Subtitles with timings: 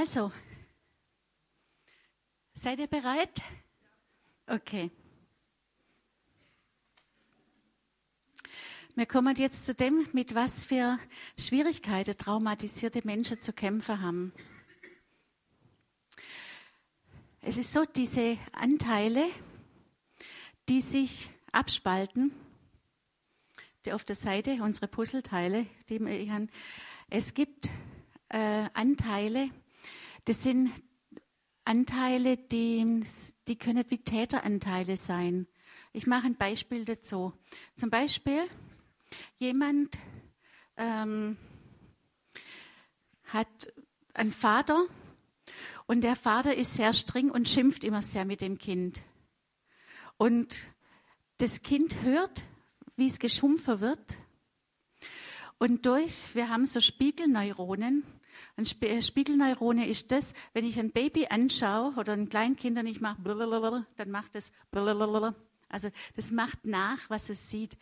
[0.00, 0.32] Also,
[2.54, 3.42] seid ihr bereit?
[4.46, 4.90] Okay.
[8.94, 10.98] Wir kommen jetzt zu dem, mit was für
[11.38, 14.32] Schwierigkeiten traumatisierte Menschen zu kämpfen haben.
[17.42, 19.28] Es ist so, diese Anteile,
[20.70, 22.32] die sich abspalten,
[23.84, 26.48] die auf der Seite, unsere Puzzleteile, die wir haben,
[27.10, 27.68] es gibt
[28.30, 29.50] äh, Anteile,
[30.24, 30.72] das sind
[31.64, 33.02] Anteile, die,
[33.48, 35.46] die können wie Täteranteile sein.
[35.92, 37.32] Ich mache ein Beispiel dazu.
[37.76, 38.48] Zum Beispiel,
[39.38, 39.98] jemand
[40.76, 41.36] ähm,
[43.24, 43.72] hat
[44.14, 44.86] einen Vater
[45.86, 49.02] und der Vater ist sehr streng und schimpft immer sehr mit dem Kind.
[50.16, 50.56] Und
[51.38, 52.44] das Kind hört,
[52.96, 54.16] wie es geschumpfer wird.
[55.58, 58.04] Und durch, wir haben so Spiegelneuronen.
[58.60, 63.00] Ein äh, Spiegelneurone ist das, wenn ich ein Baby anschaue oder ein Kleinkind und ich
[63.00, 63.22] mache
[63.96, 64.52] dann macht es
[65.70, 67.78] also das macht nach, was es sieht.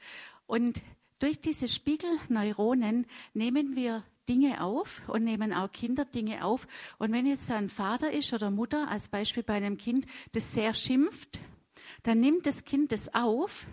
[0.46, 0.84] Und
[1.18, 6.68] durch diese Spiegelneuronen nehmen wir Dinge auf und nehmen auch Kinder Dinge auf.
[6.98, 10.74] Und wenn jetzt ein Vater ist oder Mutter, als Beispiel bei einem Kind, das sehr
[10.74, 11.40] schimpft,
[12.04, 13.66] dann nimmt das Kind das auf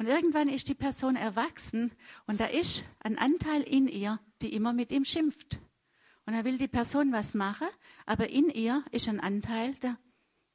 [0.00, 1.92] und irgendwann ist die Person erwachsen
[2.26, 5.60] und da ist ein Anteil in ihr, die immer mit ihm schimpft.
[6.26, 7.68] Und da will die Person was machen,
[8.06, 9.98] aber in ihr ist ein Anteil, der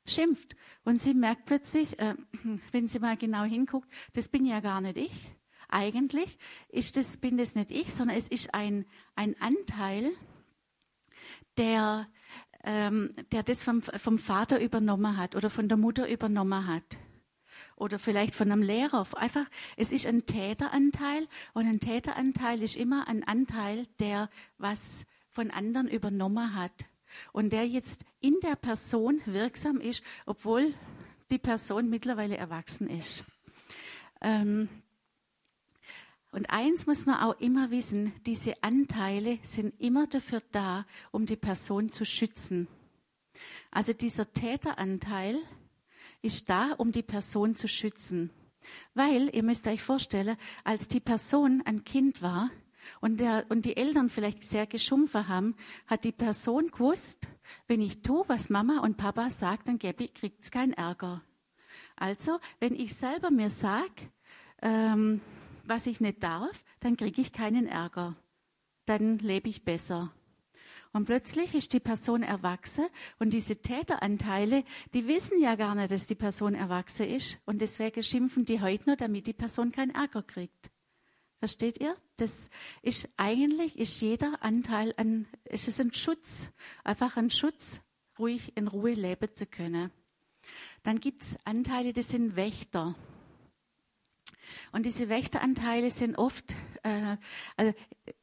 [0.05, 0.55] schimpft.
[0.83, 2.15] Und sie merkt plötzlich, äh,
[2.71, 5.31] wenn sie mal genau hinguckt, das bin ja gar nicht ich
[5.69, 6.37] eigentlich
[6.69, 10.11] ist das, bin das nicht ich, sondern es ist ein, ein Anteil,
[11.57, 12.07] der,
[12.63, 16.97] ähm, der das vom, vom Vater übernommen hat oder von der Mutter übernommen hat.
[17.75, 19.07] Oder vielleicht von einem Lehrer.
[19.15, 19.45] Einfach,
[19.77, 25.87] es ist ein Täteranteil und ein Täteranteil ist immer ein Anteil, der was von anderen
[25.87, 26.85] übernommen hat
[27.31, 30.73] und der jetzt in der Person wirksam ist, obwohl
[31.31, 33.23] die Person mittlerweile erwachsen ist.
[34.21, 34.69] Ähm,
[36.31, 41.35] und eins muss man auch immer wissen, diese Anteile sind immer dafür da, um die
[41.35, 42.67] Person zu schützen.
[43.71, 45.39] Also dieser Täteranteil
[46.21, 48.29] ist da, um die Person zu schützen.
[48.93, 52.51] Weil, ihr müsst euch vorstellen, als die Person ein Kind war
[53.01, 55.55] und, der, und die Eltern vielleicht sehr geschumpfen haben,
[55.87, 57.27] hat die Person gewusst,
[57.67, 61.21] wenn ich tue, was Mama und Papa sagt, dann kriegt es keinen Ärger.
[61.95, 64.09] Also, wenn ich selber mir sage,
[64.61, 65.21] ähm,
[65.65, 68.15] was ich nicht darf, dann kriege ich keinen Ärger.
[68.85, 70.11] Dann lebe ich besser.
[70.91, 72.87] Und plötzlich ist die Person erwachsen
[73.19, 74.63] und diese Täteranteile,
[74.93, 78.85] die wissen ja gar nicht, dass die Person erwachsen ist und deswegen schimpfen die heute
[78.87, 80.71] nur, damit die Person keinen Ärger kriegt.
[81.39, 81.95] Versteht ihr?
[82.17, 82.49] Das
[82.81, 84.93] ist eigentlich ist jeder Anteil
[85.45, 86.49] es ist ein Schutz,
[86.83, 87.81] einfach ein Schutz,
[88.17, 89.91] ruhig in Ruhe leben zu können.
[90.83, 92.95] Dann gibt es Anteile, die sind Wächter.
[94.71, 97.17] Und diese Wächteranteile sind oft, äh,
[97.55, 97.73] also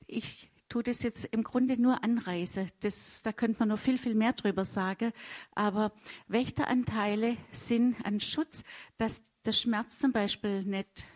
[0.06, 2.66] ich tue das jetzt im Grunde nur anreise.
[2.80, 5.12] Das, da könnte man noch viel, viel mehr drüber sagen.
[5.54, 5.92] Aber
[6.28, 8.64] Wächteranteile sind ein Schutz,
[8.98, 11.06] dass der Schmerz zum Beispiel nicht,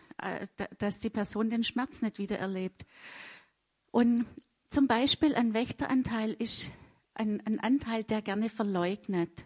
[0.77, 2.85] dass die Person den Schmerz nicht wieder erlebt.
[3.91, 4.25] Und
[4.69, 6.71] zum Beispiel ein Wächteranteil ist
[7.13, 9.45] ein, ein Anteil, der gerne verleugnet.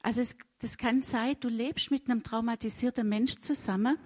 [0.00, 3.98] Also es, das kann sein, du lebst mit einem traumatisierten Mensch zusammen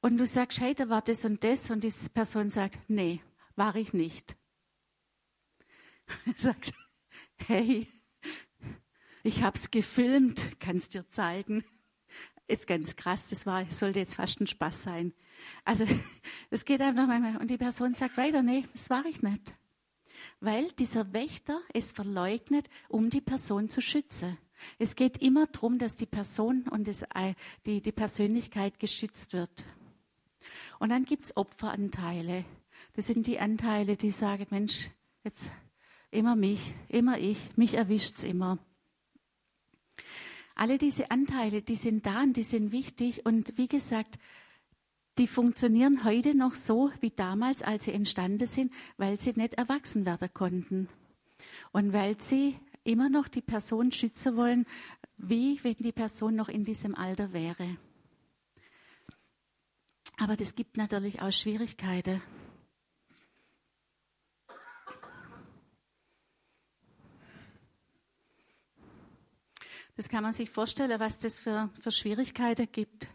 [0.00, 3.20] und du sagst, hey, da war das und das und diese Person sagt, nee,
[3.56, 4.36] war ich nicht.
[6.24, 6.72] Du sagst,
[7.46, 7.86] hey,
[9.22, 11.64] ich hab's gefilmt, kann's dir zeigen.
[12.50, 15.12] Ist ganz krass, das war, sollte jetzt fast ein Spaß sein.
[15.64, 15.84] Also,
[16.50, 19.54] es geht einfach manchmal, und die Person sagt weiter, nee, das war ich nicht.
[20.40, 24.36] Weil dieser Wächter es verleugnet, um die Person zu schützen.
[24.80, 27.04] Es geht immer darum, dass die Person und das,
[27.66, 29.64] die, die Persönlichkeit geschützt wird.
[30.80, 32.44] Und dann gibt's Opferanteile.
[32.94, 34.90] Das sind die Anteile, die sagen, Mensch,
[35.22, 35.52] jetzt
[36.10, 38.58] immer mich, immer ich, mich erwischt's immer.
[40.60, 43.24] Alle diese Anteile, die sind da und die sind wichtig.
[43.24, 44.18] Und wie gesagt,
[45.16, 50.04] die funktionieren heute noch so wie damals, als sie entstanden sind, weil sie nicht erwachsen
[50.04, 50.88] werden konnten.
[51.72, 54.66] Und weil sie immer noch die Person schützen wollen,
[55.16, 57.78] wie wenn die Person noch in diesem Alter wäre.
[60.18, 62.20] Aber das gibt natürlich auch Schwierigkeiten.
[70.00, 73.10] Das kann man sich vorstellen, was das für, für Schwierigkeiten gibt.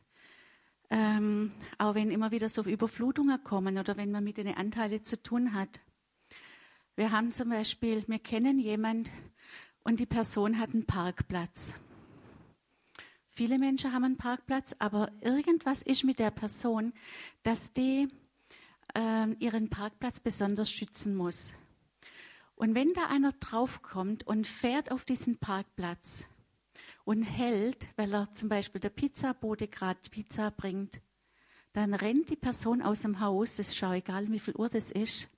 [0.92, 5.20] Ähm, auch wenn immer wieder so Überflutungen kommen oder wenn man mit den Anteilen zu
[5.20, 5.82] tun hat.
[6.96, 9.10] Wir haben zum Beispiel, wir kennen jemand
[9.84, 11.74] und die Person hat einen Parkplatz.
[13.30, 16.94] Viele Menschen haben einen Parkplatz, aber irgendwas ist mit der Person,
[17.42, 18.10] dass die
[18.94, 21.56] äh, ihren Parkplatz besonders schützen muss.
[22.54, 26.28] Und wenn da einer draufkommt und fährt auf diesen Parkplatz
[27.06, 31.00] und hält, weil er zum Beispiel der Pizzabote gerade Pizza bringt,
[31.72, 34.92] dann rennt die Person aus dem Haus, das ist schon egal, wie viel Uhr das
[34.92, 35.30] ist,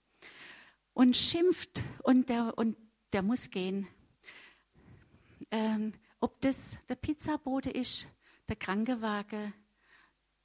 [0.94, 2.78] und schimpft und der, und
[3.14, 3.88] der muss gehen.
[5.52, 8.08] Ähm, ob das der Pizzabote ist,
[8.48, 9.54] der Krankenwagen,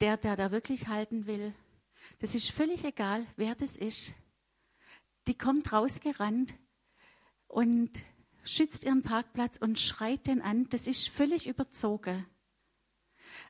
[0.01, 1.53] der, der da wirklich halten will,
[2.19, 4.13] das ist völlig egal, wer das ist.
[5.27, 6.53] Die kommt rausgerannt
[7.47, 8.03] und
[8.43, 10.67] schützt ihren Parkplatz und schreit den an.
[10.69, 12.25] Das ist völlig überzogen.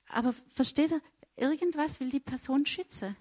[0.07, 1.01] Aber versteht ihr,
[1.35, 3.15] irgendwas will die Person schützen.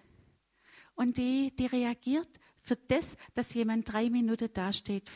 [0.95, 2.29] Und die, die reagiert
[2.61, 5.11] für das, dass jemand drei Minuten dasteht,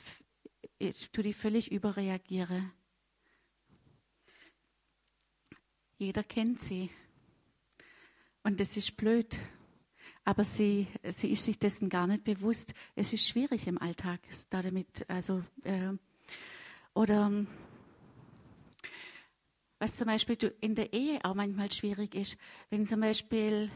[0.79, 2.71] ich tue die völlig überreagiere.
[5.99, 6.91] Jeder kennt sie.
[8.43, 9.39] Und das ist blöd.
[10.25, 12.75] Aber sie, sie ist sich dessen gar nicht bewusst.
[12.95, 14.21] Es ist schwierig im Alltag,
[14.51, 15.93] da damit, also, äh,
[16.97, 17.31] oder
[19.79, 22.39] was zum Beispiel in der Ehe auch manchmal schwierig ist,
[22.71, 23.71] wenn zum Beispiel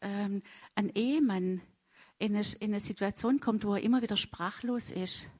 [0.00, 0.42] ähm,
[0.74, 1.62] ein Ehemann
[2.18, 5.30] in eine, in eine Situation kommt, wo er immer wieder sprachlos ist,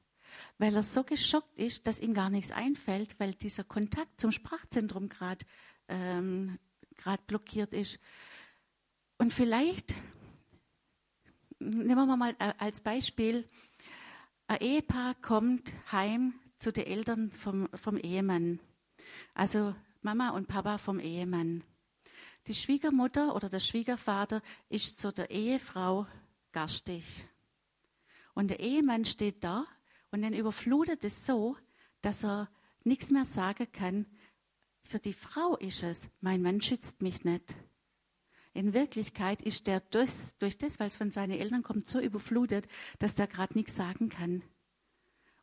[0.57, 5.09] weil er so geschockt ist, dass ihm gar nichts einfällt, weil dieser Kontakt zum Sprachzentrum
[5.09, 5.45] gerade
[5.89, 6.57] ähm,
[7.27, 7.99] blockiert ist.
[9.17, 9.93] Und vielleicht,
[11.59, 13.45] nehmen wir mal äh, als Beispiel,
[14.47, 18.59] ein Ehepaar kommt heim zu den Eltern vom, vom Ehemann.
[19.33, 21.63] Also Mama und Papa vom Ehemann.
[22.47, 26.05] Die Schwiegermutter oder der Schwiegervater ist zu der Ehefrau
[26.51, 27.27] garstig.
[28.33, 29.65] Und der Ehemann steht da
[30.11, 31.57] und dann überflutet es so,
[32.01, 32.49] dass er
[32.83, 34.05] nichts mehr sagen kann.
[34.83, 37.55] Für die Frau ist es, mein Mann schützt mich nicht.
[38.53, 42.67] In Wirklichkeit ist der durch, durch das, weil es von seinen Eltern kommt, so überflutet,
[42.99, 44.43] dass der gerade nichts sagen kann.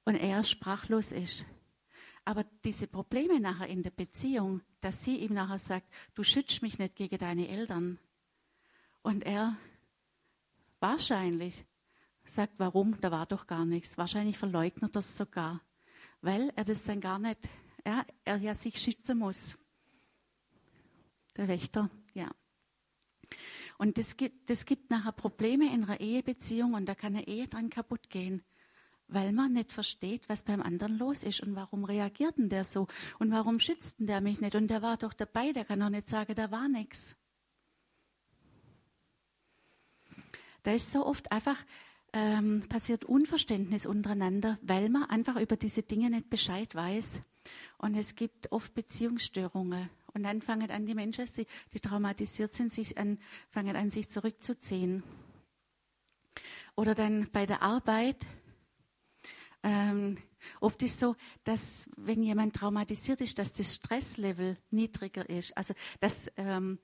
[0.04, 1.46] Und er sprachlos ist.
[2.24, 6.78] Aber diese Probleme nachher in der Beziehung, dass sie ihm nachher sagt, du schützt mich
[6.78, 7.98] nicht gegen deine Eltern.
[9.02, 9.56] Und er
[10.78, 11.64] wahrscheinlich
[12.24, 13.98] sagt, warum, da war doch gar nichts.
[13.98, 15.60] Wahrscheinlich verleugnet das sogar,
[16.20, 17.48] weil er das dann gar nicht,
[17.84, 19.58] ja, er ja sich schützen muss.
[21.36, 22.30] Der Wächter, ja.
[23.78, 27.48] Und das gibt, das gibt nachher Probleme in einer Ehebeziehung und da kann eine Ehe
[27.48, 28.44] dran kaputt gehen
[29.08, 32.86] weil man nicht versteht, was beim anderen los ist und warum reagiert denn der so
[33.18, 35.90] und warum schützt denn der mich nicht und der war doch dabei, der kann doch
[35.90, 37.16] nicht sagen, da war nichts.
[40.62, 41.56] Da ist so oft einfach
[42.12, 47.22] ähm, passiert Unverständnis untereinander, weil man einfach über diese Dinge nicht Bescheid weiß.
[47.78, 49.90] Und es gibt oft Beziehungsstörungen.
[50.14, 51.24] Und dann fangen an die Menschen,
[51.72, 53.18] die, traumatisiert sind, sich an,
[53.50, 55.02] fangen an, sich zurückzuziehen.
[56.76, 58.26] Oder dann bei der Arbeit
[59.62, 60.18] ähm,
[60.60, 65.56] oft ist so, dass wenn jemand traumatisiert ist, dass das Stresslevel niedriger ist.
[65.56, 66.78] Also dass, ähm,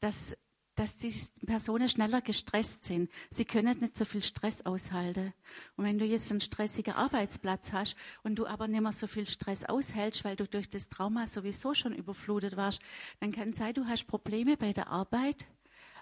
[0.00, 0.36] dass,
[0.74, 1.14] dass die
[1.46, 3.10] Personen schneller gestresst sind.
[3.30, 5.32] Sie können nicht so viel Stress aushalten.
[5.76, 9.28] Und wenn du jetzt einen stressigen Arbeitsplatz hast und du aber nicht mehr so viel
[9.28, 12.80] Stress aushältst, weil du durch das Trauma sowieso schon überflutet warst,
[13.20, 15.46] dann kann es sein, du hast Probleme bei der Arbeit,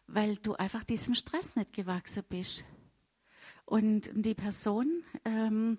[0.07, 2.65] weil du einfach diesem Stress nicht gewachsen bist
[3.67, 5.79] und die Person ähm,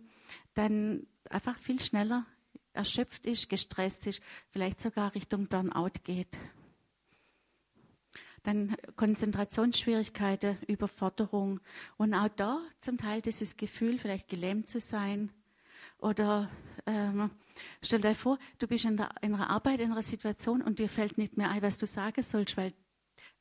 [0.53, 2.25] dann einfach viel schneller
[2.73, 6.37] erschöpft ist, gestresst ist, vielleicht sogar Richtung Burnout geht.
[8.43, 11.61] Dann Konzentrationsschwierigkeiten, Überforderung
[11.97, 15.31] und auch da zum Teil dieses Gefühl, vielleicht gelähmt zu sein.
[15.97, 16.49] Oder
[16.85, 17.31] ähm,
[17.81, 20.89] stell dir vor, du bist in, der, in einer Arbeit, in einer Situation und dir
[20.89, 22.73] fällt nicht mehr ein, was du sagen sollst, weil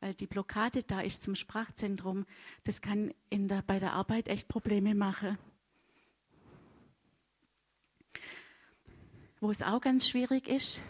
[0.04, 2.26] weil die Blockade da ist zum Sprachzentrum.
[2.64, 5.38] Das kann der, bei der Arbeit echt Probleme machen.
[9.40, 10.82] Wo es auch ganz schwierig ist,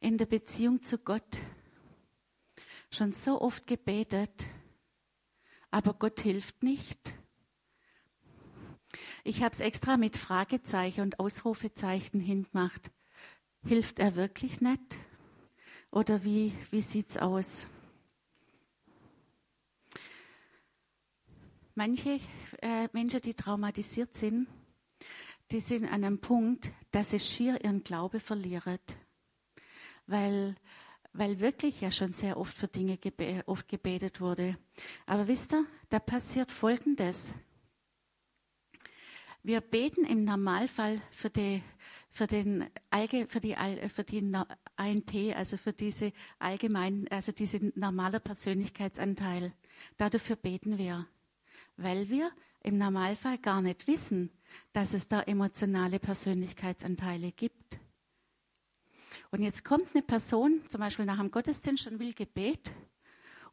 [0.00, 1.40] in der Beziehung zu Gott.
[2.90, 4.44] Schon so oft gebetet,
[5.70, 7.14] aber Gott hilft nicht.
[9.24, 12.90] Ich habe es extra mit Fragezeichen und Ausrufezeichen hingemacht.
[13.64, 14.98] Hilft er wirklich nicht?
[15.92, 17.66] Oder wie, wie sieht es aus?
[21.74, 22.18] Manche
[22.62, 24.48] äh, Menschen, die traumatisiert sind,
[25.50, 28.78] die sind an einem Punkt, dass sie schier ihren Glaube verlieren.
[30.06, 30.56] Weil,
[31.12, 34.56] weil wirklich ja schon sehr oft für Dinge gebe oft gebetet wurde.
[35.04, 37.34] Aber wisst ihr, da passiert Folgendes.
[39.42, 41.62] Wir beten im Normalfall für die,
[42.12, 42.70] für den,
[43.28, 43.56] für die,
[43.88, 44.34] für die
[44.76, 49.52] ANP, also für diese allgemeinen, also diese normale Persönlichkeitsanteil.
[49.96, 51.06] Dafür beten wir,
[51.76, 54.30] weil wir im Normalfall gar nicht wissen,
[54.74, 57.80] dass es da emotionale Persönlichkeitsanteile gibt.
[59.30, 62.72] Und jetzt kommt eine Person, zum Beispiel nach dem Gottesdienst und will Gebet,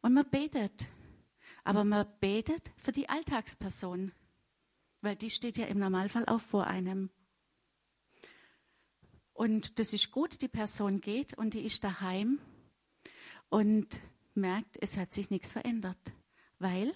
[0.02, 0.86] und man betet.
[1.64, 4.12] Aber man betet für die Alltagsperson,
[5.00, 7.10] weil die steht ja im Normalfall auch vor einem.
[9.40, 12.40] Und das ist gut, die Person geht und die ist daheim
[13.48, 14.02] und
[14.34, 15.96] merkt, es hat sich nichts verändert,
[16.58, 16.94] weil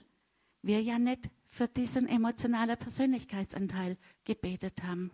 [0.61, 5.11] wir ja nicht für diesen emotionalen Persönlichkeitsanteil gebetet haben.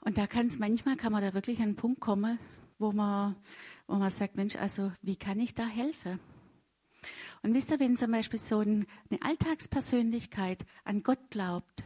[0.00, 2.38] Und da kann es manchmal, kann man da wirklich an einen Punkt kommen,
[2.78, 3.36] wo man,
[3.86, 6.18] wo man sagt, Mensch, also wie kann ich da helfen?
[7.42, 8.86] Und wisst ihr, wenn zum Beispiel so eine
[9.20, 11.84] Alltagspersönlichkeit an Gott glaubt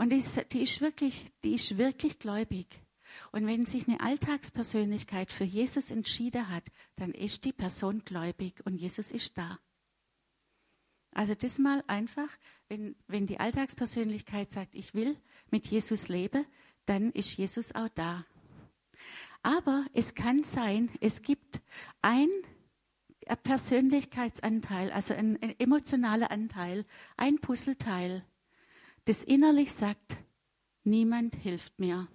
[0.00, 2.66] und die ist, die ist, wirklich, die ist wirklich gläubig,
[3.32, 6.64] und wenn sich eine Alltagspersönlichkeit für Jesus entschieden hat,
[6.96, 9.58] dann ist die Person gläubig und Jesus ist da.
[11.12, 12.28] Also das mal einfach,
[12.68, 15.16] wenn, wenn die Alltagspersönlichkeit sagt, ich will
[15.50, 16.46] mit Jesus leben,
[16.86, 18.24] dann ist Jesus auch da.
[19.42, 21.60] Aber es kann sein, es gibt
[22.00, 22.28] ein
[23.42, 28.24] Persönlichkeitsanteil, also ein, ein emotionaler Anteil, ein Puzzleteil,
[29.04, 30.16] das innerlich sagt,
[30.84, 32.08] niemand hilft mir.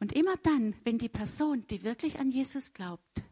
[0.00, 3.22] Und immer dann, wenn die Person, die wirklich an Jesus glaubt,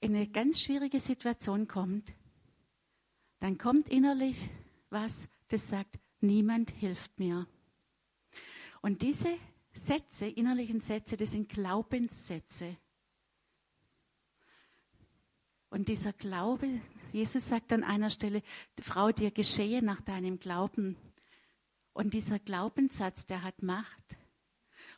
[0.00, 2.12] in eine ganz schwierige Situation kommt,
[3.38, 4.50] dann kommt innerlich
[4.90, 7.46] was, das sagt, niemand hilft mir.
[8.82, 9.38] Und diese
[9.72, 12.76] Sätze, innerlichen Sätze, das sind Glaubenssätze.
[15.70, 16.80] Und dieser Glaube,
[17.12, 18.42] Jesus sagt an einer Stelle,
[18.80, 20.96] Frau, dir geschehe nach deinem Glauben.
[21.92, 24.16] Und dieser Glaubenssatz, der hat Macht.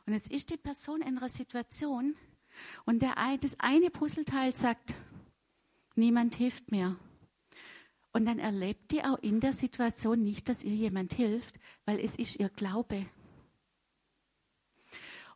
[0.07, 2.17] Und jetzt ist die Person in einer Situation
[2.85, 4.95] und der, das eine Puzzleteil sagt,
[5.95, 6.97] niemand hilft mir.
[8.13, 12.17] Und dann erlebt die auch in der Situation nicht, dass ihr jemand hilft, weil es
[12.17, 13.05] ist ihr Glaube.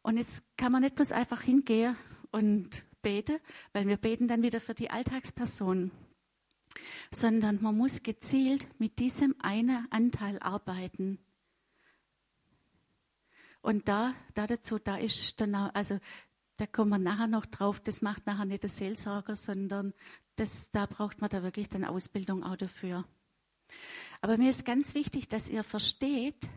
[0.02, 1.96] Und jetzt kann man nicht bloß einfach hingehen
[2.32, 3.38] und beten,
[3.72, 5.90] weil wir beten dann wieder für die Alltagsperson,
[7.10, 11.18] sondern man muss gezielt mit diesem einen Anteil arbeiten.
[13.62, 15.98] Und da, da dazu, da ist dann auch, also
[16.56, 19.92] da kommen wir nachher noch drauf, das macht nachher nicht der Seelsorger, sondern
[20.36, 23.04] das, da braucht man da wirklich dann Ausbildung auch dafür.
[24.20, 26.48] Aber mir ist ganz wichtig, dass ihr versteht,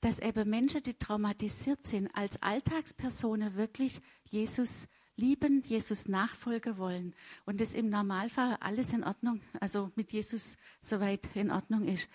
[0.00, 7.14] dass eben Menschen, die traumatisiert sind, als Alltagspersonen wirklich Jesus lieben, Jesus nachfolgen wollen
[7.44, 12.08] und es im Normalfall alles in Ordnung, also mit Jesus soweit in Ordnung ist.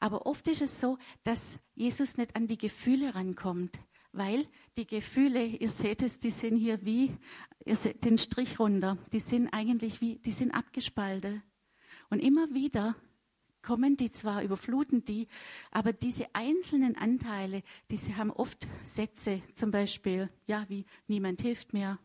[0.00, 3.80] Aber oft ist es so, dass Jesus nicht an die Gefühle rankommt,
[4.12, 4.46] weil
[4.76, 7.16] die Gefühle, ihr seht es, die sind hier wie,
[7.64, 11.42] ihr seht den Strich runter, die sind eigentlich wie, die sind abgespalten.
[12.10, 12.94] Und immer wieder
[13.62, 15.26] kommen die zwar, überfluten die,
[15.70, 21.98] aber diese einzelnen Anteile, diese haben oft Sätze, zum Beispiel, ja, wie niemand hilft mir,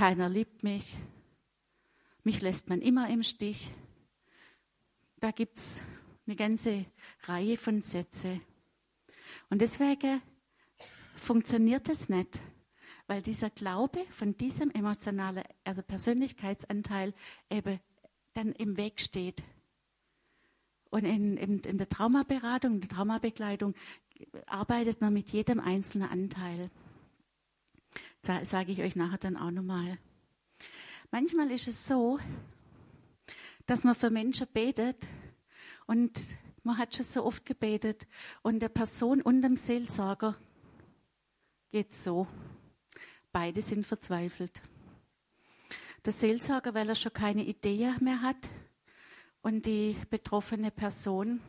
[0.00, 0.96] keiner liebt mich,
[2.24, 3.70] mich lässt man immer im Stich.
[5.18, 5.82] Da gibt es
[6.26, 6.86] eine ganze
[7.24, 8.40] Reihe von Sätze.
[9.50, 10.22] Und deswegen
[11.16, 12.40] funktioniert es nicht,
[13.08, 17.12] weil dieser Glaube von diesem emotionalen also Persönlichkeitsanteil
[17.50, 17.78] eben
[18.32, 19.42] dann im Weg steht.
[20.88, 23.74] Und in, in, in der Traumaberatung, in der Traumabegleitung
[24.46, 26.70] arbeitet man mit jedem einzelnen Anteil.
[28.22, 29.98] Sage ich euch nachher dann auch nochmal.
[31.10, 32.18] Manchmal ist es so,
[33.66, 35.06] dass man für Menschen betet
[35.86, 36.20] und
[36.62, 38.06] man hat schon so oft gebetet
[38.42, 40.36] und der Person und dem Seelsorger
[41.70, 42.26] geht so.
[43.32, 44.60] Beide sind verzweifelt.
[46.04, 48.48] Der Seelsorger, weil er schon keine Idee mehr hat
[49.42, 51.40] und die betroffene Person,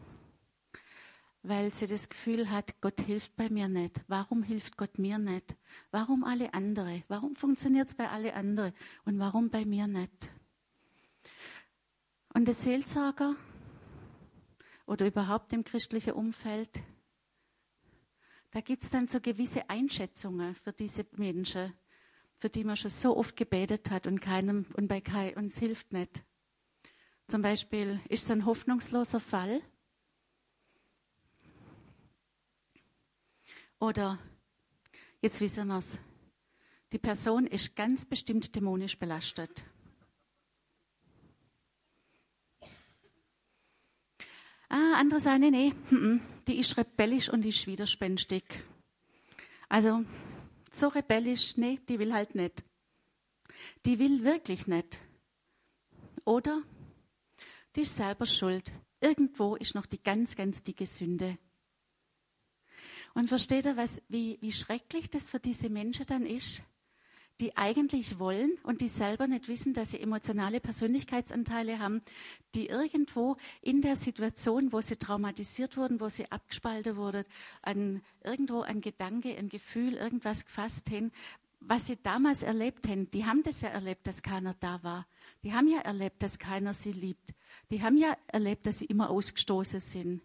[1.43, 4.01] weil sie das Gefühl hat, Gott hilft bei mir nicht.
[4.07, 5.55] Warum hilft Gott mir nicht?
[5.91, 7.03] Warum alle andere?
[7.07, 8.73] Warum funktioniert es bei alle anderen
[9.05, 10.31] und warum bei mir nicht?
[12.33, 13.35] Und der Seelsorger
[14.85, 16.81] oder überhaupt im christlichen Umfeld
[18.51, 21.73] da gibt es dann so gewisse Einschätzungen für diese Menschen,
[22.37, 25.93] für die man schon so oft gebetet hat und keinem und bei keinem uns hilft
[25.93, 26.23] nicht.
[27.27, 29.61] Zum Beispiel ist es ein hoffnungsloser Fall.
[33.81, 34.19] Oder
[35.21, 35.97] jetzt wissen wir es.
[36.91, 39.63] Die Person ist ganz bestimmt dämonisch belastet.
[44.69, 48.43] Ah, andere sagen, nee, nee, die ist rebellisch und die ist widerspenstig.
[49.67, 50.05] Also,
[50.71, 52.63] so rebellisch, nee, die will halt nicht.
[53.85, 54.99] Die will wirklich nicht.
[56.23, 56.61] Oder
[57.75, 58.71] die ist selber schuld.
[58.99, 61.39] Irgendwo ist noch die ganz, ganz dicke Sünde.
[63.13, 66.63] Und versteht ihr, was, wie, wie schrecklich das für diese Menschen dann ist,
[67.41, 72.01] die eigentlich wollen und die selber nicht wissen, dass sie emotionale Persönlichkeitsanteile haben,
[72.53, 77.25] die irgendwo in der Situation, wo sie traumatisiert wurden, wo sie abgespalten wurden,
[77.63, 81.11] an irgendwo ein Gedanke, ein Gefühl, irgendwas gefasst haben,
[81.59, 83.09] was sie damals erlebt haben.
[83.11, 85.07] Die haben das ja erlebt, dass keiner da war.
[85.43, 87.33] Die haben ja erlebt, dass keiner sie liebt.
[87.71, 90.21] Die haben ja erlebt, dass sie immer ausgestoßen sind.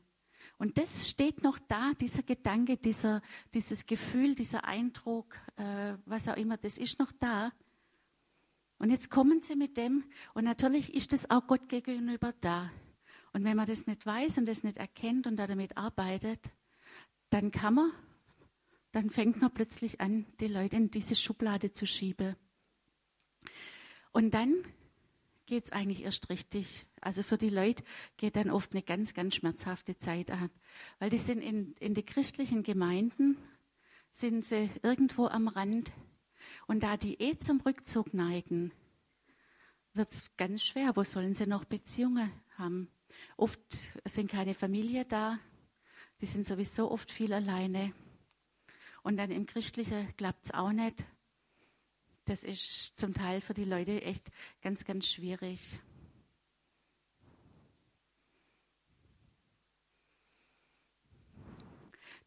[0.58, 3.20] Und das steht noch da, dieser Gedanke, dieser,
[3.52, 7.52] dieses Gefühl, dieser Eindruck, äh, was auch immer, das ist noch da.
[8.78, 12.70] Und jetzt kommen sie mit dem, und natürlich ist das auch Gott gegenüber da.
[13.32, 16.40] Und wenn man das nicht weiß und das nicht erkennt und damit arbeitet,
[17.28, 17.92] dann kann man,
[18.92, 22.34] dann fängt man plötzlich an, die Leute in diese Schublade zu schieben.
[24.12, 24.54] Und dann
[25.44, 26.86] geht es eigentlich erst richtig.
[27.06, 27.84] Also für die Leute
[28.16, 30.50] geht dann oft eine ganz, ganz schmerzhafte Zeit ab.
[30.98, 33.38] Weil die sind in, in die christlichen Gemeinden,
[34.10, 35.92] sind sie irgendwo am Rand.
[36.66, 38.72] Und da die eh zum Rückzug neigen,
[39.94, 40.96] wird es ganz schwer.
[40.96, 42.90] Wo sollen sie noch Beziehungen haben?
[43.36, 43.60] Oft
[44.04, 45.38] sind keine Familie da.
[46.20, 47.92] Die sind sowieso oft viel alleine.
[49.04, 51.04] Und dann im Christlichen klappt es auch nicht
[52.26, 55.78] das ist zum Teil für die Leute echt ganz, ganz schwierig.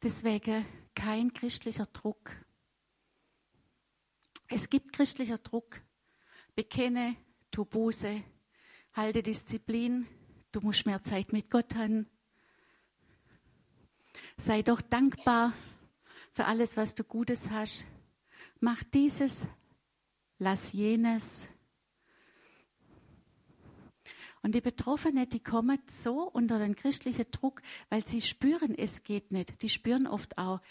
[0.01, 0.65] Deswegen
[0.95, 2.35] kein christlicher Druck.
[4.47, 5.81] Es gibt christlicher Druck.
[6.55, 7.15] Bekenne,
[7.51, 8.23] tu Buße,
[8.93, 10.07] halte Disziplin,
[10.51, 12.07] du musst mehr Zeit mit Gott haben.
[14.37, 15.53] Sei doch dankbar
[16.31, 17.85] für alles, was du Gutes hast.
[18.59, 19.47] Mach dieses,
[20.37, 21.47] lass jenes.
[24.41, 29.31] Und die Betroffenen, die kommen so unter den christlichen Druck, weil sie spüren, es geht
[29.31, 29.61] nicht.
[29.61, 30.61] Die spüren oft auch,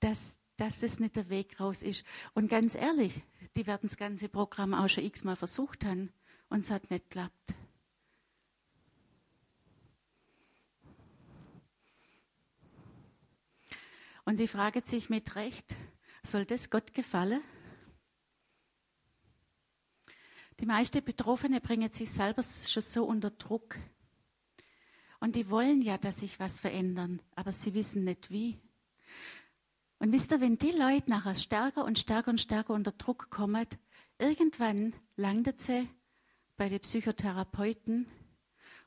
[0.00, 2.04] dass, dass es nicht der Weg raus ist.
[2.34, 3.22] Und ganz ehrlich,
[3.56, 6.10] die werden das ganze Programm auch schon x-mal versucht haben
[6.48, 7.54] und es hat nicht geklappt.
[14.24, 15.74] Und die fragen sich mit Recht,
[16.22, 17.40] soll das Gott gefallen?
[20.60, 23.76] Die meisten Betroffenen bringen sich selber schon so unter Druck.
[25.20, 28.58] Und die wollen ja, dass sich was verändern, aber sie wissen nicht wie.
[29.98, 33.66] Und wisst ihr, wenn die Leute nachher stärker und stärker und stärker unter Druck kommen,
[34.18, 35.88] irgendwann landet sie
[36.56, 38.06] bei den Psychotherapeuten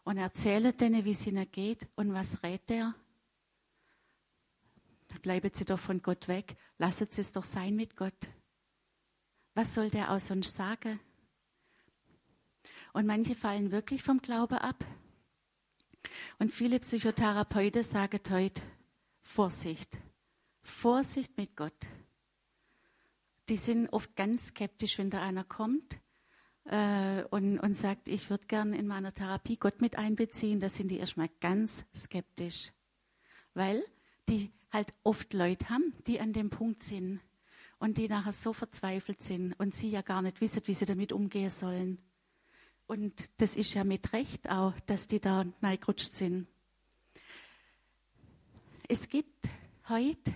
[0.03, 2.95] und erzählt denen, wie es ihnen geht und was rät der.
[5.21, 8.29] Bleiben sie doch von Gott weg, lassen sie es doch sein mit Gott.
[9.53, 10.99] Was soll der auch sonst sagen?
[12.93, 14.85] Und manche fallen wirklich vom Glaube ab.
[16.39, 18.61] Und viele Psychotherapeuten sagen heute,
[19.21, 19.97] Vorsicht,
[20.61, 21.87] Vorsicht mit Gott.
[23.49, 25.99] Die sind oft ganz skeptisch, wenn da einer kommt
[26.65, 30.59] äh, und, und sagt, ich würde gerne in meiner Therapie Gott mit einbeziehen.
[30.59, 32.71] Da sind die erstmal ganz skeptisch,
[33.53, 33.83] weil
[34.29, 37.19] die halt oft Leute haben, die an dem Punkt sind
[37.79, 41.11] und die nachher so verzweifelt sind und sie ja gar nicht wissen, wie sie damit
[41.11, 41.97] umgehen sollen.
[42.91, 46.45] Und das ist ja mit Recht auch, dass die da reingerutscht sind.
[48.89, 49.47] Es gibt
[49.87, 50.33] heute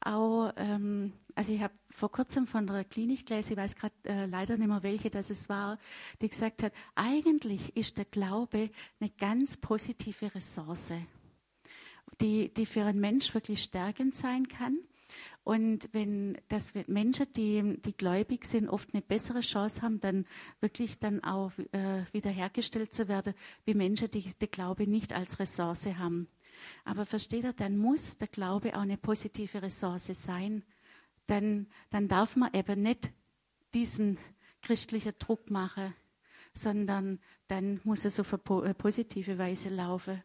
[0.00, 4.26] auch, ähm, also ich habe vor kurzem von einer Klinik gelesen, ich weiß gerade äh,
[4.26, 5.78] leider nicht mehr welche das es war,
[6.20, 8.68] die gesagt hat, eigentlich ist der Glaube
[9.00, 10.92] eine ganz positive Ressource,
[12.20, 14.80] die, die für einen Mensch wirklich stärkend sein kann
[15.44, 20.26] und wenn das Menschen, die, die gläubig sind, oft eine bessere Chance haben, dann
[20.60, 25.86] wirklich dann auch äh, wiederhergestellt zu werden, wie Menschen, die den Glaube nicht als Ressource
[25.86, 26.28] haben.
[26.84, 30.64] Aber versteht ihr, dann muss der Glaube auch eine positive Ressource sein.
[31.26, 33.12] Dann, dann darf man eben nicht
[33.74, 34.18] diesen
[34.62, 35.94] christlichen Druck machen,
[36.54, 40.22] sondern dann muss es auf eine positive Weise laufen.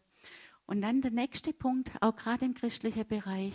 [0.66, 3.54] Und dann der nächste Punkt, auch gerade im christlichen Bereich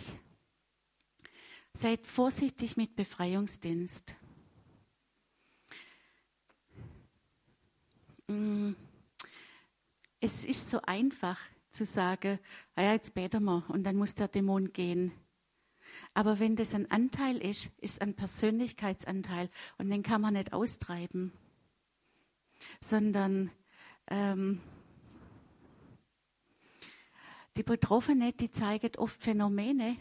[1.74, 4.14] Seid vorsichtig mit Befreiungsdienst.
[8.26, 8.72] Mm.
[10.20, 11.38] Es ist so einfach
[11.70, 12.40] zu sagen,
[12.74, 15.12] ah ja, jetzt beten wir und dann muss der Dämon gehen.
[16.12, 21.32] Aber wenn das ein Anteil ist, ist ein Persönlichkeitsanteil und den kann man nicht austreiben,
[22.80, 23.52] sondern
[24.08, 24.60] ähm,
[27.58, 29.96] Die Betroffenen, die zeigen oft Phänomene.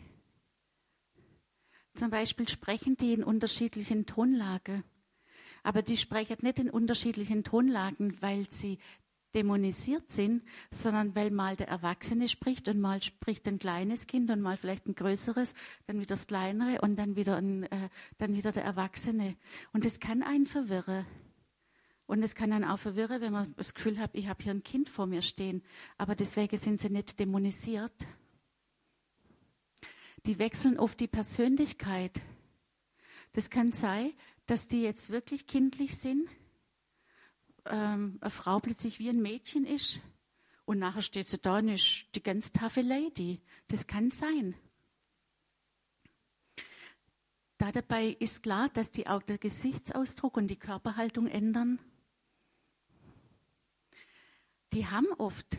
[1.98, 4.84] Zum Beispiel sprechen die in unterschiedlichen Tonlagen.
[5.64, 8.78] Aber die sprechen nicht in unterschiedlichen Tonlagen, weil sie
[9.34, 14.42] dämonisiert sind, sondern weil mal der Erwachsene spricht und mal spricht ein kleines Kind und
[14.42, 15.56] mal vielleicht ein größeres,
[15.88, 19.36] dann wieder das kleinere und dann wieder, ein, äh, dann wieder der Erwachsene.
[19.74, 21.04] Und das kann einen verwirren.
[22.06, 24.64] Und es kann dann auch verwirren, wenn man das Gefühl hat, ich habe hier ein
[24.64, 25.64] Kind vor mir stehen.
[25.98, 27.92] Aber deswegen sind sie nicht dämonisiert.
[30.26, 32.22] Die wechseln oft die Persönlichkeit.
[33.34, 34.14] Das kann sein,
[34.46, 36.30] dass die jetzt wirklich kindlich sind,
[37.66, 40.02] ähm, eine Frau plötzlich wie ein Mädchen ist
[40.66, 43.42] und nachher steht sie da und ist die ganz taffe Lady.
[43.68, 44.56] Das kann sein.
[47.58, 51.80] Da dabei ist klar, dass die auch der Gesichtsausdruck und die Körperhaltung ändern
[54.74, 55.58] die haben oft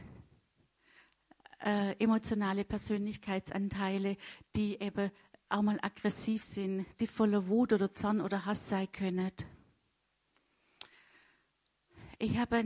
[1.60, 4.16] äh, emotionale Persönlichkeitsanteile,
[4.54, 5.10] die eben
[5.48, 9.32] auch mal aggressiv sind, die voller Wut oder Zorn oder Hass sein können.
[12.18, 12.58] Ich habe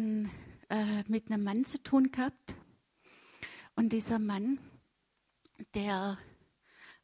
[0.68, 2.55] äh, mit einem Mann zu tun gehabt
[3.74, 4.59] und dieser Mann,
[5.74, 6.18] der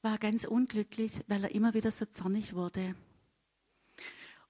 [0.03, 2.95] war ganz unglücklich, weil er immer wieder so zornig wurde.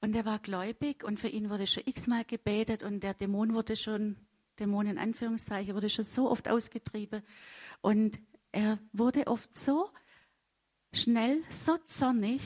[0.00, 3.76] Und er war gläubig und für ihn wurde schon x-mal gebetet und der Dämon wurde
[3.76, 4.16] schon
[4.58, 7.22] Dämon in Anführungszeichen, wurde schon so oft ausgetrieben.
[7.80, 8.18] Und
[8.52, 9.90] er wurde oft so
[10.92, 12.42] schnell, so zornig,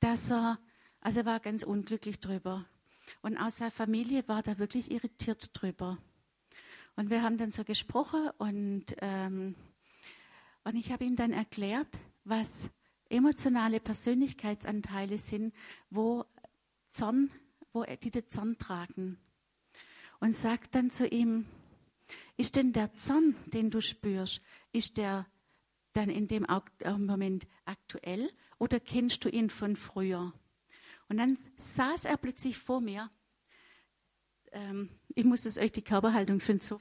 [0.00, 0.58] dass er,
[1.00, 2.66] also er war ganz unglücklich drüber.
[3.22, 5.98] Und auch seine Familie war da wirklich irritiert drüber.
[6.96, 9.54] Und wir haben dann so gesprochen und, ähm,
[10.64, 12.70] und ich habe ihm dann erklärt, was
[13.08, 15.54] emotionale Persönlichkeitsanteile sind,
[15.90, 16.24] wo
[16.90, 17.30] Zorn,
[17.72, 19.18] wo die den Zorn tragen
[20.20, 21.46] und sagt dann zu ihm,
[22.36, 24.40] ist denn der Zorn, den du spürst,
[24.72, 25.26] ist der
[25.92, 26.46] dann in dem
[26.84, 30.32] Moment aktuell oder kennst du ihn von früher?
[31.08, 33.10] Und dann saß er plötzlich vor mir.
[34.52, 36.80] Ähm, ich muss es euch die Körperhaltung so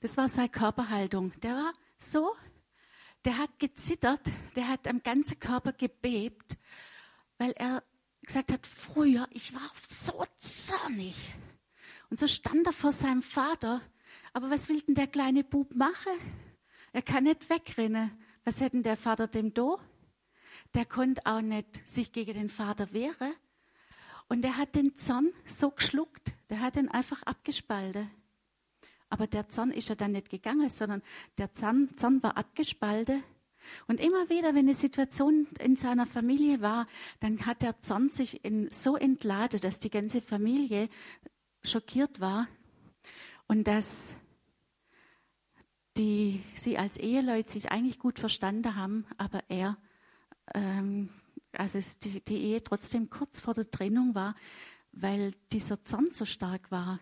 [0.00, 1.32] Das war seine Körperhaltung.
[1.42, 2.34] Der war so,
[3.24, 4.20] der hat gezittert,
[4.56, 6.56] der hat am ganzen Körper gebebt,
[7.38, 7.84] weil er
[8.26, 11.34] gesagt hat, früher, ich war so zornig.
[12.10, 13.82] Und so stand er vor seinem Vater.
[14.32, 16.12] Aber was will denn der kleine Bub machen?
[16.92, 18.10] Er kann nicht wegrennen.
[18.44, 19.78] Was hätte der Vater dem do?
[20.74, 23.34] Der konnte auch nicht sich gegen den Vater wehren.
[24.28, 26.32] Und er hat den Zorn so geschluckt.
[26.48, 28.10] Der hat ihn einfach abgespalten.
[29.10, 31.02] Aber der Zorn ist ja dann nicht gegangen, sondern
[31.36, 33.22] der Zorn, Zorn war abgespalten
[33.86, 36.86] und immer wieder, wenn eine Situation in seiner Familie war,
[37.20, 40.88] dann hat der Zorn sich in, so entladen, dass die ganze Familie
[41.64, 42.48] schockiert war
[43.48, 44.16] und dass
[45.96, 49.76] die, sie als Eheleute sich eigentlich gut verstanden haben, aber er,
[50.54, 51.10] ähm,
[51.52, 54.34] also die, die Ehe trotzdem kurz vor der Trennung war,
[54.92, 56.98] weil dieser Zorn so stark war.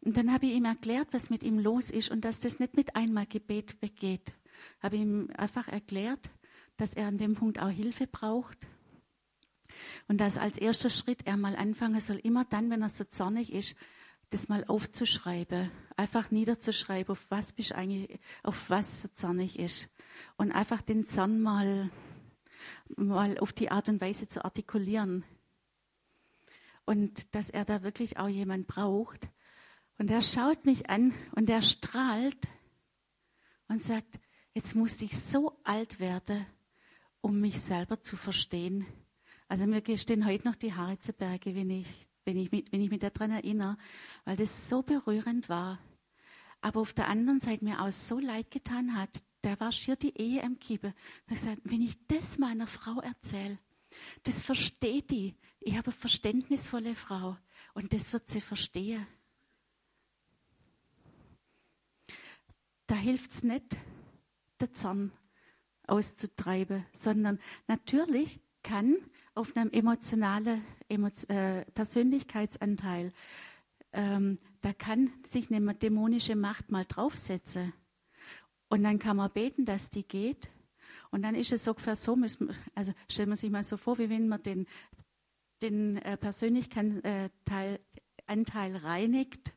[0.00, 2.76] Und dann habe ich ihm erklärt, was mit ihm los ist und dass das nicht
[2.76, 4.32] mit einmal Gebet weggeht
[4.80, 6.30] habe ihm einfach erklärt,
[6.76, 8.66] dass er an dem Punkt auch Hilfe braucht.
[10.06, 13.52] Und dass als erster Schritt er mal anfangen soll, immer dann, wenn er so zornig
[13.52, 13.76] ist,
[14.30, 19.88] das mal aufzuschreiben, einfach niederzuschreiben, auf was bist eigentlich, auf was so zornig ist.
[20.36, 21.90] Und einfach den Zorn mal,
[22.96, 25.24] mal auf die Art und Weise zu artikulieren.
[26.84, 29.28] Und dass er da wirklich auch jemand braucht.
[29.98, 32.48] Und er schaut mich an und er strahlt
[33.68, 34.18] und sagt,
[34.58, 36.44] jetzt musste ich so alt werden,
[37.20, 38.84] um mich selber zu verstehen.
[39.46, 41.86] Also mir stehen heute noch die Haare zu Berge, wenn ich,
[42.24, 43.78] wenn ich, mit, wenn ich mich daran erinnere,
[44.24, 45.78] weil das so berührend war.
[46.60, 50.18] Aber auf der anderen Seite mir auch so leid getan hat, da war schier die
[50.18, 50.92] Ehe am Kippen.
[51.28, 53.60] Ich gesagt, wenn ich das meiner Frau erzähle,
[54.24, 55.36] das versteht die.
[55.60, 57.36] Ich habe eine verständnisvolle Frau
[57.74, 59.06] und das wird sie verstehen.
[62.88, 63.78] Da hilft es nicht,
[64.60, 65.12] der Zorn
[65.86, 68.96] auszutreiben, sondern natürlich kann
[69.34, 73.12] auf einem emotionalen äh, Persönlichkeitsanteil,
[73.92, 77.72] ähm, da kann sich eine dämonische Macht mal draufsetzen.
[78.68, 80.50] Und dann kann man beten, dass die geht.
[81.10, 84.10] Und dann ist es ungefähr so, müssen, also stellen wir sich mal so vor, wie
[84.10, 84.66] wenn man den,
[85.62, 87.78] den äh, Persönlichkeitsanteil
[88.26, 89.54] äh, reinigt,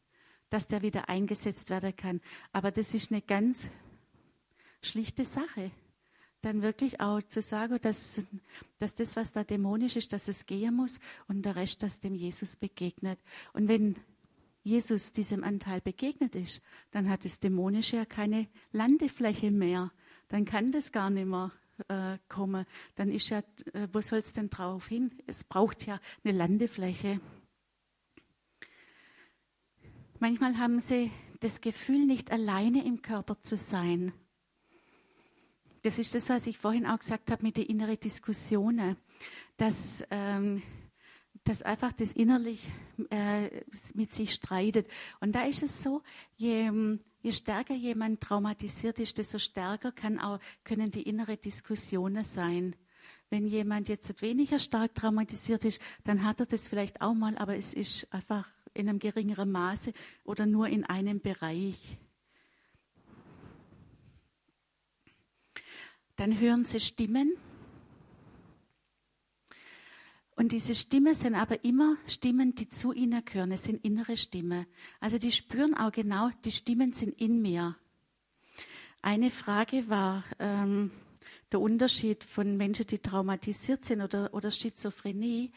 [0.50, 2.22] dass der wieder eingesetzt werden kann.
[2.54, 3.70] Aber das ist eine ganz
[4.82, 5.72] schlichte Sache.
[6.42, 8.22] Dann wirklich auch zu sagen, dass,
[8.80, 12.16] dass das, was da dämonisch ist, dass es gehen muss und der Rest, dass dem
[12.16, 13.20] Jesus begegnet.
[13.54, 13.96] Und wenn
[14.64, 19.92] Jesus diesem Anteil begegnet ist, dann hat das Dämonische ja keine Landefläche mehr.
[20.30, 21.52] Dann kann das gar nicht mehr
[21.88, 22.66] äh, kommen.
[22.96, 23.40] Dann ist ja,
[23.74, 25.12] äh, wo soll es denn drauf hin?
[25.28, 27.20] Es braucht ja eine Landefläche.
[30.20, 34.14] Manchmal haben sie das Gefühl, nicht alleine im Körper zu sein.
[35.84, 38.98] Das ist das, was ich vorhin auch gesagt habe mit den inneren Diskussionen,
[39.58, 40.62] dass, ähm,
[41.44, 42.70] dass einfach das innerlich
[43.10, 43.50] äh,
[43.96, 44.88] mit sich streitet.
[45.22, 46.04] Und da ist es so,
[46.36, 46.72] je,
[47.24, 49.92] je stärker jemand traumatisiert ist, desto stärker
[50.22, 52.76] auch, können die innere Diskussionen sein.
[53.32, 57.58] Wenn jemand jetzt weniger stark traumatisiert ist, dann hat er das vielleicht auch mal, aber
[57.58, 59.94] es ist einfach in einem geringeren Maße
[60.26, 61.98] oder nur in einem Bereich.
[66.22, 67.36] Dann hören sie Stimmen.
[70.36, 73.52] Und diese Stimmen sind aber immer Stimmen, die zu ihnen gehören.
[73.52, 74.68] Es sind innere Stimmen.
[75.00, 77.76] Also die spüren auch genau, die Stimmen sind in mir.
[79.02, 80.92] Eine Frage war ähm,
[81.52, 85.52] der Unterschied von Menschen, die traumatisiert sind oder, oder Schizophrenie.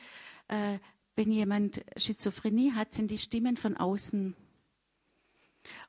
[0.48, 0.78] Äh,
[1.14, 4.34] wenn jemand Schizophrenie hat, sind die Stimmen von außen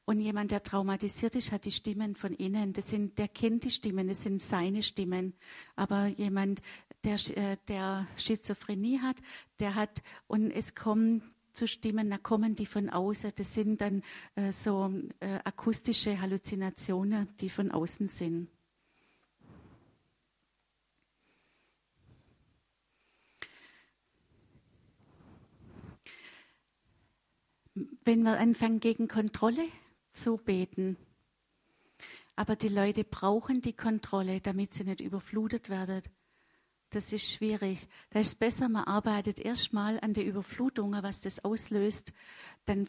[0.05, 2.73] und jemand, der traumatisiert ist, hat die Stimmen von innen.
[2.73, 5.33] Das sind, der kennt die Stimmen, das sind seine Stimmen.
[5.75, 6.61] Aber jemand,
[7.03, 9.17] der, äh, der Schizophrenie hat,
[9.59, 11.21] der hat, und es kommen
[11.53, 13.31] zu Stimmen, da kommen die von außen.
[13.35, 14.03] Das sind dann
[14.35, 18.49] äh, so äh, akustische Halluzinationen, die von außen sind.
[28.03, 29.67] Wenn wir anfangen, gegen Kontrolle
[30.13, 30.97] zu beten.
[32.35, 36.01] Aber die Leute brauchen die Kontrolle, damit sie nicht überflutet werden.
[36.89, 37.87] Das ist schwierig.
[38.11, 42.13] Da ist es besser, man arbeitet erstmal an der Überflutung, was das auslöst.
[42.65, 42.87] Dann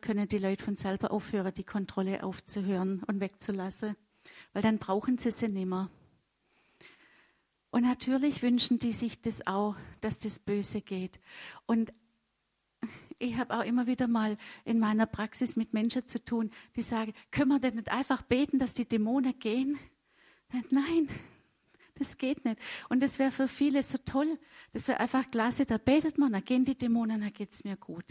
[0.00, 3.96] können die Leute von selber aufhören, die Kontrolle aufzuhören und wegzulassen.
[4.52, 5.90] Weil dann brauchen sie sie nicht mehr.
[7.70, 11.20] Und natürlich wünschen die sich das auch, dass das Böse geht.
[11.66, 11.92] Und
[13.20, 17.12] ich habe auch immer wieder mal in meiner Praxis mit Menschen zu tun, die sagen,
[17.30, 19.78] können wir denn nicht einfach beten, dass die Dämonen gehen?
[20.70, 21.08] Nein,
[21.96, 22.58] das geht nicht.
[22.88, 24.38] Und das wäre für viele so toll.
[24.72, 27.76] Das wäre einfach klasse, da betet man, da gehen die Dämonen, da geht es mir
[27.76, 28.06] gut.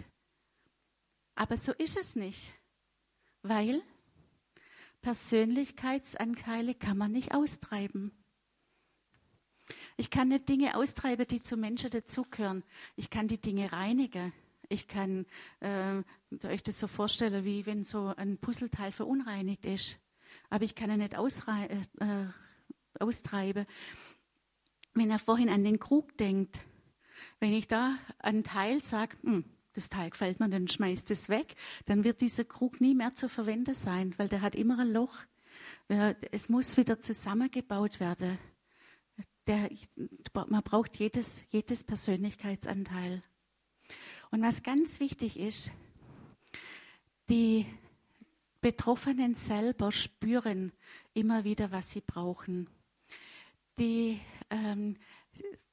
[1.36, 2.54] Aber so ist es nicht.
[3.42, 3.82] Weil
[5.02, 8.12] Persönlichkeitsanteile kann man nicht austreiben.
[9.98, 12.64] Ich kann nicht Dinge austreiben, die zu Menschen dazugehören.
[12.96, 14.34] Ich kann die Dinge reinigen.
[14.70, 15.26] Ich kann
[15.62, 16.04] äh,
[16.48, 20.00] euch das so vorstellen, wie wenn so ein Puzzleteil verunreinigt ist.
[20.52, 22.28] Aber ich kann ihn nicht äh, äh,
[23.00, 23.66] austreiben.
[24.94, 26.60] Wenn er vorhin an den Krug denkt,
[27.40, 31.56] wenn ich da einen Teil sage, hm, das Teil gefällt mir, dann schmeißt es weg,
[31.86, 35.16] dann wird dieser Krug nie mehr zu verwenden sein, weil der hat immer ein Loch.
[36.32, 38.38] Es muss wieder zusammengebaut werden.
[39.48, 39.70] Der,
[40.34, 43.24] man braucht jedes, jedes Persönlichkeitsanteil.
[44.32, 45.72] Und was ganz wichtig ist,
[47.30, 47.66] die
[48.62, 50.72] Betroffenen selber spüren
[51.14, 52.70] immer wieder, was sie brauchen.
[53.78, 54.98] Die, ähm,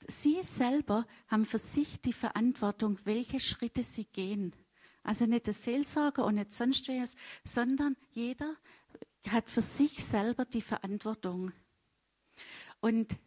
[0.06, 4.54] sie selber haben für sich die Verantwortung, welche Schritte sie gehen.
[5.02, 7.04] Also nicht der Seelsorger und nicht sonst wer,
[7.44, 8.54] sondern jeder
[9.28, 11.52] hat für sich selber die Verantwortung.
[12.80, 13.18] Und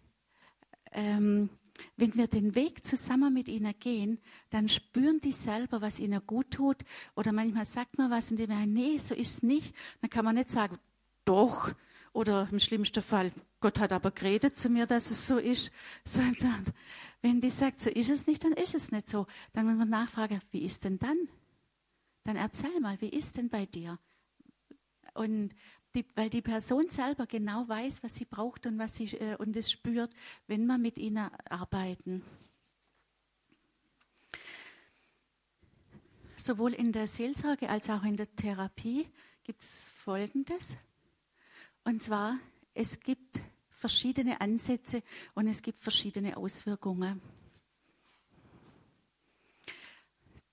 [0.91, 1.49] ähm,
[1.97, 6.51] wenn wir den Weg zusammen mit ihnen gehen, dann spüren die selber, was ihnen gut
[6.51, 6.77] tut.
[7.15, 9.75] Oder manchmal sagt man was und die sagen, nee, so ist es nicht.
[10.01, 10.79] Dann kann man nicht sagen,
[11.25, 11.73] doch.
[12.11, 15.71] Oder im schlimmsten Fall, Gott hat aber geredet zu mir, dass es so ist.
[16.03, 16.65] Sondern
[17.21, 19.27] wenn die sagt, so ist es nicht, dann ist es nicht so.
[19.53, 21.17] Dann muss man nachfragen, wie ist denn dann?
[22.23, 23.99] Dann erzähl mal, wie ist denn bei dir?
[25.13, 25.55] Und
[25.95, 29.55] die, weil die Person selber genau weiß, was sie braucht und was sie äh, und
[29.57, 30.11] es spürt,
[30.47, 32.23] wenn wir mit ihnen arbeiten.
[36.37, 39.07] Sowohl in der Seelsorge als auch in der Therapie
[39.43, 40.77] gibt es Folgendes.
[41.83, 42.39] Und zwar,
[42.73, 47.21] es gibt verschiedene Ansätze und es gibt verschiedene Auswirkungen.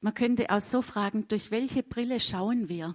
[0.00, 2.94] Man könnte auch so fragen, durch welche Brille schauen wir?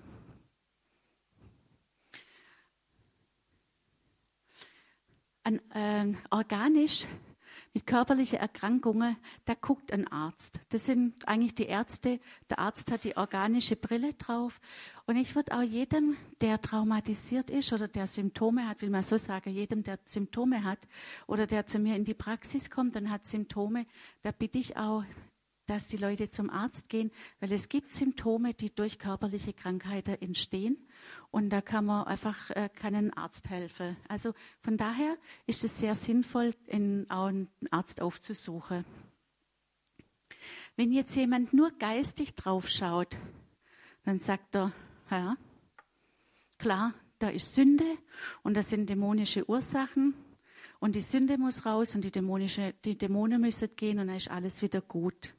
[5.43, 7.08] An, äh, organisch
[7.73, 10.60] mit körperlichen Erkrankungen, da guckt ein Arzt.
[10.69, 12.19] Das sind eigentlich die Ärzte.
[12.49, 14.60] Der Arzt hat die organische Brille drauf.
[15.06, 19.17] Und ich würde auch jedem, der traumatisiert ist oder der Symptome hat, will man so
[19.17, 20.80] sagen, jedem, der Symptome hat
[21.27, 23.86] oder der zu mir in die Praxis kommt und hat Symptome,
[24.21, 25.06] da bitte ich auch,
[25.71, 30.77] dass die Leute zum Arzt gehen, weil es gibt Symptome, die durch körperliche Krankheiten entstehen.
[31.31, 33.95] Und da kann man einfach äh, keinen Arzt helfen.
[34.10, 35.15] Also von daher
[35.47, 38.84] ist es sehr sinnvoll, in, auch einen Arzt aufzusuchen.
[40.75, 43.17] Wenn jetzt jemand nur geistig draufschaut,
[44.03, 44.73] dann sagt er,
[45.10, 45.38] ja,
[46.57, 47.86] klar, da ist Sünde
[48.43, 50.15] und das sind dämonische Ursachen
[50.81, 54.29] und die Sünde muss raus und die, dämonische, die Dämonen müssen gehen und dann ist
[54.29, 55.34] alles wieder gut.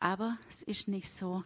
[0.00, 1.44] Aber es ist nicht so.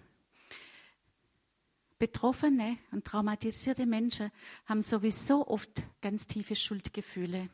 [1.98, 4.30] Betroffene und traumatisierte Menschen
[4.64, 7.50] haben sowieso oft ganz tiefe Schuldgefühle.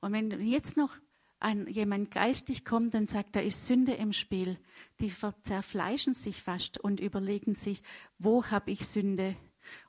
[0.00, 0.96] Und wenn jetzt noch
[1.38, 4.58] ein, jemand geistig kommt und sagt, da ist Sünde im Spiel,
[5.00, 7.82] die zerfleischen sich fast und überlegen sich,
[8.18, 9.36] wo habe ich Sünde?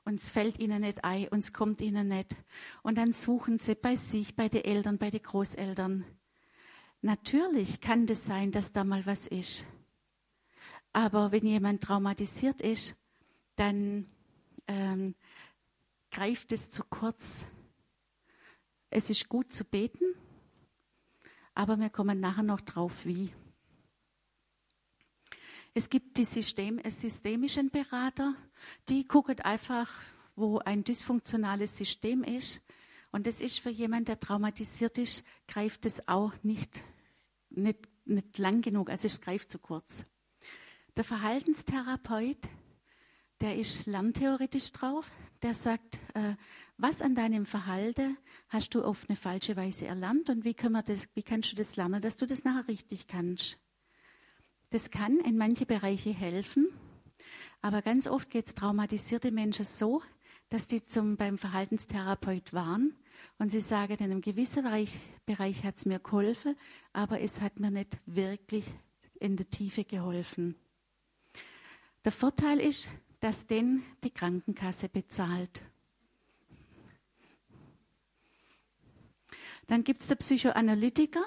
[0.04, 2.36] Und es fällt ihnen nicht ein und es kommt ihnen nicht.
[2.82, 6.04] Und dann suchen sie bei sich, bei den Eltern, bei den Großeltern.
[7.00, 9.66] Natürlich kann das sein, dass da mal was ist.
[10.92, 12.94] Aber wenn jemand traumatisiert ist,
[13.56, 14.06] dann
[14.66, 15.14] ähm,
[16.10, 17.46] greift es zu kurz.
[18.90, 20.04] Es ist gut zu beten,
[21.54, 23.32] aber wir kommen nachher noch drauf, wie.
[25.74, 28.34] Es gibt die System, systemischen Berater,
[28.90, 29.88] die gucken einfach,
[30.36, 32.62] wo ein dysfunktionales System ist.
[33.10, 36.82] Und das ist für jemanden, der traumatisiert ist, greift es auch nicht,
[37.48, 40.04] nicht, nicht lang genug, also es greift zu kurz.
[40.98, 42.36] Der Verhaltenstherapeut,
[43.40, 46.34] der ist lerntheoretisch drauf, der sagt, äh,
[46.76, 48.18] was an deinem Verhalten
[48.50, 51.56] hast du auf eine falsche Weise erlernt und wie, können wir das, wie kannst du
[51.56, 53.58] das lernen, dass du das nachher richtig kannst.
[54.68, 56.68] Das kann in manche Bereiche helfen,
[57.62, 60.02] aber ganz oft geht es traumatisierte Menschen so,
[60.50, 62.94] dass die zum, beim Verhaltenstherapeut waren
[63.38, 66.54] und sie sagen, in einem gewissen Bereich, Bereich hat es mir geholfen,
[66.92, 68.66] aber es hat mir nicht wirklich
[69.18, 70.54] in der Tiefe geholfen.
[72.04, 72.88] Der Vorteil ist,
[73.20, 75.62] dass denn die Krankenkasse bezahlt.
[79.68, 81.24] Dann gibt es den Psychoanalytiker,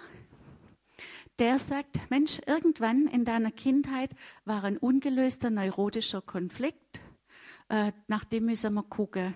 [1.40, 4.12] der sagt, Mensch, irgendwann in deiner Kindheit
[4.44, 7.00] war ein ungelöster neurotischer Konflikt,
[7.70, 9.34] äh, nach dem müssen wir gucken.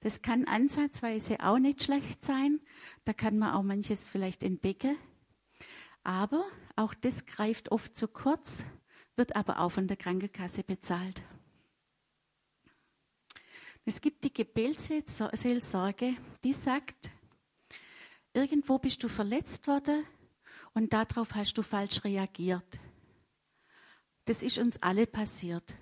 [0.00, 2.60] Das kann ansatzweise auch nicht schlecht sein,
[3.04, 4.96] da kann man auch manches vielleicht entdecken,
[6.04, 6.44] aber
[6.76, 8.64] auch das greift oft zu kurz,
[9.22, 11.22] wird aber auch von der Krankenkasse bezahlt.
[13.84, 17.12] Es gibt die Gebetsseelsorge, die sagt,
[18.32, 20.04] irgendwo bist du verletzt worden
[20.74, 22.80] und darauf hast du falsch reagiert.
[24.24, 25.72] Das ist uns alle passiert.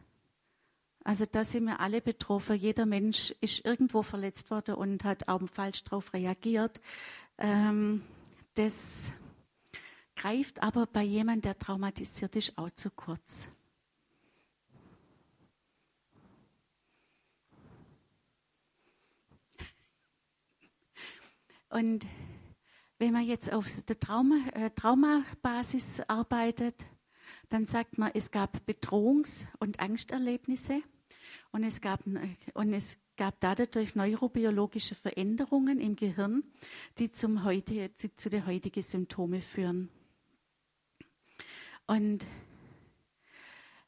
[1.03, 2.57] Also da sind wir alle betroffen.
[2.57, 6.79] Jeder Mensch ist irgendwo verletzt worden und hat auch falsch darauf reagiert.
[7.39, 8.03] Ähm,
[8.53, 9.13] das
[10.21, 13.49] greift aber bei jemandem, der traumatisiert ist, auch zu kurz.
[21.71, 22.05] Und
[22.99, 26.85] wenn man jetzt auf der Trauma, äh, Traumabasis arbeitet,
[27.49, 30.83] dann sagt man, es gab Bedrohungs- und Angsterlebnisse
[31.51, 36.45] und es gab, und es gab dadurch neurobiologische Veränderungen im Gehirn,
[36.99, 39.89] die zum heute, die zu den heutigen Symptomen führen.
[41.91, 42.25] Und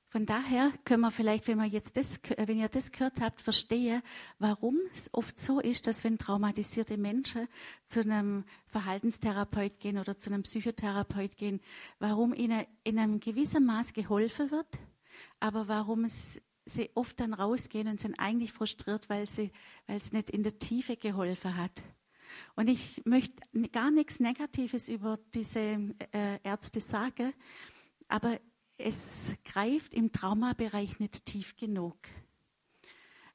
[0.09, 4.03] von daher können wir vielleicht, wenn, wir jetzt das, wenn ihr das gehört habt, verstehen,
[4.41, 7.47] warum es oft so ist, dass wenn traumatisierte Menschen
[7.87, 11.61] zu einem Verhaltenstherapeut gehen oder zu einem Psychotherapeut gehen,
[12.01, 14.81] warum ihnen in einem gewissen Maß geholfen wird,
[15.39, 19.53] aber warum es sie oft dann rausgehen und sind eigentlich frustriert, weil, sie,
[19.87, 21.85] weil es nicht in der Tiefe geholfen hat.
[22.57, 23.35] Und ich möchte
[23.71, 25.59] gar nichts Negatives über diese
[26.13, 27.33] äh, Ärzte sagen,
[28.13, 28.39] aber
[28.77, 31.97] es greift im Traumabereich nicht tief genug.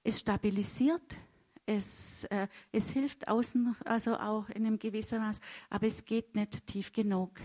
[0.03, 1.17] Es stabilisiert,
[1.65, 6.67] es, äh, es hilft außen, also auch in einem gewissen Maß, aber es geht nicht
[6.67, 7.41] tief genug.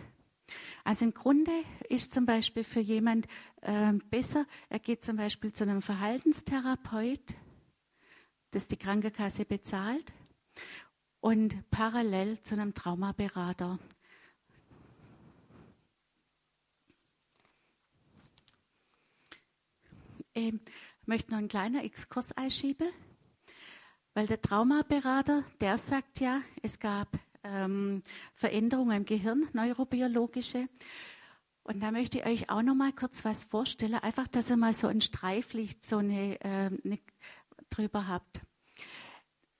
[0.84, 1.52] Also im Grunde
[1.88, 3.26] ist zum Beispiel für jemand
[3.62, 7.34] äh, besser, er geht zum Beispiel zu einem Verhaltenstherapeut,
[8.50, 10.12] das die Krankenkasse bezahlt,
[11.20, 13.78] und parallel zu einem Traumaberater.
[20.34, 20.54] Ich
[21.04, 22.88] möchte noch einen kleinen Exkurs einschieben,
[24.14, 28.02] weil der Traumaberater, der sagt ja, es gab ähm,
[28.34, 30.68] Veränderungen im Gehirn, neurobiologische.
[31.64, 34.72] Und da möchte ich euch auch noch mal kurz was vorstellen, einfach, dass ihr mal
[34.72, 36.98] so ein Streiflicht so eine, äh, eine
[37.68, 38.40] drüber habt.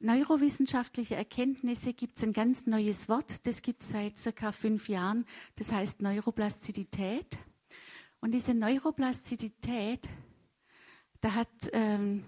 [0.01, 5.27] Neurowissenschaftliche Erkenntnisse gibt es ein ganz neues Wort, das gibt es seit circa fünf Jahren,
[5.57, 7.39] das heißt Neuroplastizität.
[8.21, 10.09] Und diese Neuroplastizität,
[11.23, 12.25] da hat ähm,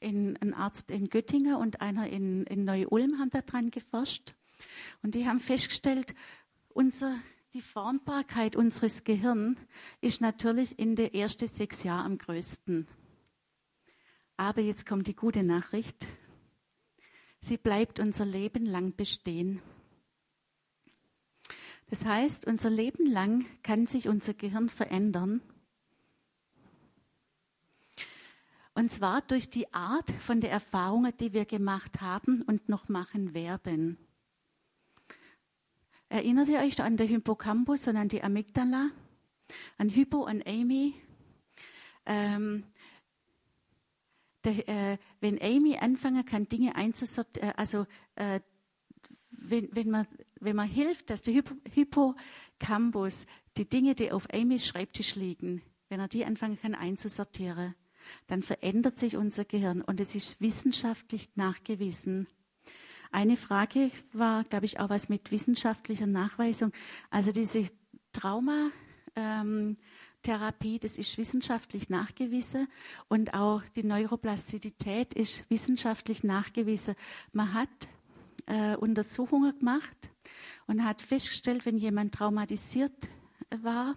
[0.00, 4.34] in, ein Arzt in Göttingen und einer in, in Neu-Ulm haben daran geforscht.
[5.02, 6.14] Und die haben festgestellt,
[6.68, 7.18] unser,
[7.52, 9.58] die Formbarkeit unseres Gehirns
[10.00, 12.86] ist natürlich in den ersten sechs Jahren am größten.
[14.36, 16.06] Aber jetzt kommt die gute Nachricht.
[17.40, 19.60] Sie bleibt unser Leben lang bestehen.
[21.90, 25.40] Das heißt, unser Leben lang kann sich unser Gehirn verändern.
[28.78, 33.34] Und zwar durch die Art von der Erfahrungen, die wir gemacht haben und noch machen
[33.34, 33.98] werden.
[36.08, 38.90] Erinnert ihr euch an den Hippocampus und an die Amygdala?
[39.78, 40.94] An Hypo und Amy?
[42.06, 42.62] Ähm,
[44.44, 48.38] der, äh, wenn Amy anfangen kann, Dinge einzusortieren, äh, also äh,
[49.32, 50.06] wenn, wenn, man,
[50.38, 51.42] wenn man hilft, dass der
[51.74, 53.26] Hippocampus
[53.56, 57.74] die Dinge, die auf Amys Schreibtisch liegen, wenn er die anfangen kann einzusortieren,
[58.26, 62.26] dann verändert sich unser Gehirn und es ist wissenschaftlich nachgewiesen.
[63.10, 66.72] Eine Frage war, glaube ich, auch was mit wissenschaftlicher Nachweisung.
[67.10, 67.66] Also diese
[68.12, 68.70] Trauma,
[69.16, 69.78] ähm,
[70.22, 72.68] Therapie, das ist wissenschaftlich nachgewiesen
[73.08, 76.96] und auch die Neuroplastizität ist wissenschaftlich nachgewiesen.
[77.32, 77.68] Man hat
[78.46, 80.10] äh, Untersuchungen gemacht
[80.66, 83.08] und hat festgestellt, wenn jemand traumatisiert
[83.50, 83.96] war,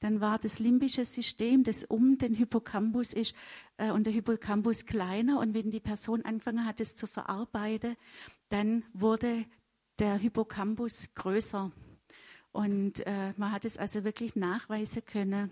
[0.00, 3.34] dann war das limbische System, das um den Hippocampus ist,
[3.76, 5.38] äh, und der Hippocampus kleiner.
[5.38, 7.96] Und wenn die Person angefangen hat, es zu verarbeiten,
[8.48, 9.44] dann wurde
[9.98, 11.72] der Hippocampus größer.
[12.52, 15.50] Und äh, man hat es also wirklich nachweisen können.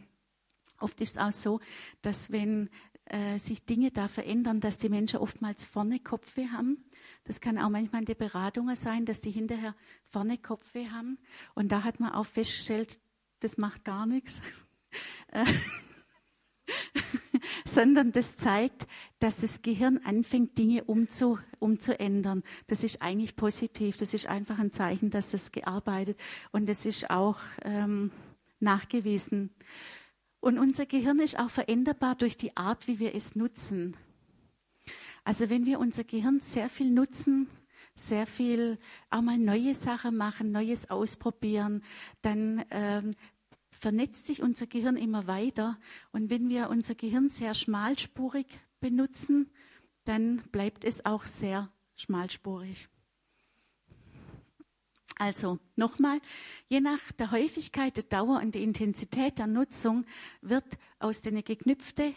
[0.79, 1.61] Oft ist es auch so,
[2.03, 2.71] dass wenn
[3.07, 6.85] äh, sich Dinge da verändern, dass die Menschen oftmals vorne Kopfweh haben.
[7.25, 9.75] Das kann auch manchmal in den Beratungen sein, dass die hinterher
[10.05, 11.19] vorne Kopfweh haben.
[11.55, 13.01] Und da hat man auch festgestellt,
[13.41, 14.41] das macht gar nichts.
[15.29, 15.45] Äh,
[17.65, 18.87] sondern das zeigt,
[19.19, 22.43] dass das Gehirn anfängt, Dinge umzu, umzuändern.
[22.67, 23.97] Das ist eigentlich positiv.
[23.97, 26.19] Das ist einfach ein Zeichen, dass es gearbeitet
[26.53, 28.11] und das ist auch ähm,
[28.59, 29.51] nachgewiesen.
[30.41, 33.97] Und unser Gehirn ist auch veränderbar durch die Art, wie wir es nutzen.
[35.23, 37.49] Also wenn wir unser Gehirn sehr viel nutzen,
[38.07, 38.79] sehr viel
[39.11, 41.83] auch mal neue Sachen machen, Neues ausprobieren,
[42.23, 43.15] dann ähm,
[43.71, 45.79] vernetzt sich unser Gehirn immer weiter.
[46.13, 48.47] Und wenn wir unser Gehirn sehr schmalspurig
[48.81, 49.51] benutzen,
[50.05, 52.89] dann bleibt es auch sehr schmalspurig.
[55.19, 56.19] Also nochmal,
[56.69, 60.07] je nach der Häufigkeit, der Dauer und der Intensität der Nutzung
[60.41, 62.15] wird aus den geknüpften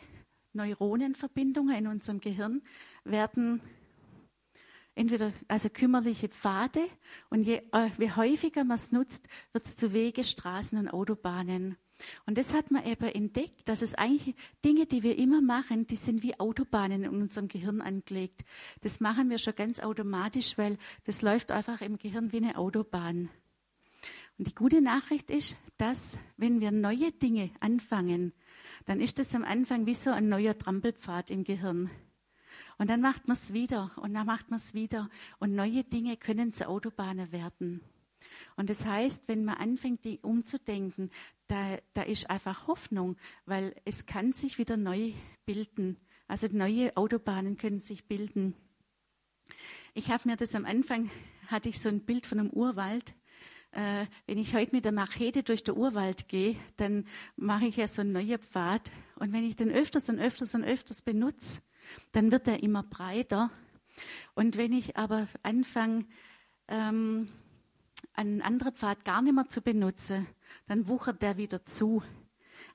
[0.54, 2.62] Neuronenverbindungen in unserem Gehirn
[3.04, 3.62] werden
[4.96, 6.82] entweder also kümmerliche Pfade
[7.30, 11.78] und je, äh, je häufiger man es nutzt, wird es zu Wege, Straßen und Autobahnen.
[12.26, 14.36] Und das hat man eben entdeckt, dass es eigentlich
[14.66, 18.44] Dinge, die wir immer machen, die sind wie Autobahnen in unserem Gehirn angelegt.
[18.82, 23.30] Das machen wir schon ganz automatisch, weil das läuft einfach im Gehirn wie eine Autobahn.
[24.38, 28.34] Und die gute Nachricht ist, dass wenn wir neue Dinge anfangen,
[28.86, 31.90] dann ist das am Anfang wie so ein neuer Trampelpfad im Gehirn.
[32.84, 35.10] Und dann macht man es wieder und dann macht man es wieder.
[35.40, 37.80] Und neue Dinge können zu Autobahnen werden.
[38.58, 41.10] Und das heißt, wenn man anfängt, die umzudenken,
[41.48, 43.16] da, da ist einfach Hoffnung,
[43.46, 45.14] weil es kann sich wieder neu
[45.46, 45.96] bilden.
[46.28, 48.54] Also neue Autobahnen können sich bilden.
[49.94, 51.10] Ich habe mir das am Anfang,
[51.48, 53.16] hatte ich so ein Bild von einem Urwald.
[53.72, 57.08] Äh, wenn ich heute mit der Machete durch den Urwald gehe, dann
[57.38, 58.92] mache ich ja so einen neuen Pfad.
[59.16, 61.62] Und wenn ich den öfters und öfters und öfters benutze,
[62.12, 63.52] dann wird er immer breiter.
[64.34, 66.06] Und wenn ich aber anfange,
[66.68, 67.30] ähm,
[68.14, 70.28] einen anderen Pfad gar nicht mehr zu benutzen,
[70.68, 72.04] dann wuchert der wieder zu.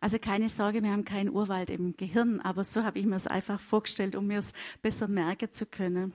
[0.00, 3.26] Also keine Sorge, wir haben keinen Urwald im Gehirn, aber so habe ich mir es
[3.26, 6.12] einfach vorgestellt, um mir es besser merken zu können.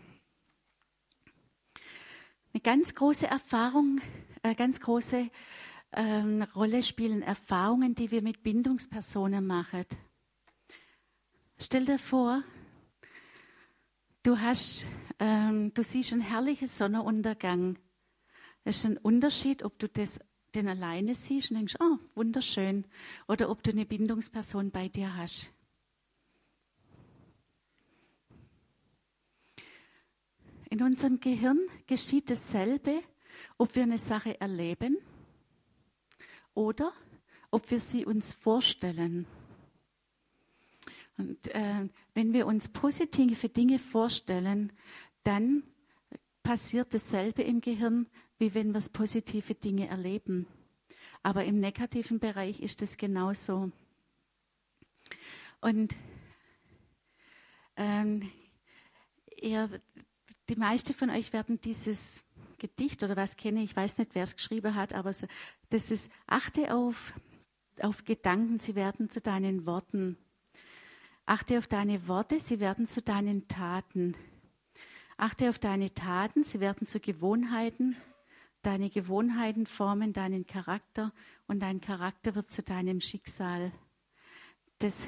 [2.54, 4.00] Eine ganz große Erfahrung,
[4.42, 5.30] eine ganz große
[5.94, 9.86] ähm, Rolle spielen Erfahrungen, die wir mit Bindungspersonen machen.
[11.60, 12.44] Stell dir vor,
[14.24, 14.86] du hast,
[15.20, 17.78] ähm, du siehst einen herrlichen Sonnenuntergang
[18.66, 20.20] es ist ein Unterschied, ob du das,
[20.56, 22.86] den alleine siehst und denkst, oh, wunderschön,
[23.28, 25.52] oder ob du eine Bindungsperson bei dir hast.
[30.70, 33.04] In unserem Gehirn geschieht dasselbe,
[33.58, 34.98] ob wir eine Sache erleben
[36.54, 36.94] oder
[37.52, 39.28] ob wir sie uns vorstellen.
[41.18, 44.72] Und äh, wenn wir uns positive Dinge vorstellen,
[45.24, 45.64] dann
[46.42, 48.08] passiert dasselbe im Gehirn,
[48.38, 50.48] wie wenn wir positive Dinge erleben.
[51.22, 53.72] Aber im negativen Bereich ist es genauso.
[55.62, 55.96] Und
[57.78, 58.30] ähm,
[59.42, 59.70] ihr,
[60.50, 62.24] die meisten von euch werden dieses
[62.58, 65.14] Gedicht oder was kennen, ich weiß nicht, wer es geschrieben hat, aber
[65.70, 67.14] das ist, achte auf,
[67.82, 70.18] auf Gedanken, sie werden zu deinen Worten.
[71.26, 74.16] Achte auf deine Worte, sie werden zu deinen Taten.
[75.18, 77.96] Achte auf deine Taten, sie werden zu Gewohnheiten.
[78.62, 81.14] Deine Gewohnheiten formen deinen Charakter
[81.48, 83.72] und dein Charakter wird zu deinem Schicksal.
[84.80, 85.08] Das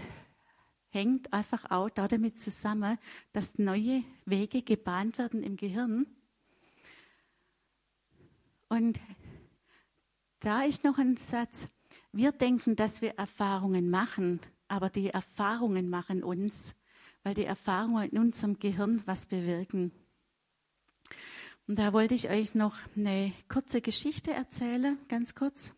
[0.89, 2.97] hängt einfach auch damit zusammen,
[3.33, 6.05] dass neue Wege gebahnt werden im Gehirn
[8.75, 8.99] und
[10.39, 11.67] da ist noch ein Satz.
[12.11, 16.75] Wir denken, dass wir Erfahrungen machen, aber die Erfahrungen machen uns,
[17.23, 19.91] weil die Erfahrungen in unserem Gehirn was bewirken.
[21.67, 25.73] Und da wollte ich euch noch eine kurze Geschichte erzählen, ganz kurz.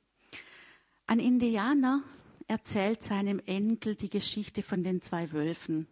[1.06, 2.04] Ein Indianer
[2.48, 5.88] erzählt seinem Enkel die Geschichte von den zwei Wölfen.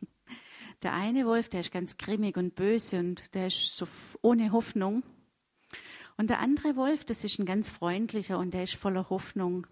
[0.82, 3.86] Der eine Wolf, der ist ganz grimmig und böse und der ist so
[4.22, 5.02] ohne Hoffnung.
[6.16, 9.66] Und der andere Wolf, das ist ein ganz freundlicher und der ist voller Hoffnung.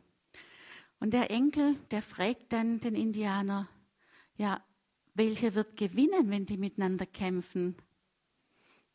[1.01, 3.69] Und der Enkel, der fragt dann den Indianer,
[4.37, 4.63] ja,
[5.15, 7.77] welcher wird gewinnen, wenn die miteinander kämpfen?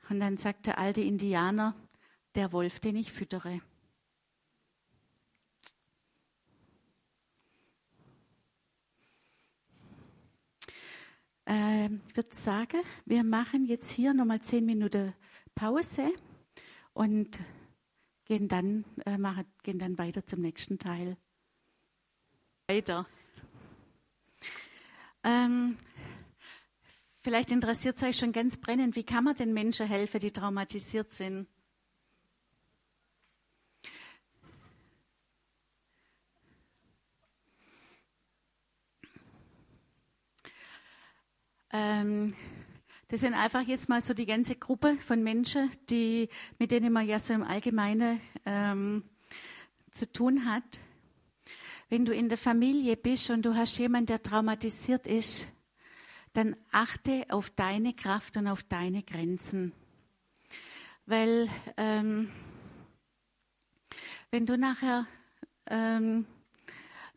[0.10, 1.76] Und dann sagt der alte Indianer,
[2.36, 3.62] der Wolf, den ich füttere.
[11.46, 15.14] Äh, ich würde sagen, wir machen jetzt hier nochmal zehn Minuten
[15.56, 16.12] Pause
[16.94, 17.40] und
[18.26, 21.18] gehen dann, äh, machen, gehen dann weiter zum nächsten Teil.
[22.68, 23.06] Weiter.
[25.22, 25.78] Ähm,
[27.20, 31.12] vielleicht interessiert es euch schon ganz brennend, wie kann man den Menschen helfen, die traumatisiert
[31.12, 31.48] sind?
[41.72, 42.34] Ähm,
[43.10, 47.06] das sind einfach jetzt mal so die ganze Gruppe von Menschen, die, mit denen man
[47.06, 49.04] ja so im Allgemeinen ähm,
[49.92, 50.80] zu tun hat.
[51.94, 55.48] Wenn du in der Familie bist und du hast jemanden, der traumatisiert ist,
[56.34, 59.74] dann achte auf deine Kraft und auf deine Grenzen.
[61.06, 62.32] Weil ähm,
[64.32, 65.06] wenn du nachher
[65.68, 66.26] ähm,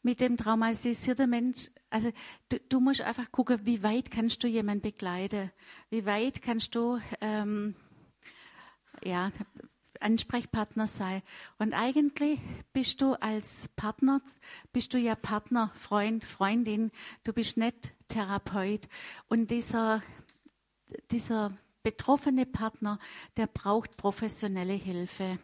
[0.03, 2.13] mit dem traumatisierten Mensch also
[2.51, 5.53] du, du, musst einfach gucken, wie weit kannst du jemanden begleiten?
[5.89, 7.77] Wie weit kannst du ähm,
[9.03, 9.31] ja,
[10.01, 11.23] Ansprechpartner sein?
[11.59, 12.41] Und eigentlich
[12.73, 14.21] bist du als Partner,
[14.73, 16.91] bist du ja Partner, Freund, Freundin,
[17.25, 18.89] du bist nicht Therapeut.
[19.29, 20.03] Und dieser,
[21.11, 22.99] dieser betroffene Partner,
[23.37, 25.39] der braucht professionelle Hilfe.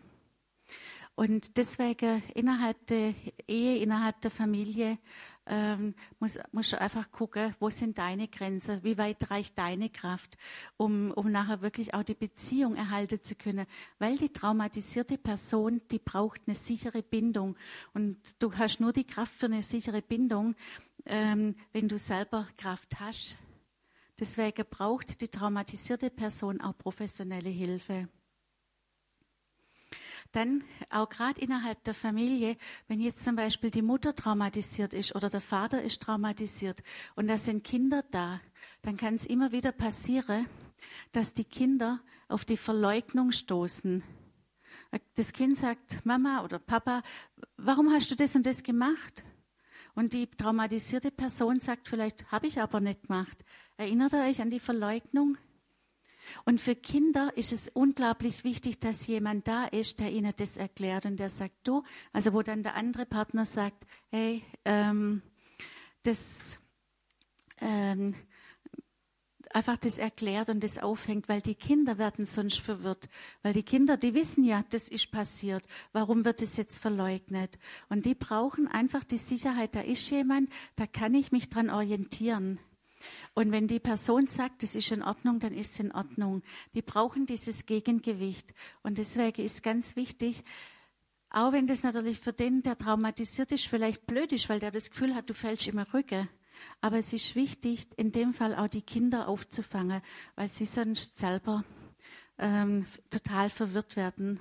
[1.14, 3.14] Und deswegen innerhalb der
[3.46, 4.98] Ehe, innerhalb der Familie
[5.46, 10.36] ähm, muss, musst du einfach gucken, wo sind deine Grenzen, wie weit reicht deine Kraft,
[10.76, 13.66] um, um nachher wirklich auch die Beziehung erhalten zu können.
[13.98, 17.56] Weil die traumatisierte Person, die braucht eine sichere Bindung.
[17.92, 20.54] Und du hast nur die Kraft für eine sichere Bindung,
[21.06, 23.36] ähm, wenn du selber Kraft hast.
[24.18, 28.08] Deswegen braucht die traumatisierte Person auch professionelle Hilfe.
[30.32, 32.56] Dann auch gerade innerhalb der Familie,
[32.88, 36.82] wenn jetzt zum Beispiel die Mutter traumatisiert ist oder der Vater ist traumatisiert
[37.14, 38.40] und da sind Kinder da,
[38.80, 40.46] dann kann es immer wieder passieren,
[41.12, 44.02] dass die Kinder auf die Verleugnung stoßen.
[45.14, 47.02] Das Kind sagt, Mama oder Papa,
[47.56, 49.22] warum hast du das und das gemacht?
[49.94, 53.44] Und die traumatisierte Person sagt vielleicht, habe ich aber nicht gemacht.
[53.76, 55.36] Erinnert ihr euch an die Verleugnung?
[56.44, 61.06] Und für Kinder ist es unglaublich wichtig, dass jemand da ist, der ihnen das erklärt
[61.06, 65.22] und der sagt, du, also wo dann der andere Partner sagt, hey, ähm,
[66.02, 66.58] das,
[67.60, 68.14] ähm,
[69.54, 73.08] einfach das erklärt und das aufhängt, weil die Kinder werden sonst verwirrt.
[73.42, 75.66] Weil die Kinder, die wissen ja, das ist passiert.
[75.92, 77.58] Warum wird es jetzt verleugnet?
[77.88, 82.58] Und die brauchen einfach die Sicherheit, da ist jemand, da kann ich mich dran orientieren.
[83.34, 86.42] Und wenn die Person sagt, es ist in Ordnung, dann ist es in Ordnung.
[86.74, 88.52] Die brauchen dieses Gegengewicht.
[88.82, 90.44] Und deswegen ist ganz wichtig,
[91.30, 94.90] auch wenn das natürlich für den, der traumatisiert ist, vielleicht blöd ist, weil der das
[94.90, 96.28] Gefühl hat, du fällst immer Rücken.
[96.82, 100.02] Aber es ist wichtig, in dem Fall auch die Kinder aufzufangen,
[100.36, 101.64] weil sie sonst selber
[102.38, 104.40] ähm, total verwirrt werden.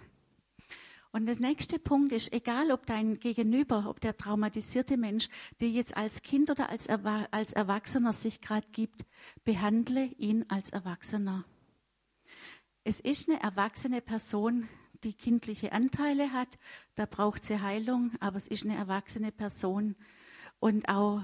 [1.13, 5.27] Und der nächste Punkt ist, egal ob dein Gegenüber, ob der traumatisierte Mensch
[5.59, 9.05] dir jetzt als Kind oder als, Erwa als Erwachsener sich gerade gibt,
[9.43, 11.43] behandle ihn als Erwachsener.
[12.85, 14.69] Es ist eine erwachsene Person,
[15.03, 16.57] die kindliche Anteile hat,
[16.95, 19.95] da braucht sie Heilung, aber es ist eine erwachsene Person.
[20.59, 21.23] und auch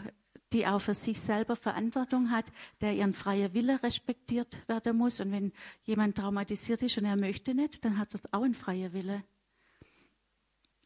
[0.54, 2.46] die auch für sich selber Verantwortung hat,
[2.82, 5.20] der ihren freien Wille respektiert werden muss.
[5.20, 5.52] Und wenn
[5.84, 9.24] jemand traumatisiert ist und er möchte nicht, dann hat er auch einen freien Wille.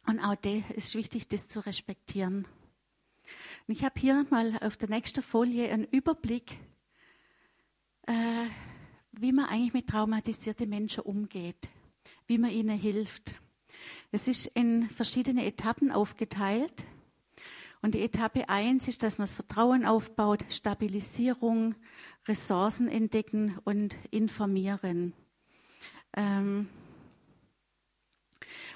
[0.06, 2.46] Und auch das ist wichtig, das zu respektieren.
[3.66, 6.58] Und ich habe hier mal auf der nächsten Folie einen Überblick,
[8.06, 8.46] äh,
[9.12, 11.68] wie man eigentlich mit traumatisierten Menschen umgeht,
[12.26, 13.34] wie man ihnen hilft.
[14.10, 16.84] Es ist in verschiedene Etappen aufgeteilt.
[17.80, 21.74] Und die Etappe 1 ist, dass man das Vertrauen aufbaut, Stabilisierung,
[22.28, 25.14] Ressourcen entdecken und informieren.
[26.16, 26.68] Ähm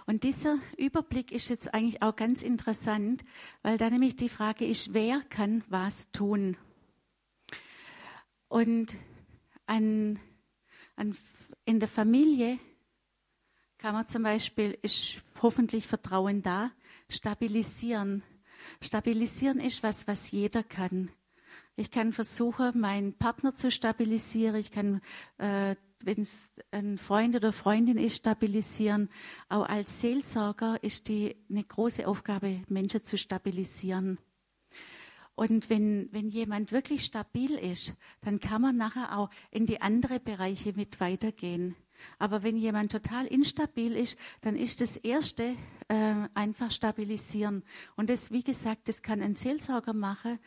[0.06, 3.24] und dieser Überblick ist jetzt eigentlich auch ganz interessant,
[3.62, 6.56] weil da nämlich die Frage ist, wer kann was tun?
[8.48, 8.96] Und
[9.66, 10.18] an,
[10.94, 11.16] an,
[11.64, 12.58] in der Familie
[13.78, 16.70] kann man zum Beispiel, ist hoffentlich Vertrauen da,
[17.08, 18.22] stabilisieren
[18.80, 21.10] Stabilisieren ist was, was jeder kann.
[21.76, 24.56] Ich kann versuchen, meinen Partner zu stabilisieren.
[24.56, 25.02] Ich kann,
[25.38, 29.08] äh, wenn es ein Freund oder Freundin ist, stabilisieren.
[29.48, 34.18] Auch als Seelsorger ist die eine große Aufgabe, Menschen zu stabilisieren.
[35.34, 40.22] Und wenn, wenn jemand wirklich stabil ist, dann kann man nachher auch in die anderen
[40.22, 41.76] Bereiche mit weitergehen.
[42.18, 45.56] Aber wenn jemand total instabil ist, dann ist das Erste
[45.88, 47.62] äh, einfach stabilisieren.
[47.96, 50.38] Und das, wie gesagt, das kann ein Seelsorger machen.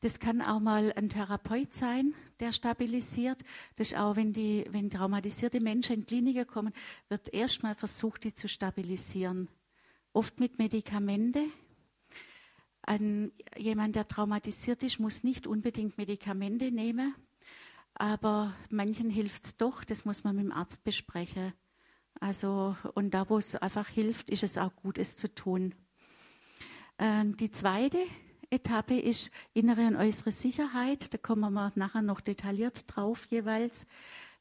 [0.00, 3.42] Das kann auch mal ein Therapeut sein, der stabilisiert.
[3.76, 6.72] Das ist auch, wenn, die, wenn traumatisierte Menschen in Kliniken kommen,
[7.08, 9.48] wird erstmal versucht, die zu stabilisieren.
[10.12, 11.44] Oft mit Medikamente.
[12.82, 17.14] Ein, jemand, der traumatisiert ist, muss nicht unbedingt Medikamente nehmen
[17.98, 21.52] aber manchen hilft es doch, das muss man mit dem Arzt besprechen.
[22.20, 25.74] Also, und da, wo es einfach hilft, ist es auch gut, es zu tun.
[26.98, 27.98] Ähm, die zweite
[28.50, 31.12] Etappe ist innere und äußere Sicherheit.
[31.12, 33.86] Da kommen wir nachher noch detailliert drauf jeweils.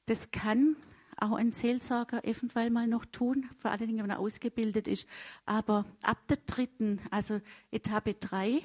[0.06, 0.78] Das kann
[1.20, 5.08] auch ein Seelsorger eventuell mal noch tun, vor allen Dingen, wenn er ausgebildet ist.
[5.46, 7.42] Aber ab der dritten, also
[7.72, 8.62] Etappe drei,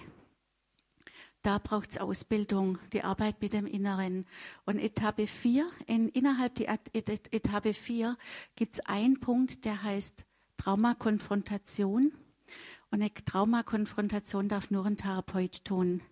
[1.43, 4.26] da braucht es Ausbildung, die Arbeit mit dem Inneren.
[4.64, 8.16] Und Etappe 4, in, innerhalb der Etappe 4
[8.55, 10.24] gibt es einen Punkt, der heißt
[10.57, 12.12] Traumakonfrontation.
[12.93, 16.03] Und eine Traumakonfrontation darf nur ein Therapeut tun.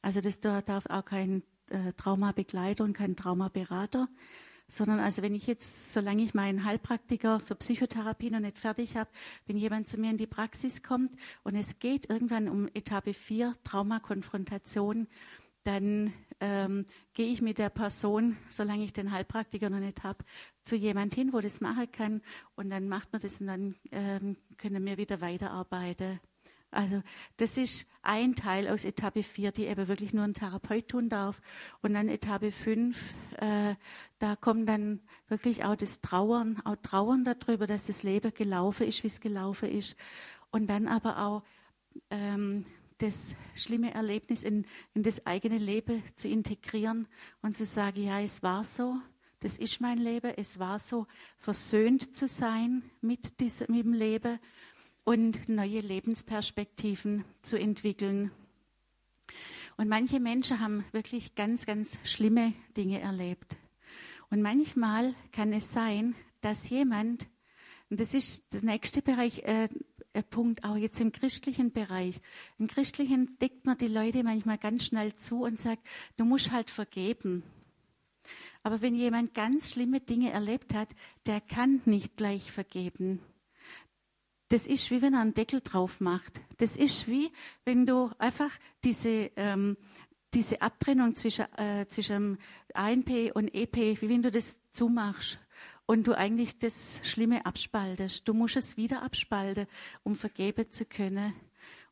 [0.00, 4.08] Also das darf auch kein äh, Traumabegleiter und kein Traumaberater
[4.68, 9.10] sondern also wenn ich jetzt, solange ich meinen Heilpraktiker für Psychotherapie noch nicht fertig habe,
[9.46, 11.12] wenn jemand zu mir in die Praxis kommt
[11.42, 15.06] und es geht irgendwann um Etappe 4, Traumakonfrontation,
[15.62, 20.24] dann ähm, gehe ich mit der Person, solange ich den Heilpraktiker noch nicht habe,
[20.64, 22.22] zu jemand hin, wo das machen kann
[22.54, 26.20] und dann macht man das und dann ähm, können wir wieder weiterarbeiten.
[26.74, 27.02] Also
[27.36, 31.40] das ist ein Teil aus Etappe 4, die eben wirklich nur ein Therapeut tun darf.
[31.82, 33.76] Und dann Etappe 5, äh,
[34.18, 39.02] da kommt dann wirklich auch das Trauern, auch Trauern darüber, dass das Leben gelaufen ist,
[39.04, 39.96] wie es gelaufen ist.
[40.50, 41.42] Und dann aber auch
[42.10, 42.64] ähm,
[42.98, 47.08] das schlimme Erlebnis in, in das eigene Leben zu integrieren
[47.42, 48.96] und zu sagen, ja, es war so,
[49.40, 54.38] das ist mein Leben, es war so, versöhnt zu sein mit, diesem, mit dem Leben
[55.04, 58.30] und neue Lebensperspektiven zu entwickeln.
[59.76, 63.56] Und manche Menschen haben wirklich ganz, ganz schlimme Dinge erlebt.
[64.30, 67.26] Und manchmal kann es sein, dass jemand,
[67.90, 69.68] und das ist der nächste Bereich, äh,
[70.22, 72.20] Punkt auch jetzt im christlichen Bereich.
[72.58, 75.86] Im christlichen deckt man die Leute manchmal ganz schnell zu und sagt,
[76.16, 77.42] du musst halt vergeben.
[78.62, 80.88] Aber wenn jemand ganz schlimme Dinge erlebt hat,
[81.26, 83.20] der kann nicht gleich vergeben.
[84.48, 86.40] Das ist wie wenn er einen Deckel drauf macht.
[86.58, 87.30] Das ist wie
[87.64, 88.50] wenn du einfach
[88.84, 89.76] diese, ähm,
[90.32, 92.38] diese Abtrennung zwischen, äh, zwischen
[92.72, 95.38] ANP und EP, wie wenn du das zumachst
[95.86, 98.26] und du eigentlich das Schlimme abspaltest.
[98.26, 99.66] Du musst es wieder abspalten,
[100.02, 101.34] um vergeben zu können.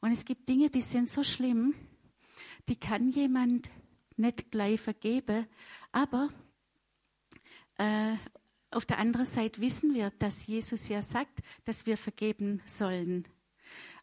[0.01, 1.75] Und es gibt Dinge, die sind so schlimm,
[2.69, 3.71] die kann jemand
[4.17, 5.47] nicht gleich vergeben,
[5.91, 6.29] aber
[7.79, 8.15] äh,
[8.71, 13.29] auf der anderen Seite wissen wir, dass Jesus ja sagt, dass wir vergeben sollen.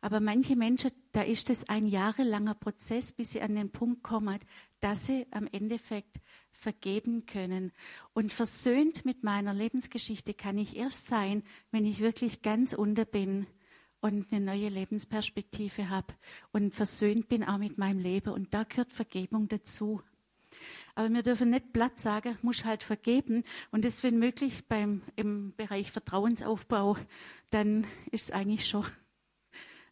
[0.01, 4.39] Aber manche Menschen, da ist es ein jahrelanger Prozess, bis sie an den Punkt kommen,
[4.79, 6.17] dass sie am Endeffekt
[6.59, 7.71] vergeben können.
[8.13, 13.47] Und versöhnt mit meiner Lebensgeschichte kann ich erst sein, wenn ich wirklich ganz unter bin
[14.01, 16.13] und eine neue Lebensperspektive habe
[16.51, 18.33] und versöhnt bin auch mit meinem Leben.
[18.33, 20.01] Und da gehört Vergebung dazu.
[20.95, 23.43] Aber wir dürfen nicht platt sagen, muss halt vergeben.
[23.71, 26.97] Und das, wenn möglich, beim, im Bereich Vertrauensaufbau,
[27.49, 28.85] dann ist es eigentlich schon.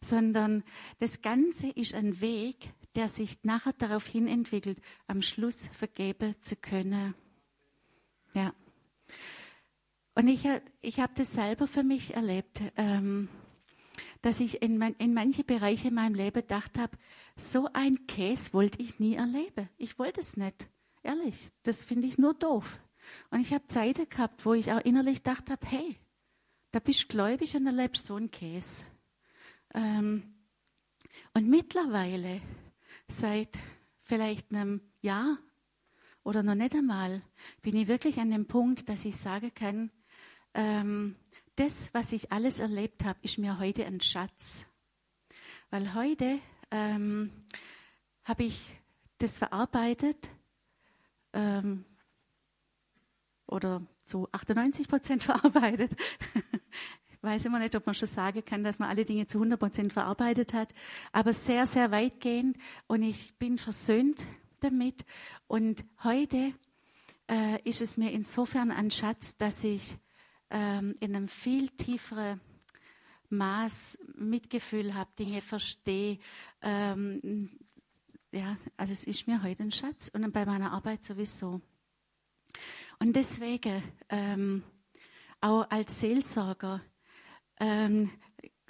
[0.00, 0.62] Sondern
[1.00, 6.56] das Ganze ist ein Weg, der sich nachher darauf hin entwickelt, am Schluss vergeben zu
[6.56, 7.14] können.
[8.34, 8.52] Ja.
[10.16, 10.48] Und ich,
[10.80, 13.28] ich habe das selber für mich erlebt, ähm,
[14.22, 16.98] dass ich in, mein, in manche Bereiche in meinem Leben gedacht habe,
[17.36, 19.68] so ein Käse wollte ich nie erleben.
[19.76, 20.68] Ich wollte es nicht.
[21.04, 22.80] Ehrlich, das finde ich nur doof.
[23.30, 26.00] Und ich habe Zeiten gehabt, wo ich auch innerlich gedacht habe, hey,
[26.72, 28.84] da bist du gläubig und erlebst so einen Käse.
[29.72, 30.34] Ähm,
[31.32, 32.40] und mittlerweile,
[33.08, 33.58] seit
[34.02, 35.38] vielleicht einem Jahr
[36.22, 37.22] oder noch nicht einmal,
[37.62, 39.90] bin ich wirklich an dem Punkt, dass ich sagen kann,
[40.54, 41.16] ähm,
[41.56, 44.66] das, was ich alles erlebt habe, ist mir heute ein Schatz.
[45.70, 46.38] Weil heute
[46.70, 47.30] ähm,
[48.24, 48.60] habe ich
[49.18, 50.28] das verarbeitet
[51.32, 51.84] ähm,
[53.46, 55.96] oder zu 98 Prozent verarbeitet.
[57.20, 59.92] Weiß immer nicht, ob man schon sagen kann, dass man alle Dinge zu 100 Prozent
[59.92, 60.72] verarbeitet hat,
[61.12, 62.56] aber sehr, sehr weitgehend
[62.86, 64.24] und ich bin versöhnt
[64.60, 65.04] damit.
[65.48, 66.52] Und heute
[67.28, 69.98] äh, ist es mir insofern ein Schatz, dass ich
[70.50, 72.40] ähm, in einem viel tieferen
[73.30, 76.18] Maß Mitgefühl habe, Dinge verstehe.
[76.62, 77.50] Ähm,
[78.32, 81.60] ja, also es ist mir heute ein Schatz und bei meiner Arbeit sowieso.
[82.98, 84.62] Und deswegen, ähm,
[85.40, 86.80] auch als Seelsorger,
[87.60, 88.10] ähm,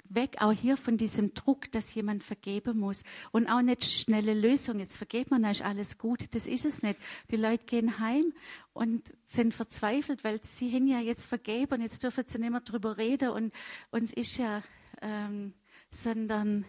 [0.09, 4.79] weg auch hier von diesem Druck, dass jemand vergeben muss und auch nicht schnelle Lösung.
[4.79, 6.25] Jetzt vergeht man, dann ist alles gut.
[6.31, 6.99] Das ist es nicht.
[7.29, 8.33] Die Leute gehen heim
[8.73, 12.61] und sind verzweifelt, weil sie hin ja jetzt vergeben und jetzt dürfen sie nicht mehr
[12.61, 13.53] drüber reden und
[13.91, 14.63] uns ist ja,
[15.01, 15.53] ähm,
[15.91, 16.65] sondern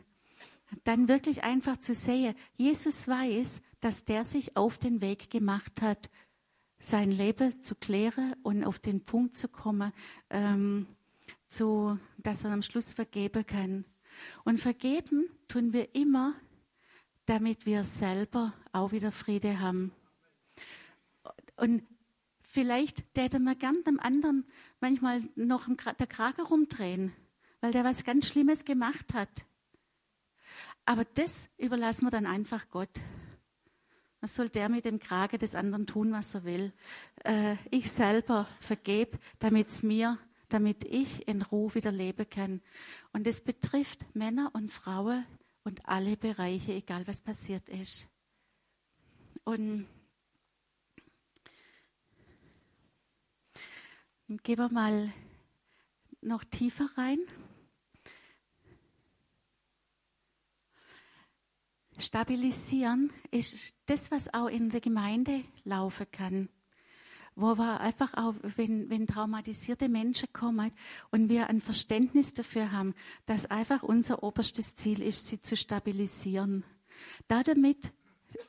[0.84, 6.10] dann wirklich einfach zu sehen, Jesus weiß, dass der sich auf den Weg gemacht hat,
[6.78, 9.92] sein Leben zu klären und auf den Punkt zu kommen,
[10.30, 10.86] ähm,
[11.50, 13.84] so dass er am Schluss vergeben kann.
[14.44, 16.34] Und vergeben tun wir immer,
[17.26, 19.92] damit wir selber auch wieder Friede haben.
[21.56, 21.82] Und
[22.42, 24.46] vielleicht täte man gern dem anderen
[24.80, 27.12] manchmal noch der Kragen rumdrehen,
[27.60, 29.44] weil der was ganz Schlimmes gemacht hat.
[30.86, 33.00] Aber das überlassen wir dann einfach Gott.
[34.20, 36.72] Was soll der mit dem Kragen des anderen tun, was er will?
[37.24, 40.18] Äh, ich selber vergebe, damit es mir
[40.52, 42.60] damit ich in Ruhe wieder leben kann.
[43.12, 45.24] Und es betrifft Männer und Frauen
[45.64, 48.08] und alle Bereiche, egal was passiert ist.
[49.44, 49.86] Und
[54.28, 55.12] gehen wir mal
[56.20, 57.18] noch tiefer rein.
[61.98, 66.48] Stabilisieren ist das, was auch in der Gemeinde laufen kann
[67.40, 70.72] wo wir einfach auch, wenn, wenn traumatisierte Menschen kommen
[71.10, 72.94] und wir ein Verständnis dafür haben,
[73.26, 76.64] dass einfach unser oberstes Ziel ist, sie zu stabilisieren.
[77.28, 77.92] Da damit,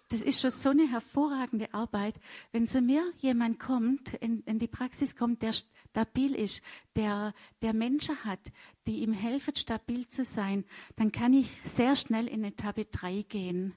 [0.09, 2.19] das ist schon so eine hervorragende Arbeit,
[2.51, 6.61] wenn zu mir jemand kommt, in, in die Praxis kommt, der stabil ist,
[6.95, 8.51] der, der Menschen hat,
[8.87, 10.65] die ihm helfen, stabil zu sein,
[10.95, 13.73] dann kann ich sehr schnell in Etappe 3 gehen.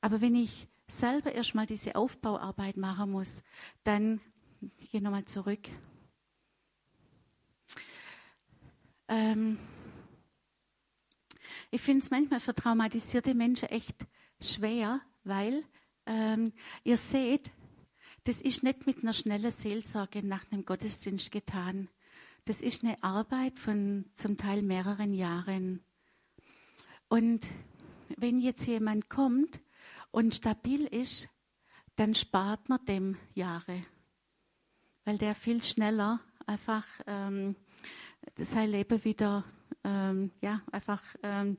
[0.00, 3.42] Aber wenn ich selber erstmal diese Aufbauarbeit machen muss,
[3.84, 4.20] dann,
[4.78, 5.68] ich gehe nochmal zurück.
[9.08, 9.58] Ähm,
[11.70, 14.06] ich finde es manchmal für traumatisierte Menschen echt
[14.40, 15.64] schwer, weil
[16.06, 16.52] ähm,
[16.84, 17.50] ihr seht,
[18.24, 21.88] das ist nicht mit einer schnellen Seelsorge nach einem Gottesdienst getan.
[22.44, 25.84] Das ist eine Arbeit von zum Teil mehreren Jahren.
[27.08, 27.48] Und
[28.16, 29.60] wenn jetzt jemand kommt
[30.16, 31.28] und stabil ist,
[31.96, 33.82] dann spart man dem Jahre,
[35.04, 37.54] weil der viel schneller einfach ähm,
[38.38, 39.44] sein Leben wieder,
[39.84, 41.58] ähm, ja, einfach ähm,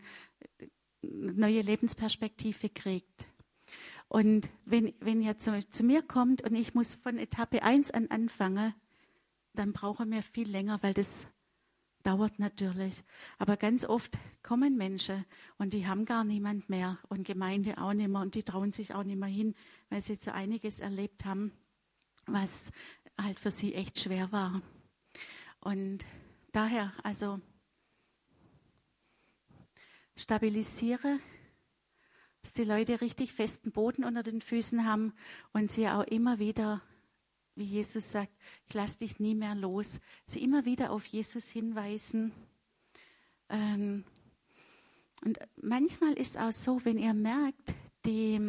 [1.03, 3.27] neue Lebensperspektive kriegt.
[4.07, 8.07] Und wenn, wenn ihr zu, zu, mir kommt und ich muss von Etappe 1 an
[8.07, 8.73] anfangen,
[9.53, 11.27] dann brauchen wir viel länger, weil das
[12.07, 13.03] dauert natürlich.
[13.37, 15.25] Aber ganz oft kommen Menschen
[15.57, 18.93] und die haben gar niemand mehr und Gemeinde auch nicht mehr und die trauen sich
[18.93, 19.55] auch nicht mehr hin,
[19.89, 21.51] weil sie so einiges erlebt haben,
[22.25, 22.71] was
[23.17, 24.61] halt für sie echt schwer war.
[25.59, 26.05] Und
[26.53, 27.41] daher, also
[30.15, 31.19] stabilisiere,
[32.41, 35.13] dass die Leute richtig festen Boden unter den Füßen haben
[35.51, 36.81] und sie auch immer wieder
[37.57, 38.31] wie Jesus sagt,
[38.67, 39.99] ich lasse dich nie mehr los.
[40.25, 42.31] Sie immer wieder auf Jesus hinweisen.
[43.49, 44.03] Ähm,
[45.23, 47.73] und manchmal ist es auch so, wenn ihr merkt,
[48.05, 48.39] die,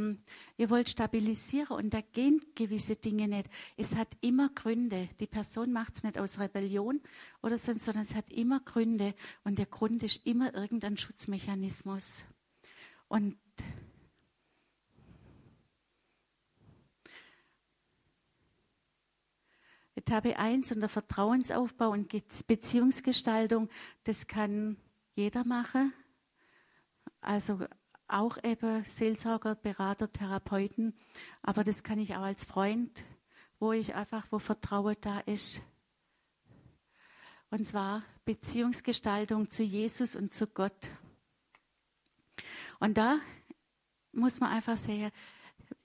[0.56, 3.48] ihr wollt stabilisieren und da gehen gewisse Dinge nicht.
[3.76, 5.09] Es hat immer Gründe.
[5.18, 7.00] Die Person macht es nicht aus Rebellion
[7.42, 12.24] oder so, sondern es hat immer Gründe und der Grund ist immer irgendein Schutzmechanismus.
[13.09, 13.36] Und
[20.09, 22.09] Etappe 1 unter Vertrauensaufbau und
[22.46, 23.68] Beziehungsgestaltung,
[24.04, 24.78] das kann
[25.14, 25.92] jeder machen.
[27.20, 27.61] Also
[28.06, 30.94] auch eben Seelsorger, Berater, Therapeuten.
[31.42, 33.04] Aber das kann ich auch als Freund,
[33.59, 35.61] wo ich einfach, wo Vertrauen da ist.
[37.50, 40.88] Und zwar Beziehungsgestaltung zu Jesus und zu Gott.
[42.80, 43.18] Und da
[44.12, 45.11] muss man einfach sehen,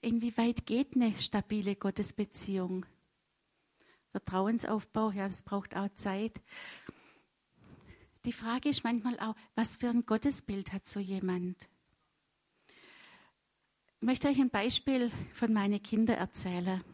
[0.00, 2.86] inwieweit geht eine stabile Gottesbeziehung?
[4.14, 6.40] Vertrauensaufbau, ja, es braucht auch Zeit.
[8.24, 11.68] Die Frage ist manchmal auch, was für ein Gottesbild hat so jemand?
[12.68, 16.84] Ich möchte euch ein Beispiel von meinen Kindern erzählen.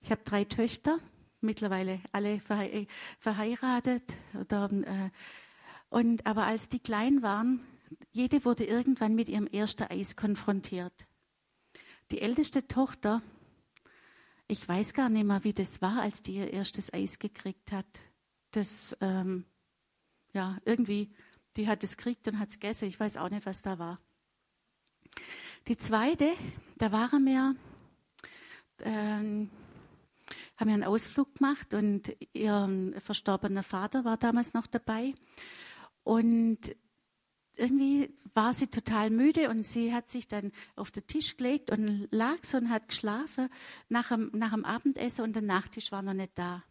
[0.00, 0.98] Ich habe drei Töchter,
[1.40, 2.40] mittlerweile alle
[3.20, 4.12] verheiratet.
[4.34, 5.10] Oder, äh,
[5.88, 7.64] und, aber als die klein waren,
[8.10, 11.06] jede wurde irgendwann mit ihrem ersten Eis konfrontiert.
[12.10, 13.22] Die älteste Tochter,
[14.48, 17.86] ich weiß gar nicht mehr, wie das war, als die ihr erstes Eis gekriegt hat.
[18.50, 19.44] Das, ähm,
[20.32, 21.12] ja, irgendwie,
[21.56, 22.88] die hat es gekriegt und hat es gegessen.
[22.88, 24.00] Ich weiß auch nicht, was da war.
[25.68, 26.32] Die zweite,
[26.78, 27.56] da waren wir,
[28.80, 29.50] ähm,
[30.56, 35.12] haben wir einen Ausflug gemacht und ihr verstorbener Vater war damals noch dabei.
[36.04, 36.74] Und
[37.58, 42.08] irgendwie war sie total müde und sie hat sich dann auf den Tisch gelegt und
[42.10, 43.48] lag so und hat geschlafen
[43.88, 46.62] nach dem, nach dem Abendessen und der Nachtisch war noch nicht da.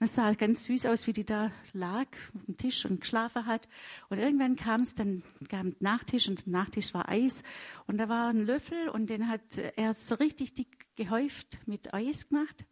[0.00, 2.06] Und es sah ganz süß aus, wie die da lag
[2.46, 3.68] dem Tisch und geschlafen hat.
[4.08, 7.42] Und irgendwann kam es, dann kam der Nachtisch und der Nachtisch war Eis.
[7.86, 12.28] Und da war ein Löffel und den hat er so richtig dick gehäuft mit Eis
[12.28, 12.66] gemacht,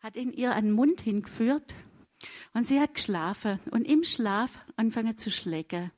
[0.00, 1.74] hat ihn ihr den Mund hingeführt
[2.54, 5.92] und sie hat geschlafen und im Schlaf angefangen zu schlecken.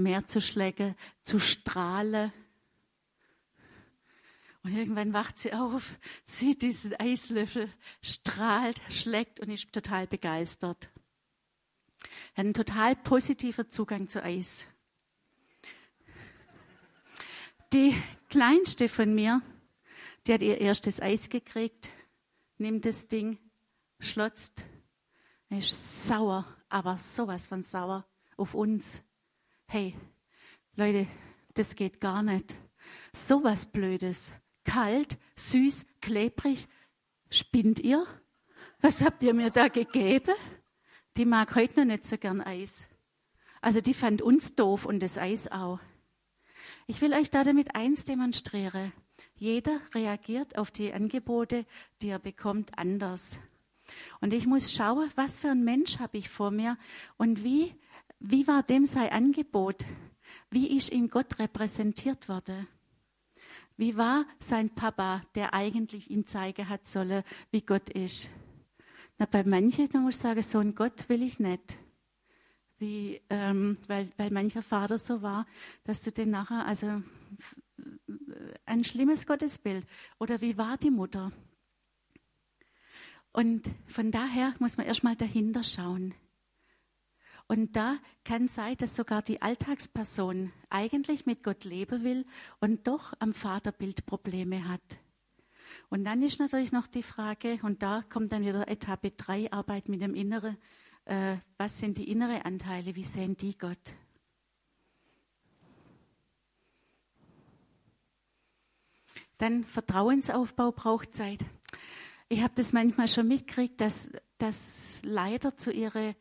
[0.00, 2.32] Meer zu schlägen, zu strahlen.
[4.62, 5.94] Und irgendwann wacht sie auf,
[6.24, 7.70] sieht diesen Eislöffel,
[8.02, 10.90] strahlt, schlägt und ist total begeistert.
[12.34, 14.66] Einen total positiver Zugang zu Eis.
[17.72, 17.94] Die
[18.28, 19.42] kleinste von mir,
[20.26, 21.90] die hat ihr erstes Eis gekriegt,
[22.58, 23.38] nimmt das Ding,
[23.98, 24.64] schlotzt,
[25.50, 29.02] ist sauer, aber sowas von sauer auf uns
[29.72, 29.94] hey,
[30.74, 31.06] Leute,
[31.54, 32.56] das geht gar nicht.
[33.12, 34.32] So was Blödes.
[34.64, 36.66] Kalt, süß, klebrig.
[37.30, 38.04] Spinnt ihr?
[38.80, 40.34] Was habt ihr mir da gegeben?
[41.16, 42.84] Die mag heute noch nicht so gern Eis.
[43.60, 45.78] Also die fand uns doof und das Eis auch.
[46.88, 48.92] Ich will euch da damit eins demonstrieren.
[49.36, 51.64] Jeder reagiert auf die Angebote,
[52.02, 53.38] die er bekommt, anders.
[54.20, 56.76] Und ich muss schauen, was für ein Mensch habe ich vor mir
[57.18, 57.72] und wie
[58.20, 59.84] wie war dem sein Angebot?
[60.50, 62.68] Wie ist ihm Gott repräsentiert worden?
[63.76, 68.30] Wie war sein Papa, der eigentlich ihm zeigen hat sollen, wie Gott ist?
[69.18, 71.78] Na, bei manchen, muss ich sagen, so ein Gott will ich nicht.
[72.78, 75.46] Wie, ähm, weil, weil mancher Vater so war,
[75.84, 77.02] dass du den nachher, also
[78.66, 79.86] ein schlimmes Gottesbild.
[80.18, 81.32] Oder wie war die Mutter?
[83.32, 86.14] Und von daher muss man erstmal dahinter schauen.
[87.50, 92.24] Und da kann sein, dass sogar die Alltagsperson eigentlich mit Gott leben will
[92.60, 95.00] und doch am Vaterbild Probleme hat.
[95.88, 99.88] Und dann ist natürlich noch die Frage, und da kommt dann wieder Etappe 3, Arbeit
[99.88, 100.58] mit dem Inneren,
[101.06, 103.94] äh, was sind die inneren Anteile, wie sehen die Gott?
[109.38, 111.44] Dann Vertrauensaufbau braucht Zeit.
[112.28, 116.14] Ich habe das manchmal schon mitgekriegt, dass, dass Leiter zu ihrer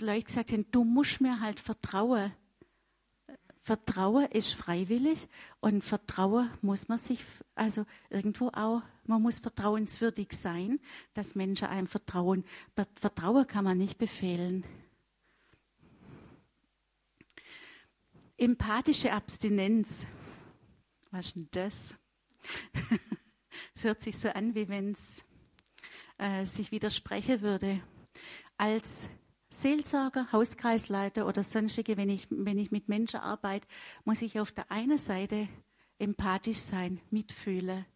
[0.00, 2.32] Leute gesagt haben, du musst mir halt vertrauen.
[3.60, 5.28] Vertrauen ist freiwillig
[5.60, 7.22] und Vertrauen muss man sich,
[7.54, 10.80] also irgendwo auch, man muss vertrauenswürdig sein,
[11.12, 12.44] dass Menschen einem vertrauen.
[12.94, 14.64] Vertrauen kann man nicht befehlen.
[18.38, 20.06] Empathische Abstinenz.
[21.10, 21.94] Was ist denn das?
[23.74, 25.24] Es hört sich so an, wie wenn es
[26.18, 27.80] äh, sich widersprechen würde.
[28.56, 29.08] Als
[29.50, 33.66] Seelsorger, Hauskreisleiter oder sonstige, wenn ich, wenn ich mit Menschen arbeite,
[34.04, 35.48] muss ich auf der einen Seite
[35.98, 37.86] empathisch sein, mitfühlen.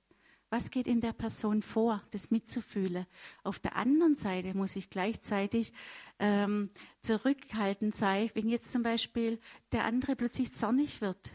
[0.53, 3.07] Was geht in der Person vor, das mitzufühlen?
[3.43, 5.73] Auf der anderen Seite muss ich gleichzeitig
[6.19, 9.39] ähm, zurückhaltend sein, wenn jetzt zum Beispiel
[9.73, 11.33] der andere plötzlich zornig wird.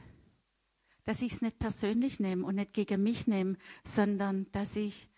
[1.03, 5.09] Dass ich es nicht persönlich nehme und nicht gegen mich nehme, sondern dass ich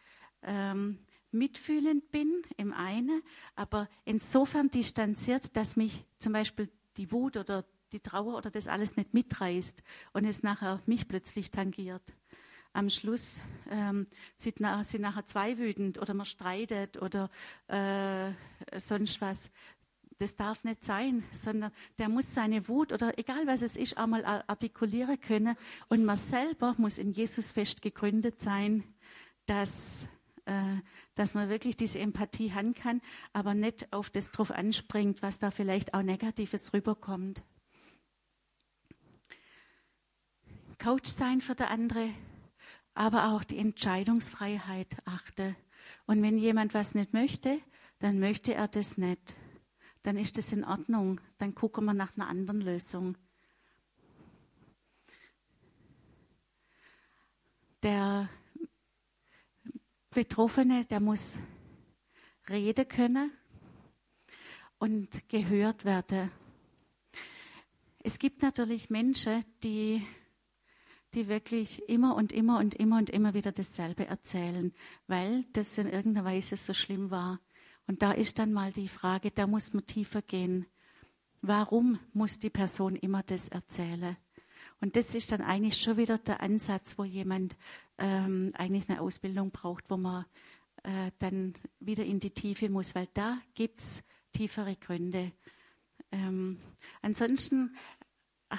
[0.44, 1.00] ähm,
[1.32, 3.22] mitfühlend bin im einen,
[3.56, 8.98] aber insofern distanziert, dass mich zum Beispiel die Wut oder die Trauer oder das alles
[8.98, 12.14] nicht mitreißt und es nachher mich plötzlich tangiert.
[12.74, 17.30] am Schluss ähm, sind, sind, nachher zwei wütend oder man streitet oder
[17.68, 18.32] äh,
[18.80, 19.50] sonst was.
[20.20, 24.26] Das darf nicht sein, sondern der muss seine Wut oder egal was es ist, einmal
[24.26, 25.56] artikulieren können.
[25.88, 28.84] Und man selber muss in Jesus fest gegründet sein,
[29.46, 30.10] dass,
[31.16, 33.02] dass man wirklich diese Empathie haben kann,
[33.34, 37.44] aber nicht auf das drauf anspringt, was da vielleicht auch Negatives rüberkommt.
[40.82, 42.10] Coach sein für der andere,
[42.94, 45.56] aber auch die Entscheidungsfreiheit achte.
[46.06, 47.60] Und wenn jemand was nicht möchte,
[48.00, 49.36] dann möchte er das nicht.
[50.04, 51.20] Dann ist das in Ordnung.
[51.38, 53.18] Dann gucken wir nach einer anderen Lösung.
[57.84, 58.30] Der
[60.12, 61.40] Betroffene, der muss
[62.50, 63.32] reden können
[64.80, 66.32] und gehört werden.
[68.02, 70.06] Es gibt natürlich Menschen, die
[71.14, 74.74] die wirklich immer und immer und immer und immer wieder dasselbe erzählen,
[75.08, 77.40] weil das in irgendeiner Weise so schlimm war.
[77.88, 80.68] Und da ist dann mal die Frage, da muss man tiefer gehen.
[81.42, 84.18] Warum muss die Person immer das erzählen?
[84.82, 87.58] Und das ist dann eigentlich schon wieder der Ansatz, wo jemand
[88.00, 90.26] ähm, eigentlich eine Ausbildung braucht, wo man
[90.84, 95.32] äh, dann wieder in die Tiefe muss, weil da gibt es tiefere Gründe.
[96.12, 96.60] Ähm,
[97.02, 97.76] ansonsten
[98.50, 98.56] äh,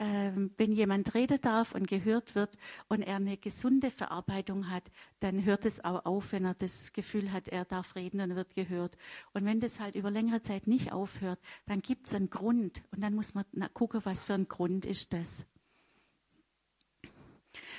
[0.00, 2.56] ähm, wenn jemand reden darf und gehört wird
[2.88, 7.32] und er eine gesunde Verarbeitung hat, dann hört es auch auf, wenn er das Gefühl
[7.32, 8.96] hat, er darf reden und wird gehört.
[9.34, 13.02] Und wenn das halt über längere Zeit nicht aufhört, dann gibt es einen Grund und
[13.02, 15.44] dann muss man gucken, was für ein Grund ist das.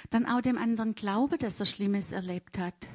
[0.10, 2.88] Dann auch dem anderen Glaube, dass er Schlimmes erlebt hat.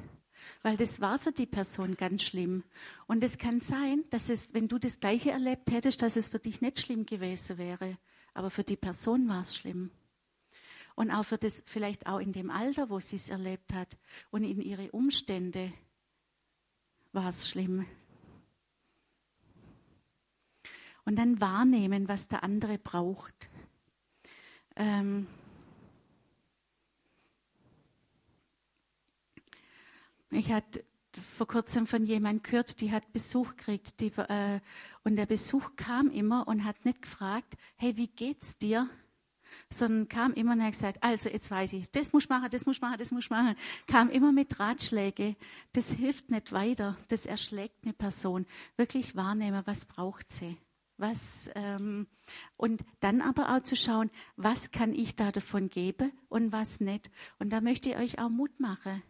[0.61, 2.63] Weil das war für die Person ganz schlimm.
[3.05, 6.39] Und es kann sein, dass es, wenn du das Gleiche erlebt hättest, dass es für
[6.39, 7.97] dich nicht schlimm gewesen wäre
[8.37, 9.89] aber für die Person war es schlimm.
[10.93, 13.97] Und auch für das, vielleicht auch in dem Alter, wo sie es erlebt hat
[14.29, 15.73] und in ihre Umstände
[17.13, 17.87] war es schlimm.
[21.03, 23.49] Und dann wahrnehmen, was der andere braucht.
[24.75, 25.25] Ähm
[30.31, 30.83] ich hatte
[31.17, 33.99] vor kurzem von jemandem gehört, die hat Besuch gekriegt.
[33.99, 34.59] Die, äh,
[35.03, 38.89] und der Besuch kam immer und hat nicht gefragt, hey, wie geht's dir?
[39.69, 42.65] Sondern kam immer und hat gesagt, also jetzt weiß ich, das muss ich machen, das
[42.65, 43.55] muss ich machen, das muss ich machen.
[43.87, 45.35] Kam immer mit Ratschläge.
[45.73, 46.97] Das hilft nicht weiter.
[47.07, 48.45] Das erschlägt eine Person.
[48.75, 50.57] Wirklich wahrnehmen, was braucht sie.
[50.97, 52.07] Was, ähm,
[52.55, 57.11] und dann aber auch zu schauen, was kann ich da davon geben und was nicht.
[57.39, 59.03] Und da möchte ich euch auch Mut machen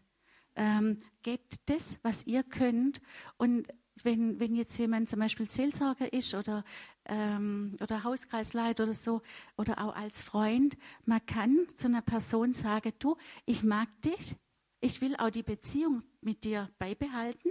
[0.57, 2.99] ähm, gebt das, was ihr könnt.
[3.37, 3.67] Und
[4.03, 6.63] wenn, wenn jetzt jemand zum Beispiel Seelsorger ist oder,
[7.05, 9.21] ähm, oder Hauskreisleiter oder so
[9.55, 14.35] oder auch als Freund, man kann zu einer Person sagen, du, ich mag dich,
[14.81, 17.49] ich will auch die Beziehung mit dir beibehalten,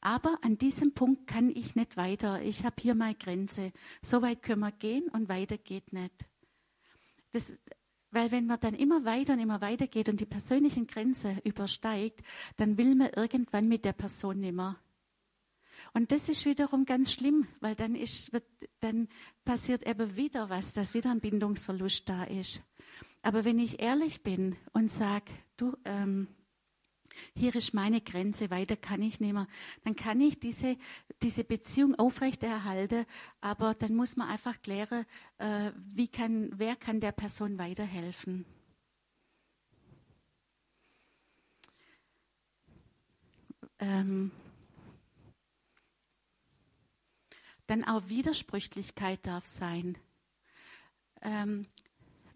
[0.00, 2.40] aber an diesem Punkt kann ich nicht weiter.
[2.42, 3.72] Ich habe hier meine Grenze.
[4.02, 6.26] So weit können wir gehen und weiter geht nicht.
[7.32, 7.58] Das,
[8.16, 12.22] weil wenn man dann immer weiter und immer weiter geht und die persönlichen Grenze übersteigt,
[12.56, 14.80] dann will man irgendwann mit der Person nimmer.
[15.92, 18.46] Und das ist wiederum ganz schlimm, weil dann, ist, wird,
[18.80, 19.08] dann
[19.44, 22.62] passiert eben wieder was, dass wieder ein Bindungsverlust da ist.
[23.20, 26.26] Aber wenn ich ehrlich bin und sage, du, ähm,
[27.34, 29.46] hier ist meine Grenze, weiter kann ich nicht mehr.
[29.84, 30.76] Dann kann ich diese,
[31.22, 33.06] diese Beziehung aufrechterhalten,
[33.40, 35.06] aber dann muss man einfach klären,
[35.38, 38.44] äh, wie kann, wer kann der Person weiterhelfen.
[43.78, 44.30] Ähm,
[47.66, 49.98] dann auch Widersprüchlichkeit darf sein.
[51.22, 51.66] Ähm,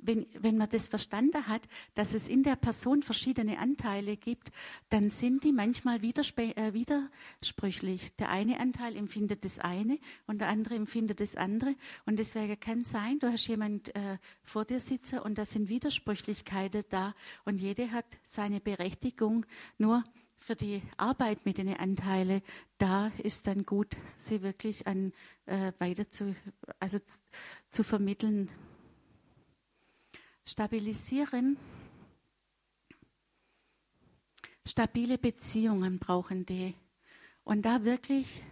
[0.03, 1.62] wenn, wenn man das verstanden hat,
[1.94, 4.51] dass es in der Person verschiedene Anteile gibt,
[4.88, 8.14] dann sind die manchmal widerspr äh, widersprüchlich.
[8.16, 11.74] Der eine Anteil empfindet das eine und der andere empfindet das andere.
[12.07, 16.84] Und deswegen kann sein, du hast jemand äh, vor dir sitzen und da sind Widersprüchlichkeiten
[16.88, 19.46] da und jede hat seine Berechtigung.
[19.78, 20.05] Nur
[20.40, 22.42] für die Arbeit mit den Anteilen,
[22.78, 25.12] da ist dann gut, sie wirklich an
[25.46, 26.34] äh, weiter zu,
[26.78, 26.98] also
[27.70, 28.51] zu vermitteln
[30.51, 31.57] stabilisieren.
[34.66, 36.74] Stabile Beziehungen brauchen die.
[37.44, 38.42] Und da wirklich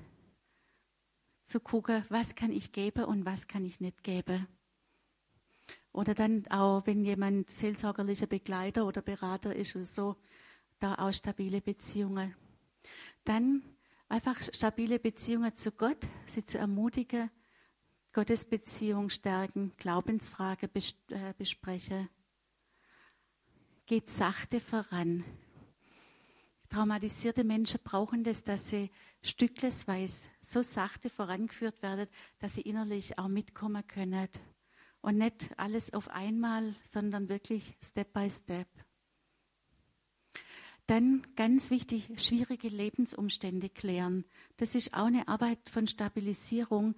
[1.46, 4.46] zu gucken, was kann ich geben und was kann ich nicht geben.
[5.92, 10.16] Oder dann auch, wenn jemand seelsorgerlicher Begleiter oder Berater ist oder so,
[10.78, 12.34] da auch stabile Beziehungen.
[13.24, 13.62] Dann
[14.08, 17.30] einfach stabile Beziehungen zu Gott, sie zu ermutigen,
[18.18, 20.68] Gottesbeziehung stärken, Glaubensfrage
[21.10, 22.08] äh, bespreche.
[23.86, 25.22] geht sachte voran.
[26.68, 28.90] Traumatisierte Menschen brauchen das, dass sie
[29.22, 32.08] stücklesweise so sachte vorangeführt werden,
[32.40, 34.28] dass sie innerlich auch mitkommen können.
[35.00, 38.66] Und nicht alles auf einmal, sondern wirklich Step by Step.
[40.88, 44.24] Dann ganz wichtig, schwierige Lebensumstände klären.
[44.56, 46.96] Das ist auch eine Arbeit von Stabilisierung.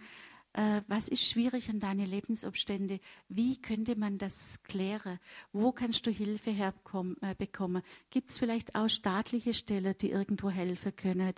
[0.52, 3.00] Äh, was ist schwierig an deine Lebensumstände?
[3.28, 5.20] Wie könnte man das klären?
[5.52, 7.16] Wo kannst du Hilfe herbekommen?
[7.20, 7.36] Äh,
[8.10, 11.34] Gibt es vielleicht auch staatliche Stellen, die irgendwo helfen können?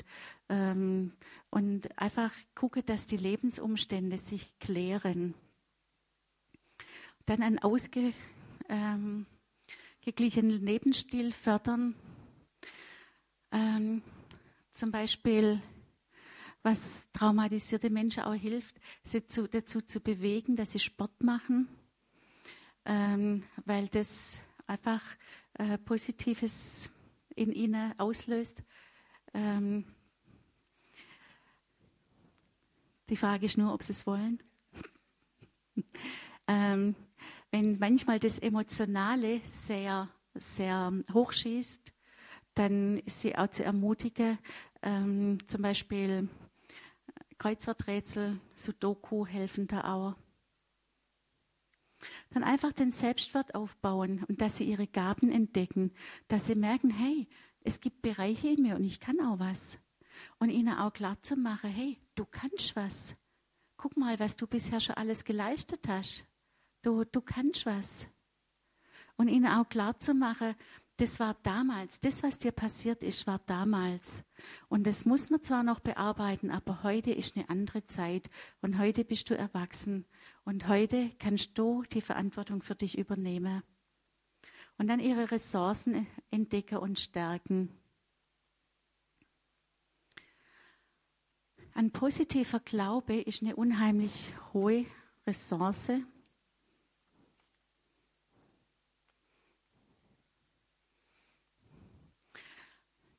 [0.48, 1.12] Ähm,
[1.50, 5.34] und einfach gucke, dass die Lebensumstände sich klären.
[7.26, 9.26] Dann einen ausgeglichenen
[10.50, 11.94] ähm, Lebensstil fördern
[13.52, 14.02] ähm,
[14.72, 15.60] zum Beispiel,
[16.62, 21.68] was traumatisierte Menschen auch hilft, sie zu, dazu zu bewegen, dass sie Sport machen,
[22.84, 25.02] ähm, weil das einfach
[25.54, 26.90] äh, Positives
[27.34, 28.62] in ihnen auslöst.
[29.34, 29.84] Ähm,
[33.08, 34.42] die Frage ist nur, ob sie es wollen.
[36.46, 36.94] ähm,
[37.50, 41.92] wenn manchmal das Emotionale sehr, sehr hochschießt,
[42.54, 44.38] dann ist sie auch zu ermutigen,
[44.82, 46.28] ähm, zum Beispiel
[47.43, 50.14] Kreuzworträtsel, Sudoku helfen da auch.
[52.30, 55.93] Dann einfach den Selbstwert aufbauen und dass sie ihre Gaben entdecken,
[56.28, 57.26] dass sie merken, hey,
[57.62, 59.80] es gibt Bereiche in mir und ich kann auch was.
[60.38, 63.16] Und ihnen auch klar zu machen, hey, du kannst was.
[63.76, 66.28] Guck mal, was du bisher schon alles geleistet hast.
[66.82, 68.07] Du, du kannst was.
[69.16, 70.55] Und ihnen auch klar zu machen,
[71.03, 74.22] das war damals, das, was dir passiert ist, war damals.
[74.68, 78.30] Und das muss man zwar noch bearbeiten, aber heute ist eine andere Zeit
[78.61, 80.07] und heute bist du erwachsen
[80.44, 83.64] und heute kannst du die Verantwortung für dich übernehmen.
[84.78, 87.76] Und dann ihre Ressourcen entdecken und stärken.
[91.74, 94.86] Ein positiver Glaube ist eine unheimlich hohe
[95.26, 95.90] Ressource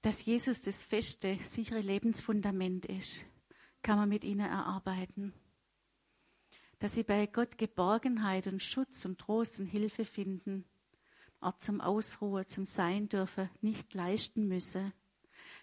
[0.04, 3.26] dass Jesus das feste, sichere Lebensfundament ist,
[3.82, 5.34] kann man mit ihnen erarbeiten.
[6.80, 10.66] Dass sie bei Gott Geborgenheit und Schutz und Trost und Hilfe finden,
[11.40, 14.92] Ort zum Ausruhen, zum Sein dürfen, nicht leisten müssen.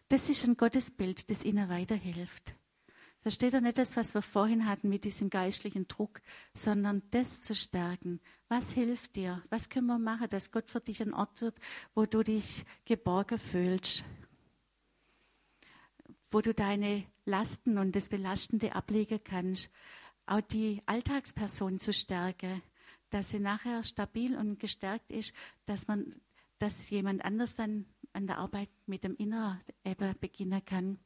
[0.08, 2.54] Das ist ein Gottesbild, das ihnen weiterhilft.
[3.20, 6.22] Versteht ihr nicht das, was wir vorhin hatten mit diesem geistlichen Druck,
[6.54, 8.20] sondern das zu stärken.
[8.48, 9.42] Was hilft dir?
[9.50, 11.58] Was können wir machen, dass Gott für dich ein Ort wird,
[11.94, 14.02] wo du dich geborgen fühlst?
[16.30, 19.70] Wo du deine Lasten und das Belastende ablegen kannst,
[20.26, 22.62] auch die Alltagsperson zu stärken,
[23.10, 25.34] dass sie nachher stabil und gestärkt ist,
[25.66, 26.14] dass man,
[26.58, 29.60] dass jemand anders dann an der Arbeit mit dem Inneren
[30.20, 30.98] beginnen kann.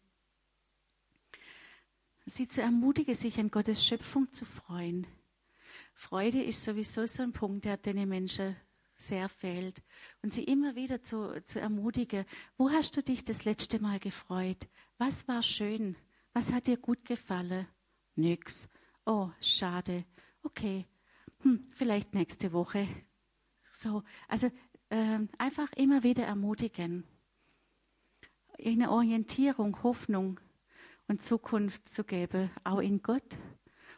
[2.27, 5.07] Sie zu ermutigen, sich an Gottes Schöpfung zu freuen.
[5.95, 8.57] Freude ist sowieso so ein Punkt, der den Menschen
[8.97, 9.83] sehr fehlt.
[10.23, 12.25] Und sie immer wieder zu, zu ermutigen,
[12.57, 14.67] wo hast du dich das letzte Mal gefreut?
[14.99, 15.97] Was war schön?
[16.33, 17.67] Was hat dir gut gefallen?
[18.17, 18.69] Nix.
[19.07, 20.05] Oh, schade.
[20.43, 20.87] Okay,
[21.41, 22.89] hm, vielleicht nächste Woche.
[23.73, 24.51] So, also
[24.89, 27.05] äh, einfach immer wieder ermutigen.
[28.65, 30.41] Eine Orientierung, Hoffnung
[31.09, 33.37] und Zukunft zu geben, auch in Gott.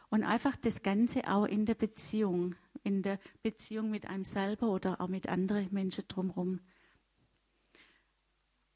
[0.09, 2.55] Und einfach das Ganze auch in der Beziehung
[2.87, 6.61] in der Beziehung mit einem selber oder auch mit anderen Menschen drumherum.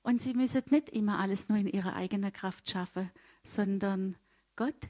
[0.04, 3.12] Und sie müssen nicht immer alles nur in ihrer eigenen Kraft schaffen,
[3.44, 4.16] sondern
[4.56, 4.90] Gott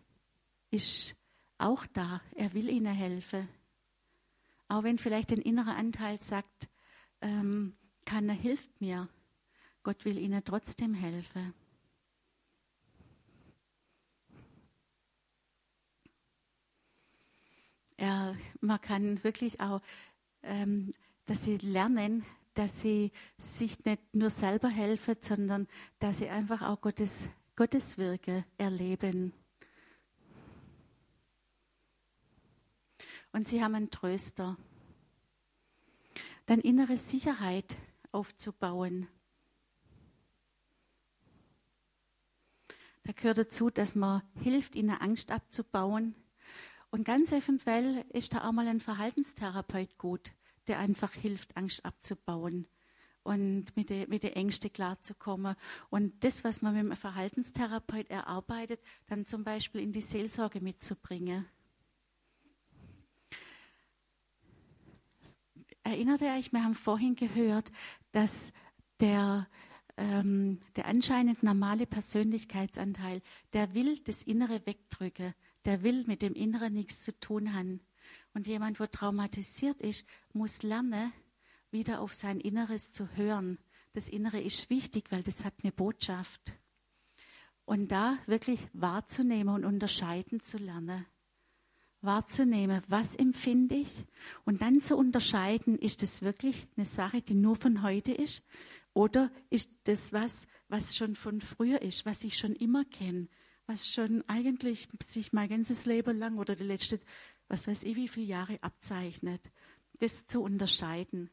[0.69, 1.15] ist
[1.57, 2.21] auch da.
[2.35, 3.47] Er will ihnen helfen.
[4.69, 6.69] Auch wenn vielleicht ein innerer Anteil sagt,
[7.19, 7.75] ähm,
[8.05, 9.09] keiner hilft mir.
[9.83, 11.53] Gott will ihnen trotzdem helfen.
[17.97, 19.81] Er, man kann wirklich auch,
[20.41, 20.91] ähm,
[21.25, 25.67] dass sie lernen, dass sie sich nicht nur selber helfen, sondern
[25.99, 29.33] dass sie einfach auch Gottes, Gottes Wirke erleben.
[33.31, 34.57] Und sie haben einen Tröster.
[36.45, 37.77] Dann innere Sicherheit
[38.11, 39.07] aufzubauen.
[43.03, 46.15] Da gehört dazu, dass man hilft, ihnen Angst abzubauen,
[46.91, 50.31] und ganz eventuell ist da auch mal ein Verhaltenstherapeut gut,
[50.67, 52.67] der einfach hilft, Angst abzubauen
[53.23, 55.55] und mit den mit der Ängste klarzukommen.
[55.89, 61.45] Und das, was man mit einem Verhaltenstherapeut erarbeitet, dann zum Beispiel in die Seelsorge mitzubringen.
[65.83, 67.71] erinnert ihr euch, wir haben vorhin gehört,
[68.11, 68.53] dass
[68.99, 69.47] der,
[69.97, 73.21] ähm, der anscheinend normale Persönlichkeitsanteil,
[73.53, 75.33] der will das Innere wegdrücken,
[75.65, 77.81] der will mit dem Inneren nichts zu tun haben.
[78.33, 81.11] Und jemand, wo traumatisiert ist, muss lernen,
[81.71, 83.57] wieder auf sein Inneres zu hören.
[83.93, 86.53] Das Innere ist wichtig, weil das hat eine Botschaft.
[87.65, 91.05] Und da wirklich wahrzunehmen und unterscheiden zu lernen.
[92.01, 94.05] Wahrzunehmen, was empfinde ich
[94.43, 98.43] und dann zu unterscheiden, ist das wirklich eine Sache, die nur von heute ist
[98.93, 103.27] oder ist das was, was schon von früher ist, was ich schon immer kenne,
[103.67, 106.99] was schon eigentlich sich mein ganzes Leben lang oder die letzten,
[107.51, 109.41] was weiß ich, wie viele Jahre abzeichnet.
[109.99, 111.29] Das zu unterscheiden.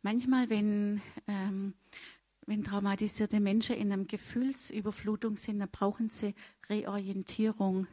[0.00, 1.74] Manchmal, wenn, ähm,
[2.46, 6.34] wenn traumatisierte Menschen in einer Gefühlsüberflutung sind, dann brauchen sie
[6.70, 7.86] Reorientierung.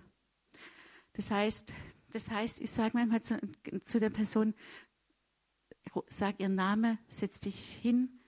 [1.14, 1.74] Das heißt,
[2.12, 3.38] das heißt ich sage manchmal zu,
[3.84, 4.54] zu der Person,
[6.08, 8.22] sag ihren Namen, setz dich hin,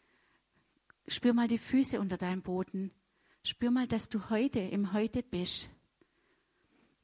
[1.07, 2.91] spür mal die Füße unter deinem Boden,
[3.43, 5.69] spür mal, dass du heute im Heute bist.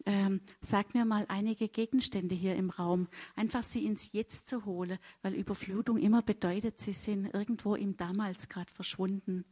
[0.05, 4.97] Ähm, sag mir mal einige Gegenstände hier im Raum, einfach sie ins Jetzt zu holen,
[5.21, 9.45] weil Überflutung immer bedeutet, sie sind irgendwo im Damals gerade verschwunden.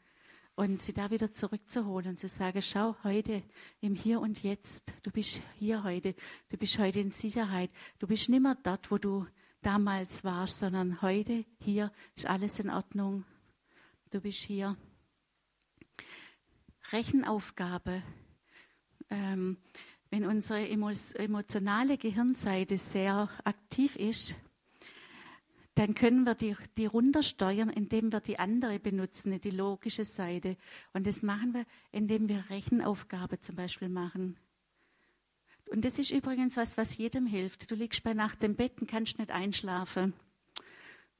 [0.55, 3.43] Und sie da wieder zurückzuholen und zu sagen, schau heute
[3.79, 6.15] im Hier und Jetzt, du bist hier heute,
[6.49, 7.69] du bist heute in Sicherheit,
[7.99, 9.27] du bist nicht mehr dort, wo du
[9.61, 13.25] damals warst, sondern heute, hier ist alles in Ordnung,
[14.09, 14.75] du bist hier.
[16.91, 18.01] Rechenaufgabe.
[19.09, 19.57] Ähm,
[20.09, 24.35] wenn unsere emotionale Gehirnseite sehr aktiv ist,
[25.75, 30.57] dann können wir die, die runtersteuern, indem wir die andere benutzen, die logische Seite.
[30.93, 34.37] Und das machen wir, indem wir Rechenaufgabe zum Beispiel machen.
[35.69, 37.69] Und das ist übrigens was, was jedem hilft.
[37.69, 40.13] Du liegst bei Nacht im Bett und kannst nicht einschlafen,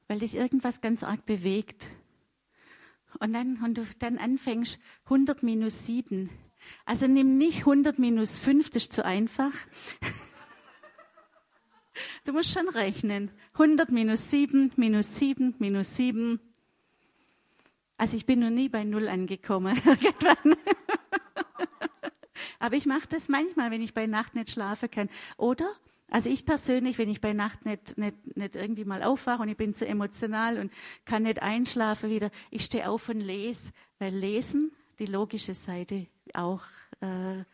[0.08, 1.86] weil dich irgendwas ganz arg bewegt.
[3.20, 6.30] Und dann, und du dann anfängst, 100 minus 7
[6.84, 9.52] also nimm nicht 100 minus 5, das ist zu einfach.
[12.24, 13.30] Du musst schon rechnen.
[13.54, 16.38] 100 minus 7, minus 7, minus 7.
[17.96, 19.80] Also ich bin noch nie bei Null angekommen.
[22.60, 25.08] Aber ich mache das manchmal, wenn ich bei Nacht nicht schlafen kann.
[25.36, 25.68] Oder,
[26.08, 29.56] also ich persönlich, wenn ich bei Nacht nicht, nicht, nicht irgendwie mal aufwache und ich
[29.56, 30.72] bin zu emotional und
[31.04, 33.72] kann nicht einschlafen wieder, ich stehe auf und lese.
[33.98, 36.06] Weil Lesen, die logische Seite,
[36.36, 36.62] auch
[37.00, 37.44] äh,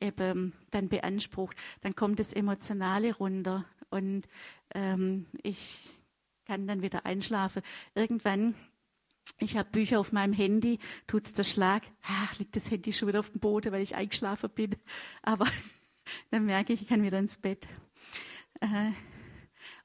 [0.00, 4.28] eben dann beansprucht, dann kommt das Emotionale runter und
[4.74, 5.88] ähm, ich
[6.46, 7.62] kann dann wieder einschlafen.
[7.94, 8.54] Irgendwann,
[9.38, 13.08] ich habe Bücher auf meinem Handy, tut es der Schlag, ach, liegt das Handy schon
[13.08, 14.76] wieder auf dem Boden, weil ich eingeschlafen bin.
[15.22, 15.46] Aber
[16.30, 17.66] dann merke ich, ich kann wieder ins Bett.
[18.60, 18.92] Äh,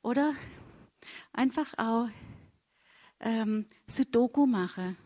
[0.02, 0.34] oder
[1.34, 2.08] einfach auch
[3.20, 4.98] ähm, Sudoku machen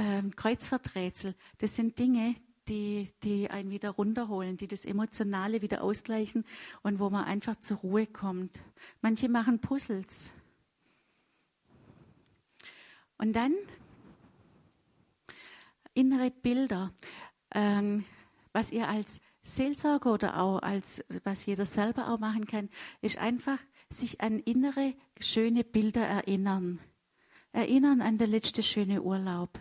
[0.00, 2.34] ähm, Kreuzworträtsel, das sind Dinge,
[2.68, 6.44] die, die einen wieder runterholen, die das Emotionale wieder ausgleichen
[6.82, 8.62] und wo man einfach zur Ruhe kommt.
[9.02, 10.32] Manche machen Puzzles.
[13.18, 13.54] Und dann
[15.92, 16.94] innere Bilder,
[17.54, 18.04] ähm,
[18.52, 22.70] was ihr als Seelsorger oder auch als, was jeder selber auch machen kann,
[23.02, 23.58] ist einfach
[23.90, 26.78] sich an innere, schöne Bilder erinnern.
[27.52, 29.60] Erinnern an der letzte schöne Urlaub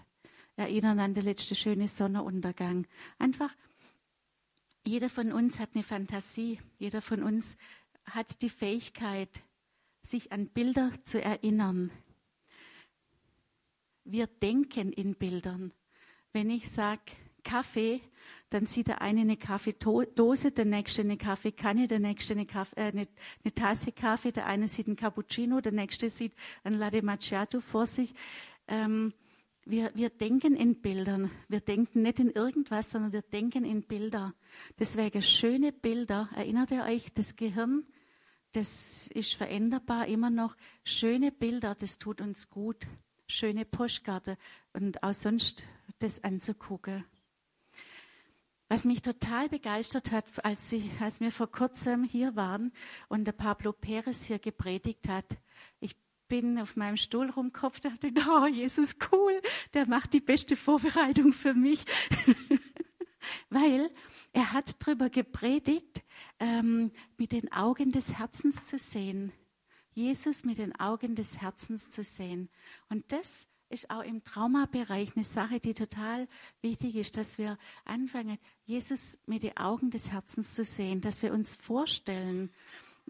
[0.59, 2.85] erinnern an den letzten schönen Sonnenuntergang.
[3.17, 3.55] Einfach,
[4.85, 7.57] jeder von uns hat eine Fantasie, jeder von uns
[8.05, 9.41] hat die Fähigkeit,
[10.03, 11.91] sich an Bilder zu erinnern.
[14.03, 15.71] Wir denken in Bildern.
[16.33, 17.01] Wenn ich sage
[17.43, 18.01] Kaffee,
[18.49, 22.91] dann sieht der eine eine Kaffeedose, der nächste eine Kaffeekanne, der nächste eine, Kaffee, äh,
[22.91, 23.07] eine,
[23.43, 26.33] eine, Tasse Kaffee, der eine sieht einen Cappuccino, der nächste sieht
[26.63, 28.13] ein Latte Macchiato vor sich.
[28.67, 29.13] Ähm,
[29.69, 31.29] wir, wir denken in Bildern.
[31.47, 34.33] Wir denken nicht in irgendwas, sondern wir denken in Bilder.
[34.79, 36.29] Deswegen schöne Bilder.
[36.35, 37.85] Erinnert ihr euch, das Gehirn,
[38.53, 40.55] das ist veränderbar immer noch.
[40.83, 42.87] Schöne Bilder, das tut uns gut.
[43.27, 44.37] Schöne Postkarte
[44.73, 45.63] und auch sonst
[45.99, 47.05] das anzugucken.
[48.69, 52.71] Was mich total begeistert hat, als, ich, als wir vor kurzem hier waren
[53.07, 55.25] und der Pablo Perez hier gepredigt hat,
[55.79, 55.95] ich
[56.29, 59.37] bin auf meinem Stuhl rumkopft und dachte, oh, Jesus, cool,
[59.73, 61.83] der macht die beste Vorbereitung für mich.
[63.49, 63.91] Weil
[64.31, 66.03] er hat darüber gepredigt,
[66.39, 69.33] ähm, mit den Augen des Herzens zu sehen.
[69.93, 72.49] Jesus mit den Augen des Herzens zu sehen.
[72.87, 76.27] Und das ist auch im Traumabereich eine Sache, die total
[76.61, 81.33] wichtig ist, dass wir anfangen, Jesus mit den Augen des Herzens zu sehen, dass wir
[81.33, 82.51] uns vorstellen,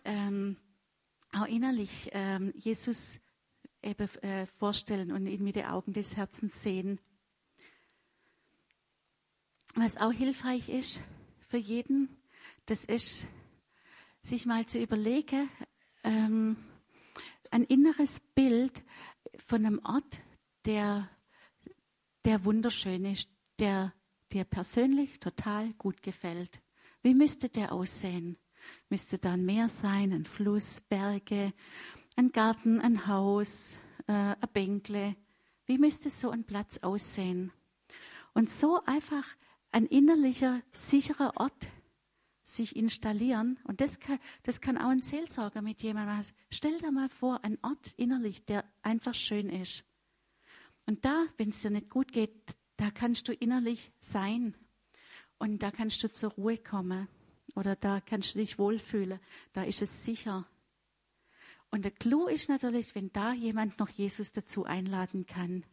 [0.03, 0.57] ähm,
[1.31, 3.19] auch innerlich ähm, Jesus
[3.81, 6.99] eben äh, vorstellen und ihn mit den Augen des Herzens sehen.
[9.76, 11.01] Was auch hilfreich ist
[11.47, 12.10] für jeden,
[12.65, 13.27] das ist,
[14.22, 15.49] sich mal zu überlegen,
[16.03, 16.57] ähm,
[17.51, 18.84] ein inneres Bild
[19.38, 20.19] von einem Ort,
[20.65, 21.10] der,
[22.26, 23.30] der wunderschön ist,
[23.60, 23.93] der
[24.31, 26.61] dir persönlich total gut gefällt.
[27.01, 28.38] Wie müsste der aussehen?
[28.89, 31.53] Müsste da ein Meer sein, ein Fluss, Berge,
[32.15, 33.77] ein Garten, ein Haus,
[34.07, 35.15] äh, ein Bänkle?
[35.65, 37.51] Wie müsste so ein Platz aussehen?
[38.33, 39.25] Und so einfach
[39.71, 41.67] ein innerlicher, sicherer Ort
[42.43, 43.59] sich installieren.
[43.63, 46.33] Und das kann, das kann auch ein Seelsorger mit jemandem machen.
[46.49, 49.85] Stell dir mal vor, ein Ort innerlich, der einfach schön ist.
[50.85, 54.55] Und da, wenn es dir nicht gut geht, da kannst du innerlich sein.
[55.37, 57.07] Und da kannst du zur Ruhe kommen.
[57.55, 59.19] Oder da kannst du dich wohlfühlen.
[59.53, 60.47] Da ist es sicher.
[61.71, 65.63] Und der Clou ist natürlich, wenn da jemand noch Jesus dazu einladen kann.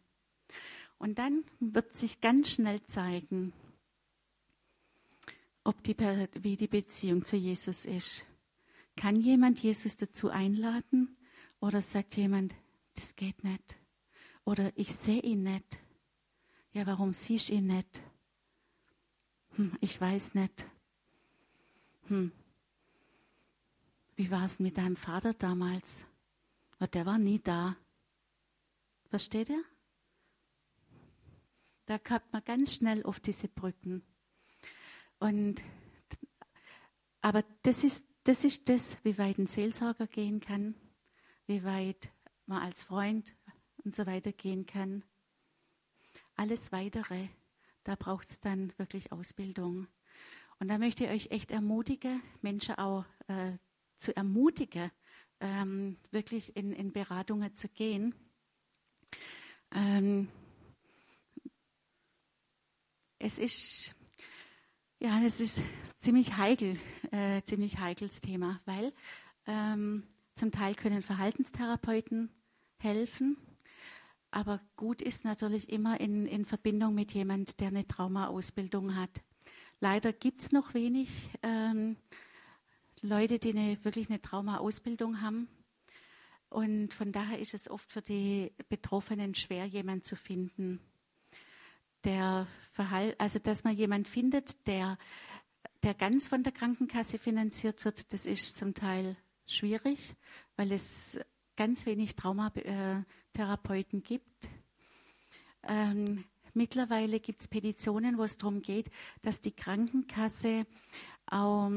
[0.99, 3.53] Und dann wird sich ganz schnell zeigen,
[5.63, 8.25] ob die, wie die Beziehung zu Jesus ist.
[8.95, 11.17] Kann jemand Jesus dazu einladen
[11.59, 12.55] oder sagt jemand,
[12.95, 13.77] das geht nicht?
[14.43, 15.77] Oder ich sehe ihn nicht.
[16.71, 18.01] Ja, warum siehst du ihn nicht?
[19.55, 20.65] Hm, ich weiß nicht.
[22.07, 22.31] Hm.
[24.15, 26.05] Wie war es mit deinem Vater damals?
[26.93, 27.75] Der war nie da.
[29.09, 29.63] Versteht ihr?
[31.85, 34.03] Da kommt man ganz schnell auf diese Brücken.
[35.19, 35.63] Und,
[37.21, 40.75] aber das ist, das ist das, wie weit ein Seelsorger gehen kann,
[41.45, 42.09] wie weit
[42.45, 43.35] man als Freund
[43.83, 45.03] und so weiter gehen kann.
[46.35, 47.27] Alles Weitere,
[47.83, 49.87] da braucht es dann wirklich Ausbildung.
[50.59, 53.57] Und da möchte ich euch echt ermutigen, Menschen auch äh,
[53.99, 54.91] zu ermutigen,
[55.39, 58.15] ähm, wirklich in, in, Beratungen zu gehen.
[59.71, 60.29] Ähm,
[63.19, 63.95] es ist
[64.99, 65.61] ja, das ist
[65.99, 66.79] ziemlich heikel,
[67.11, 68.93] äh, ziemlich heikles Thema, weil
[69.45, 72.31] ähm, zum Teil können Verhaltenstherapeuten
[72.79, 73.37] helfen,
[74.31, 79.23] aber gut ist natürlich immer in, in Verbindung mit jemand, der eine Traumaausbildung hat.
[79.79, 81.09] Leider gibt es noch wenig
[81.43, 81.97] ähm,
[83.01, 85.47] Leute, die eine, wirklich eine Traumaausbildung haben.
[86.49, 90.79] Und von daher ist es oft für die Betroffenen schwer, jemanden zu finden
[92.07, 94.97] der Verhalt, also dass man jemand findet, der,
[95.83, 100.15] der ganz von der Krankenkasse finanziert wird, das ist zum Teil schwierig,
[100.55, 101.19] weil es
[101.57, 104.49] ganz wenig Traumatherapeuten gibt.
[105.63, 106.23] Ähm,
[106.57, 108.89] mittlerweile gibt es Petitionen, wo es darum geht,
[109.21, 110.65] dass die Krankenkasse
[111.27, 111.71] auch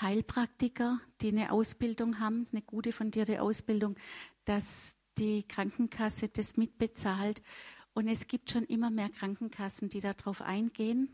[0.00, 3.96] Heilpraktiker, die eine Ausbildung haben, eine gute fundierte Ausbildung,
[4.44, 7.42] dass die Krankenkasse das mitbezahlt.
[7.94, 11.08] Und es gibt schon immer mehr Krankenkassen, die darauf eingehen.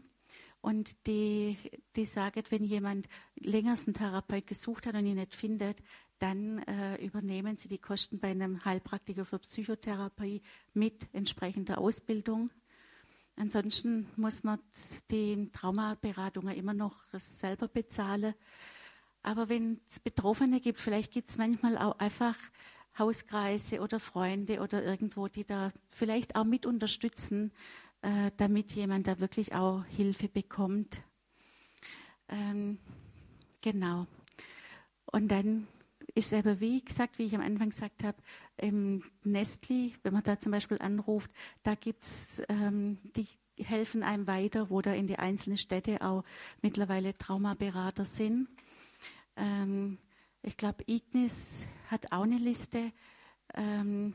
[0.60, 1.58] Und die,
[1.94, 3.06] die sagen, wenn jemand
[3.36, 5.82] länger einen Therapeut gesucht hat und ihn nicht findet,
[6.18, 10.42] dann äh, übernehmen sie die Kosten bei einem Heilpraktiker für Psychotherapie
[10.72, 12.50] mit entsprechender Ausbildung.
[13.36, 14.60] Ansonsten muss man
[15.10, 18.34] die Traumaberatungen immer noch selber bezahlen.
[19.22, 22.36] Aber wenn es Betroffene gibt, vielleicht gibt es manchmal auch einfach
[22.98, 27.52] Hauskreise oder Freunde oder irgendwo, die da vielleicht auch mit unterstützen,
[28.02, 31.02] äh, damit jemand da wirklich auch Hilfe bekommt.
[32.28, 32.78] Ähm,
[33.60, 34.06] genau.
[35.06, 35.66] Und dann
[36.14, 38.16] ist aber, wie gesagt, wie ich am Anfang gesagt habe,
[38.56, 41.30] im Nestli, wenn man da zum Beispiel anruft,
[41.62, 43.26] da gibt es, ähm, die
[43.58, 46.24] helfen einem weiter, wo da in die einzelnen Städte auch
[46.62, 48.48] mittlerweile Traumaberater sind.
[49.36, 49.98] Ähm,
[50.42, 52.92] ich glaube, Ignis hat auch eine Liste.
[53.54, 54.14] Ähm,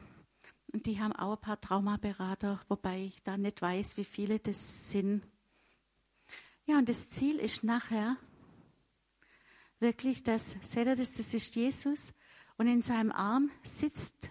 [0.72, 4.92] und die haben auch ein paar Traumaberater, wobei ich da nicht weiß, wie viele das
[4.92, 5.24] sind.
[6.66, 8.18] Ja, und das Ziel ist nachher
[9.80, 12.14] wirklich, dass, seht ihr das, das ist Jesus
[12.58, 14.30] und in seinem Arm sitzt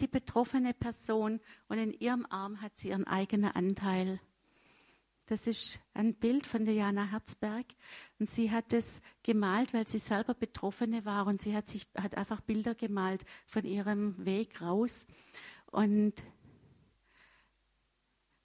[0.00, 4.20] die betroffene Person und in ihrem Arm hat sie ihren eigenen Anteil.
[5.26, 7.64] Das ist ein Bild von der Jana Herzberg.
[8.18, 11.26] Und sie hat es gemalt, weil sie selber Betroffene war.
[11.26, 15.06] Und sie hat sich, hat einfach Bilder gemalt von ihrem Weg raus.
[15.70, 16.22] Und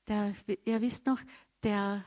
[0.08, 1.20] der, ihr wisst noch,
[1.64, 2.06] der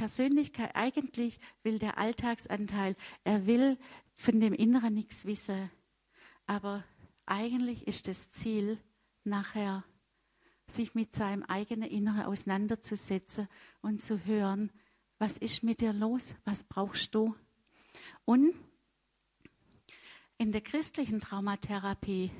[0.00, 3.76] Persönlichkeit, eigentlich will der Alltagsanteil, er will
[4.14, 5.70] von dem Inneren nichts wissen.
[6.46, 6.84] Aber
[7.26, 8.78] eigentlich ist das Ziel
[9.24, 9.84] nachher
[10.66, 13.46] sich mit seinem eigenen Inneren auseinanderzusetzen
[13.82, 14.72] und zu hören,
[15.18, 17.34] was ist mit dir los, was brauchst du.
[18.24, 18.54] Und
[20.38, 22.30] In der christlichen Traumatherapie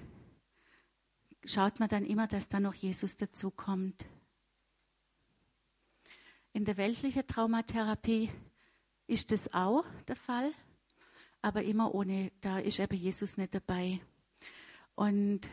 [1.45, 4.07] schaut man dann immer, dass da noch Jesus dazukommt.
[6.52, 8.28] In der weltlichen Traumatherapie
[9.06, 10.52] ist das auch der Fall,
[11.43, 14.01] aber immer ohne, da ist eben Jesus nicht dabei.
[14.97, 15.48] Und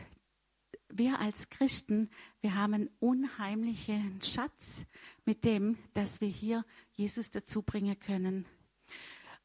[0.88, 2.10] wir als Christen,
[2.40, 4.86] wir haben einen unheimlichen Schatz
[5.24, 8.46] mit dem, dass wir hier Jesus dazu bringen können.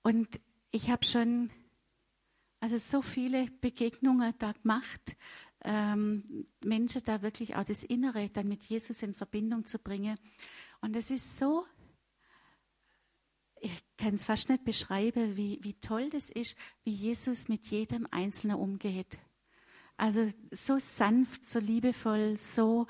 [0.01, 0.39] Und
[0.71, 1.51] ich habe schon
[2.59, 5.15] also so viele Begegnungen da gemacht,
[5.65, 10.17] ähm, Menschen da wirklich auch das Innere dann mit Jesus in Verbindung zu bringen.
[10.83, 11.65] Und es ist so,
[13.61, 18.05] ich kann es fast nicht beschreiben, wie, wie toll das ist, wie Jesus mit jedem
[18.11, 19.17] Einzelnen umgeht.
[19.95, 22.87] Also so sanft, so liebevoll, so,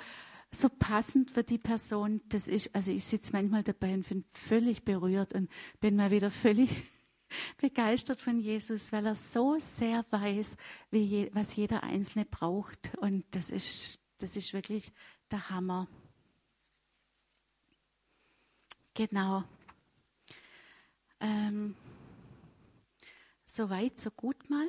[0.49, 2.19] so passend für die Person.
[2.29, 5.47] Das ist, also ich sitze manchmal dabei und bin völlig berührt und
[5.79, 6.71] bin mal wieder völlig
[7.61, 10.57] begeistert von Jesus, weil er so sehr weiß,
[10.89, 12.97] je, was jeder Einzelne braucht.
[12.97, 14.91] Und das ist, das ist wirklich
[15.29, 15.87] der Hammer.
[18.93, 19.43] Genau.
[21.19, 21.75] Ähm,
[23.45, 24.67] so weit, so gut mal.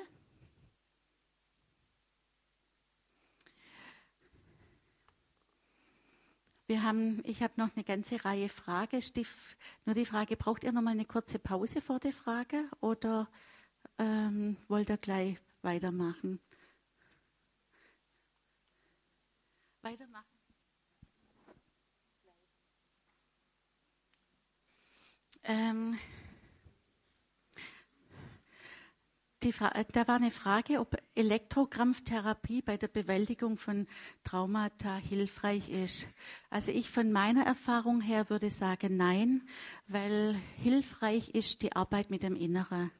[6.66, 9.02] Wir haben, ich habe noch eine ganze Reihe Fragen.
[9.84, 13.28] Nur die Frage, braucht ihr noch mal eine kurze Pause vor der Frage oder
[13.98, 16.40] ähm, wollt ihr gleich weitermachen?
[19.82, 20.33] Weitermachen.
[25.44, 25.98] Ähm,
[29.40, 33.86] da war eine Frage, ob Elektrokrampftherapie bei der Bewältigung von
[34.22, 36.08] Traumata hilfreich ist.
[36.48, 39.46] Also ich von meiner Erfahrung her würde sagen nein,
[39.86, 42.90] weil hilfreich ist die Arbeit mit dem Inneren.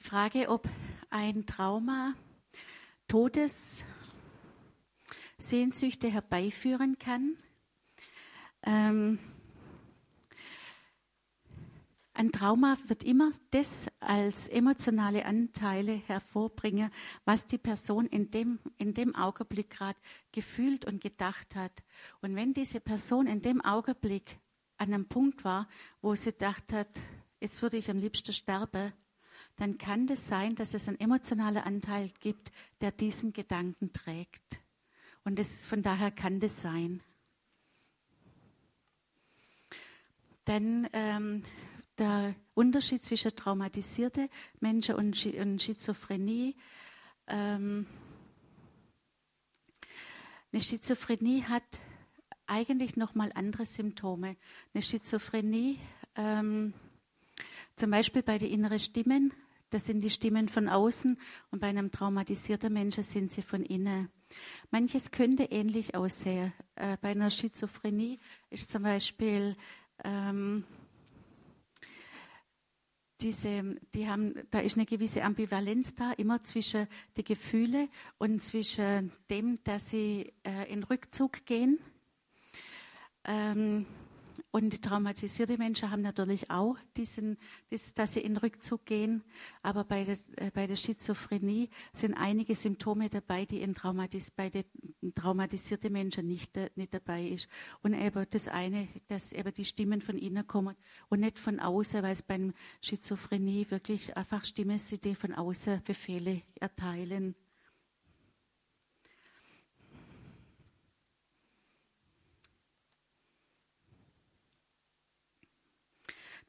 [0.00, 0.68] Die Frage, ob
[1.10, 2.14] ein Trauma
[5.42, 7.36] Todessehnsüchte herbeiführen kann.
[8.62, 9.18] Ähm,
[12.14, 16.92] ein Trauma wird immer das als emotionale Anteile hervorbringen,
[17.24, 19.98] was die Person in dem, in dem Augenblick gerade
[20.30, 21.82] gefühlt und gedacht hat.
[22.20, 24.38] Und wenn diese Person in dem Augenblick
[24.76, 25.66] an einem Punkt war,
[26.02, 27.02] wo sie gedacht hat,
[27.40, 28.92] jetzt würde ich am liebsten sterben,
[29.56, 34.61] dann kann es das sein, dass es einen emotionalen Anteil gibt, der diesen Gedanken trägt.
[35.24, 37.00] Und das, von daher kann das sein.
[40.44, 41.44] Dann ähm,
[41.98, 44.28] der Unterschied zwischen traumatisierte
[44.60, 46.56] Menschen und, Schizophrenie.
[47.28, 47.86] Ähm,
[50.52, 51.80] eine Schizophrenie hat
[52.46, 54.36] eigentlich noch mal andere Symptome.
[54.74, 55.78] Eine Schizophrenie,
[56.16, 56.74] ähm,
[57.76, 59.32] zum Beispiel bei den inneren Stimmen,
[59.70, 61.18] das sind die Stimmen von außen
[61.50, 64.10] und bei einem traumatisierten Menschen sind sie von innen.
[64.72, 66.52] Manches könnte ähnlich aussehen.
[66.76, 68.18] Äh, bei einer Schizophrenie
[68.48, 69.54] ist zum Beispiel
[70.02, 70.64] ähm,
[73.20, 76.88] diese, die haben, da ist eine gewisse Ambivalenz da, immer zwischen
[77.18, 81.78] den Gefühlen und zwischen dem, dass sie äh, in Rückzug gehen.
[83.24, 83.84] Ähm,
[84.52, 87.38] und traumatisierte Menschen haben natürlich auch diesen,
[87.70, 89.24] das, dass sie in Rückzug gehen.
[89.62, 94.50] Aber bei der, äh, bei der Schizophrenie sind einige Symptome dabei, die in Traumatis, bei
[94.50, 94.64] den
[95.14, 97.48] traumatisierten Menschen nicht, äh, nicht dabei ist.
[97.82, 100.76] Und eben das eine, dass eben die Stimmen von innen kommen
[101.08, 102.52] und nicht von außen, weil es beim
[102.82, 107.34] Schizophrenie wirklich einfach Stimmen sind, die von außen Befehle erteilen.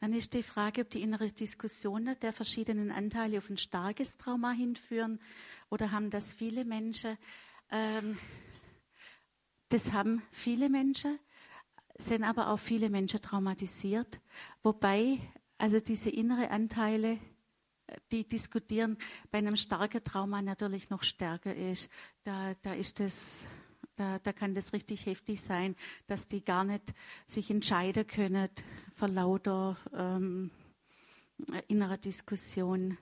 [0.04, 4.52] Dann ist die Frage, ob die innere Diskussion der verschiedenen Anteile auf ein starkes Trauma
[4.52, 5.18] hinführen
[5.70, 7.18] oder haben das viele Menschen.
[7.72, 8.18] Ähm,
[9.70, 11.20] das haben viele Menschen,
[11.98, 14.20] sind aber auch viele Menschen traumatisiert.
[14.62, 15.20] Wobei
[15.58, 17.18] also diese innere Anteile,
[18.12, 18.98] die diskutieren,
[19.32, 21.90] bei einem starken Trauma natürlich noch stärker ist.
[22.26, 23.48] Da, da ist das
[23.96, 25.76] da, da kann das richtig heftig sein,
[26.08, 26.94] dass die gar nicht
[27.28, 28.50] sich entscheiden können
[28.96, 30.52] vor lauter ähm,
[31.68, 32.98] innerer Diskussion.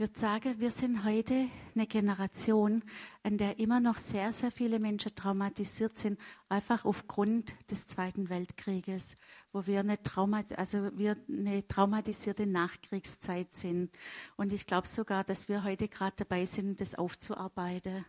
[0.00, 2.82] Ich würde sagen, wir sind heute eine Generation,
[3.22, 6.18] an der immer noch sehr, sehr viele Menschen traumatisiert sind,
[6.48, 9.18] einfach aufgrund des Zweiten Weltkrieges,
[9.52, 13.90] wo wir eine, Trauma, also wir eine traumatisierte Nachkriegszeit sind.
[14.38, 18.06] Und ich glaube sogar, dass wir heute gerade dabei sind, das aufzuarbeiten.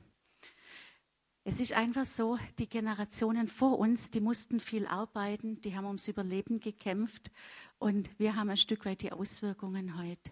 [1.43, 6.07] Es ist einfach so, die Generationen vor uns, die mussten viel arbeiten, die haben ums
[6.07, 7.31] Überleben gekämpft
[7.80, 10.31] und wir haben ein Stück weit die Auswirkungen heute.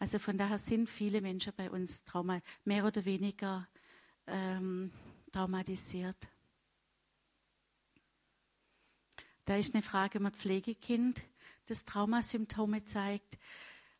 [0.00, 3.68] Also von daher sind viele Menschen bei uns trauma, mehr oder weniger
[4.26, 4.90] ähm,
[5.30, 6.16] traumatisiert.
[9.44, 11.22] Da ist eine Frage um ein Pflegekind,
[11.66, 13.38] das Traumasymptome zeigt.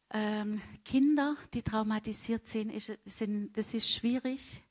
[0.09, 4.63] Ähm, Kinder, die traumatisiert sind, ist, sind, das ist schwierig.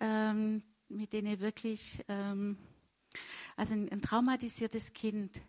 [0.00, 2.58] Ähm, mit denen wirklich, ähm,
[3.54, 5.40] also ein, ein traumatisiertes Kind,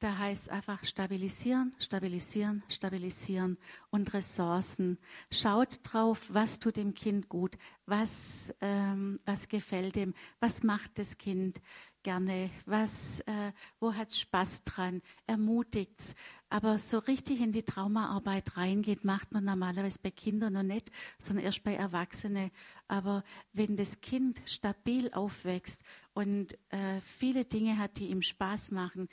[0.00, 3.58] da heißt einfach stabilisieren, stabilisieren, stabilisieren
[3.90, 4.98] und Ressourcen.
[5.30, 11.18] Schaut drauf, was tut dem Kind gut, was, ähm, was gefällt dem, was macht das
[11.18, 11.60] Kind
[12.02, 16.14] gerne, was, äh, wo hat Spaß dran, ermutigt's.
[16.48, 21.44] Aber so richtig in die Traumaarbeit reingeht, macht man normalerweise bei Kindern noch nicht, sondern
[21.44, 22.50] erst bei Erwachsenen.
[22.88, 23.22] Aber
[23.52, 25.82] wenn das Kind stabil aufwächst
[26.14, 29.08] und äh, viele Dinge hat, die ihm Spaß machen,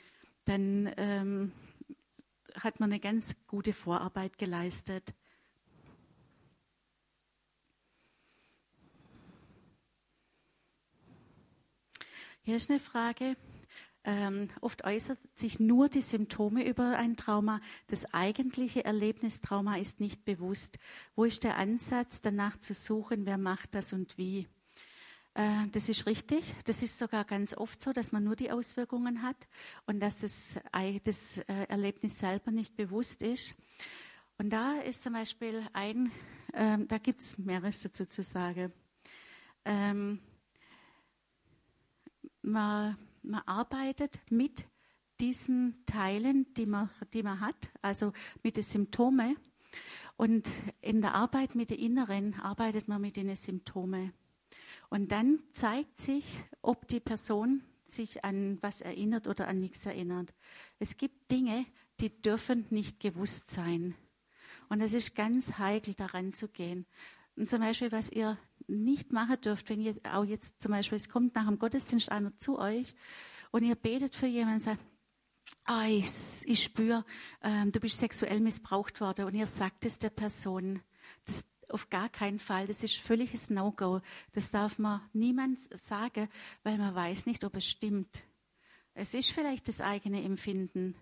[0.48, 1.52] dann ähm,
[2.54, 5.14] hat man eine ganz gute Vorarbeit geleistet.
[12.42, 13.36] Hier ist eine Frage.
[14.04, 17.60] Ähm, oft äußert sich nur die Symptome über ein Trauma.
[17.88, 20.78] Das eigentliche Erlebnistrauma ist nicht bewusst.
[21.14, 24.48] Wo ist der Ansatz, danach zu suchen, wer macht das und wie?
[25.38, 26.52] Äh, das ist richtig.
[26.64, 29.46] Das ist sogar ganz oft so, dass man nur die Auswirkungen hat
[29.86, 30.58] und dass das,
[31.04, 33.54] das äh, Erlebnis selber nicht bewusst ist.
[34.36, 36.10] Und da ist zum Beispiel ein,
[36.54, 38.72] ähm, da gibt es mehreres dazu zu sagen.
[39.64, 40.18] Ähm,
[42.42, 44.66] man, man arbeitet mit
[45.20, 48.12] diesen Teilen, die man, die man hat, also
[48.42, 49.36] mit den Symptomen.
[50.16, 50.48] Und
[50.80, 54.12] in der Arbeit mit den Inneren arbeitet man mit den Symptomen.
[54.90, 56.24] Und dann zeigt sich,
[56.62, 60.34] ob die Person sich an was erinnert oder an nichts erinnert.
[60.78, 61.66] Es gibt Dinge,
[62.00, 63.94] die dürfen nicht gewusst sein.
[64.68, 66.86] Und es ist ganz heikel, daran zu gehen.
[67.36, 68.36] Und zum Beispiel, was ihr
[68.66, 72.36] nicht machen dürft, wenn ihr auch jetzt zum Beispiel, es kommt nach dem Gottesdienst einer
[72.38, 72.94] zu euch
[73.50, 74.80] und ihr betet für jemanden und sagt,
[75.64, 76.10] ah, ich,
[76.44, 77.04] ich spüre,
[77.42, 80.82] ähm, du bist sexuell missbraucht worden und ihr sagt es der Person.
[81.24, 84.00] Das auf gar keinen Fall, das ist völliges No-Go.
[84.32, 86.28] Das darf man niemand sagen,
[86.62, 88.22] weil man weiß nicht, ob es stimmt.
[88.94, 90.94] Es ist vielleicht das eigene Empfinden.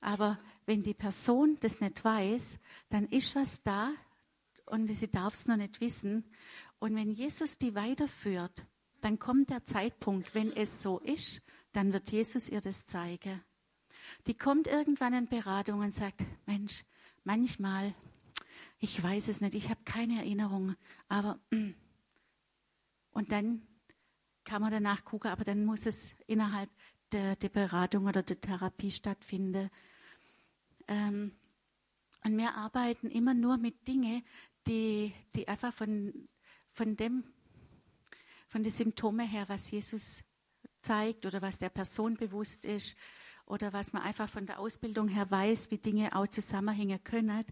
[0.00, 2.58] Aber wenn die Person das nicht weiß,
[2.88, 3.92] dann ist was da,
[4.66, 6.24] und sie darf es noch nicht wissen.
[6.78, 8.66] Und wenn Jesus die weiterführt,
[9.00, 11.42] dann kommt der Zeitpunkt, wenn es so ist,
[11.72, 13.42] dann wird Jesus ihr das zeigen.
[14.26, 16.84] Die kommt irgendwann in Beratung und sagt, Mensch,
[17.24, 17.94] manchmal,
[18.78, 20.76] ich weiß es nicht, ich habe keine Erinnerung,
[21.08, 21.70] aber mm.
[23.12, 23.66] und dann
[24.44, 26.70] kann man danach gucken, aber dann muss es innerhalb
[27.12, 29.70] der, der Beratung oder der Therapie stattfinden.
[30.88, 31.32] Ähm,
[32.24, 34.24] und wir arbeiten immer nur mit Dingen,
[34.66, 36.28] die, die einfach von,
[36.72, 37.24] von dem,
[38.48, 40.22] von den Symptomen her, was Jesus
[40.82, 42.96] zeigt oder was der Person bewusst ist
[43.46, 47.44] oder was man einfach von der Ausbildung her weiß, wie Dinge auch zusammenhängen können.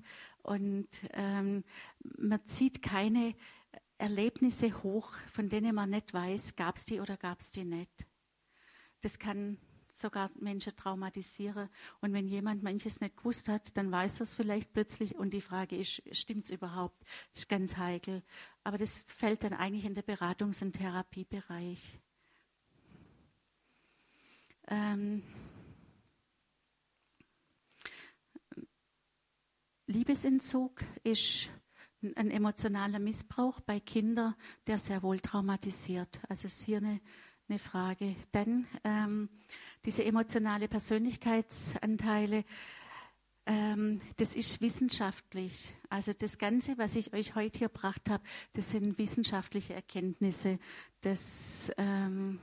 [0.42, 1.64] Und ähm,
[2.18, 3.34] man zieht keine
[3.96, 8.06] Erlebnisse hoch, von denen man nicht weiß, gab es die oder gab es die nicht.
[9.00, 9.58] Das kann
[9.94, 11.68] sogar Menschen traumatisieren.
[12.00, 15.14] Und wenn jemand manches nicht gewusst hat, dann weiß er es vielleicht plötzlich.
[15.14, 17.00] Und die Frage ist, stimmt es überhaupt?
[17.32, 18.22] Das ist ganz heikel.
[18.64, 22.00] Aber das fällt dann eigentlich in den Beratungs- und Therapiebereich.
[24.66, 25.22] Ähm,
[29.86, 31.50] Liebesentzug ist
[32.16, 34.34] ein emotionaler Missbrauch bei Kindern,
[34.66, 36.20] der sehr wohl traumatisiert.
[36.28, 37.00] Also ist hier eine,
[37.48, 38.16] eine Frage.
[38.32, 39.28] Dann ähm,
[39.84, 42.44] diese emotionale Persönlichkeitsanteile,
[43.46, 45.74] ähm, das ist wissenschaftlich.
[45.90, 48.24] Also das Ganze, was ich euch heute hier gebracht habe,
[48.54, 50.58] das sind wissenschaftliche Erkenntnisse.
[51.02, 52.38] Das, ähm,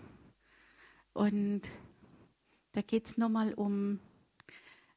[1.13, 1.72] und
[2.73, 3.99] da geht es nochmal um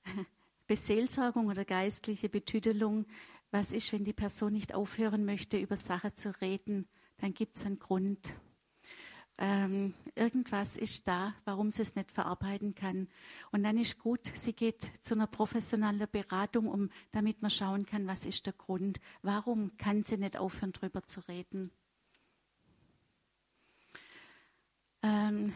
[0.66, 3.07] Beseelsorgung oder geistliche Betüdelung.
[3.51, 6.89] Was ist, wenn die Person nicht aufhören möchte, über Sachen zu reden?
[7.19, 8.35] Dann gibt es einen Grund
[9.39, 13.09] ähm, irgendwas ist da, warum sie es nicht verarbeiten kann.
[13.51, 18.07] Und dann ist gut, sie geht zu einer professionellen Beratung, um, damit man schauen kann,
[18.07, 21.73] was ist der Grund, warum kann sie nicht aufhören, darüber zu reden.
[25.03, 25.53] Ähm,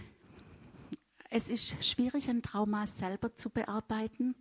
[1.31, 4.35] es ist schwierig, ein Trauma selber zu bearbeiten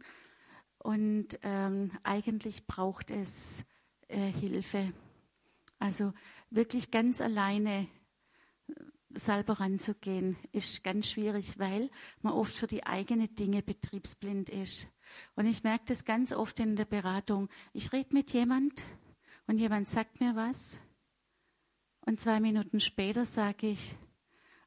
[0.80, 3.66] und ähm, eigentlich braucht es
[4.08, 4.94] äh, Hilfe.
[5.80, 6.14] Also
[6.50, 7.88] wirklich ganz alleine
[9.14, 11.90] selber ranzugehen, ist ganz schwierig, weil
[12.22, 14.88] man oft für die eigenen Dinge betriebsblind ist.
[15.36, 17.50] Und ich merke das ganz oft in der Beratung.
[17.74, 18.86] Ich rede mit jemand
[19.48, 20.78] und jemand sagt mir was
[22.02, 23.96] und zwei Minuten später sage ich,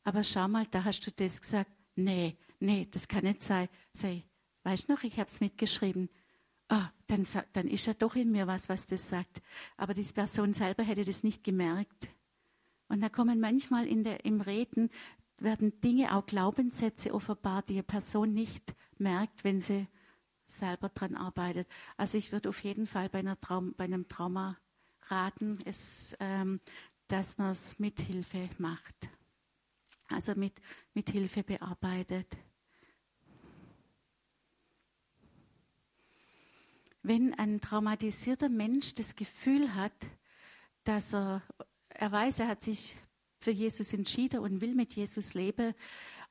[0.03, 1.71] aber schau mal, da hast du das gesagt.
[1.97, 3.69] Nee, nee, das kann nicht sein.
[3.93, 4.25] Sei,
[4.71, 6.09] weißt du noch, ich habe es mitgeschrieben.
[6.69, 9.43] Ah, dann, dann ist ja doch in mir was, was das sagt.
[9.77, 12.09] Aber die Person selber hätte das nicht gemerkt.
[12.87, 14.91] Und da kommen manchmal in der, im Reden,
[15.39, 19.89] werden Dinge, auch Glaubenssätze offenbar, die eine Person nicht merkt, wenn sie
[20.47, 21.67] selber dran arbeitet.
[21.97, 24.57] Also ich würde auf jeden Fall bei, Traum, bei einem Trauma
[25.09, 26.61] raten, es, ähm,
[27.09, 29.09] dass man es mit Hilfe macht.
[30.09, 30.61] Also mit,
[30.95, 32.37] mit Hilfe bearbeitet.
[37.03, 39.93] Wenn ein traumatisierter Mensch das Gefühl hat,
[40.85, 41.43] dass er,
[41.89, 42.97] er weiß, er hat sich
[43.39, 45.75] für Jesus entschieden und will mit Jesus leben,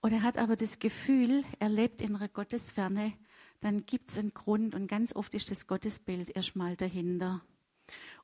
[0.02, 3.14] und er hat aber das Gefühl, er lebt in einer Gottesferne,
[3.60, 7.42] dann gibt es einen Grund und ganz oft ist das Gottesbild erstmal dahinter.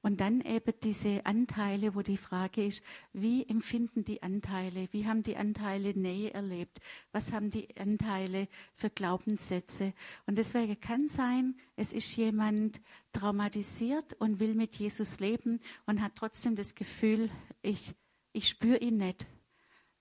[0.05, 4.87] Und dann eben diese Anteile, wo die Frage ist, wie empfinden die Anteile?
[4.91, 6.79] Wie haben die Anteile Nähe erlebt?
[7.11, 9.95] Was haben die Anteile für Glaubenssätze?
[10.27, 12.81] Und deswegen kann sein, es ist jemand
[13.13, 17.31] traumatisiert und will mit Jesus leben und hat trotzdem das Gefühl,
[17.63, 17.95] ich,
[18.31, 19.25] ich spüre ihn nicht.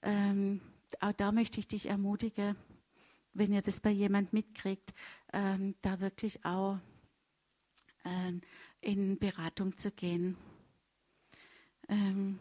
[0.02, 0.60] Ähm,
[1.00, 2.56] auch da möchte ich dich ermutigen,
[3.32, 4.92] wenn ihr das bei jemand mitkriegt,
[5.32, 6.78] ähm, da wirklich auch
[8.04, 8.42] ähm,
[8.84, 10.36] in Beratung zu gehen.
[11.88, 12.38] Ähm,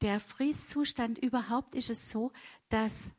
[0.00, 2.32] der Frieszustand überhaupt ist es so,
[2.68, 3.12] dass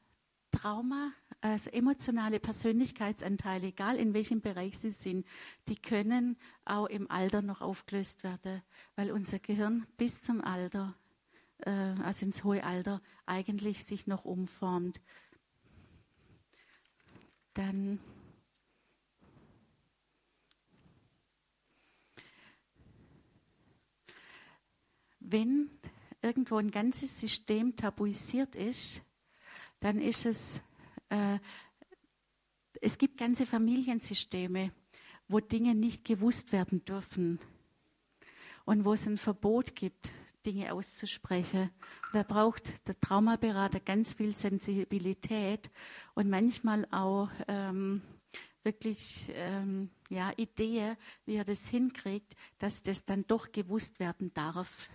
[0.51, 1.11] Trauma,
[1.41, 5.25] also emotionale Persönlichkeitsanteile, egal in welchem Bereich sie sind,
[5.67, 8.61] die können auch im Alter noch aufgelöst werden,
[8.95, 10.95] weil unser Gehirn bis zum Alter,
[11.59, 15.01] äh, also ins hohe Alter, eigentlich sich noch umformt.
[17.53, 17.99] Dann
[25.31, 25.69] wenn
[26.21, 29.01] irgendwo ein ganzes System tabuisiert ist,
[29.79, 30.61] dann ist es,
[31.09, 31.39] äh,
[32.81, 34.71] es gibt ganze Familiensysteme,
[35.27, 37.39] wo Dinge nicht gewusst werden dürfen
[38.65, 40.11] und wo es ein Verbot gibt,
[40.45, 41.71] Dinge auszusprechen.
[42.13, 45.71] Da braucht der Traumaberater ganz viel Sensibilität
[46.13, 48.01] und manchmal auch ähm,
[48.63, 50.95] wirklich ähm, ja, Idee,
[51.25, 54.89] wie er das hinkriegt, dass das dann doch gewusst werden darf.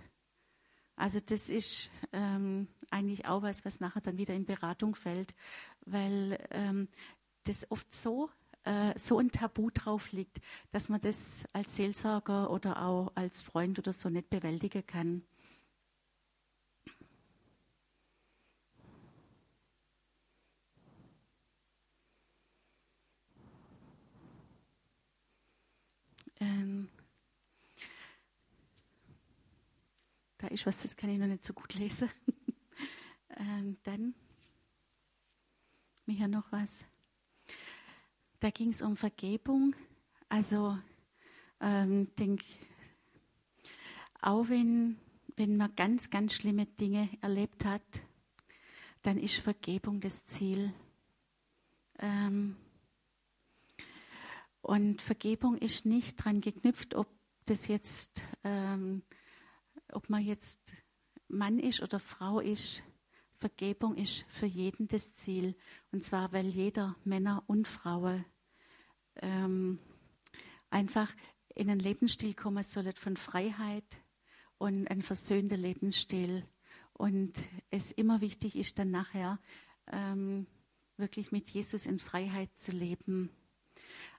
[1.01, 5.35] Also das ist ähm, eigentlich auch was, was nachher dann wieder in Beratung fällt,
[5.86, 6.89] weil ähm,
[7.44, 8.28] das oft so
[8.64, 10.40] äh, so ein Tabu drauf liegt,
[10.72, 15.22] dass man das als Seelsorger oder auch als Freund oder so nicht bewältigen kann.
[26.40, 26.89] Ähm,
[30.61, 32.11] Ist was, das kann ich noch nicht so gut lesen.
[33.39, 34.15] ähm, dann,
[36.05, 36.85] mir noch was.
[38.41, 39.74] Da ging es um Vergebung.
[40.28, 40.77] Also,
[41.62, 42.45] ähm, denk,
[44.20, 44.99] auch wenn,
[45.37, 48.03] wenn man ganz, ganz schlimme Dinge erlebt hat,
[49.01, 50.74] dann ist Vergebung das Ziel.
[51.99, 52.55] Ähm,
[54.61, 57.09] und Vergebung ist nicht dran geknüpft, ob
[57.47, 59.03] das jetzt ähm,
[59.93, 60.75] ob man jetzt
[61.29, 62.83] Mann ist oder Frau ist,
[63.39, 65.57] Vergebung ist für jeden das Ziel.
[65.93, 68.25] Und zwar, weil jeder, Männer und Frauen,
[69.17, 69.79] ähm,
[70.69, 71.15] einfach
[71.55, 73.99] in einen Lebensstil kommen soll von Freiheit
[74.59, 76.45] und ein versöhnter Lebensstil.
[76.93, 79.41] Und es immer wichtig ist, dann nachher
[79.87, 80.47] ähm,
[80.97, 83.31] wirklich mit Jesus in Freiheit zu leben.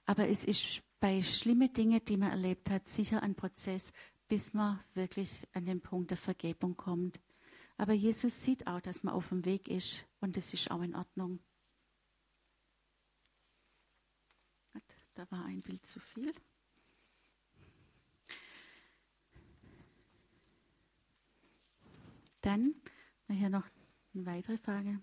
[0.04, 3.92] Aber es ist bei schlimmen Dingen, die man erlebt hat, sicher ein Prozess
[4.32, 7.20] bis man wirklich an den Punkt der Vergebung kommt.
[7.76, 10.96] Aber Jesus sieht auch, dass man auf dem Weg ist und das ist auch in
[10.96, 11.38] Ordnung.
[15.12, 16.32] Da war ein Bild zu viel.
[22.40, 22.74] Dann
[23.28, 23.66] hier noch
[24.14, 25.02] eine weitere Frage.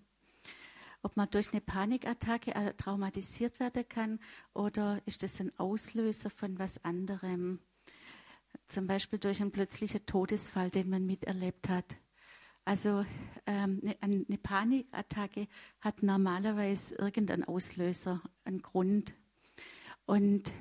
[1.02, 4.18] Ob man durch eine Panikattacke äh, traumatisiert werden kann
[4.54, 7.60] oder ist das ein Auslöser von was anderem?
[8.68, 11.96] Zum Beispiel durch einen plötzlichen Todesfall, den man miterlebt hat.
[12.64, 13.04] Also
[13.46, 15.48] ähm, eine, eine Panikattacke
[15.80, 19.14] hat normalerweise irgendeinen Auslöser, einen Grund.
[20.06, 20.52] Und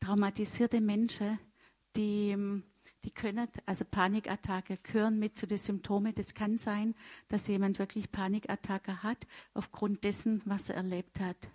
[0.00, 1.38] traumatisierte Menschen,
[1.96, 2.36] die,
[3.04, 6.14] die können, also Panikattacke gehören mit zu den Symptomen.
[6.14, 6.94] Das kann sein,
[7.28, 11.50] dass jemand wirklich Panikattacke hat, aufgrund dessen, was er erlebt hat.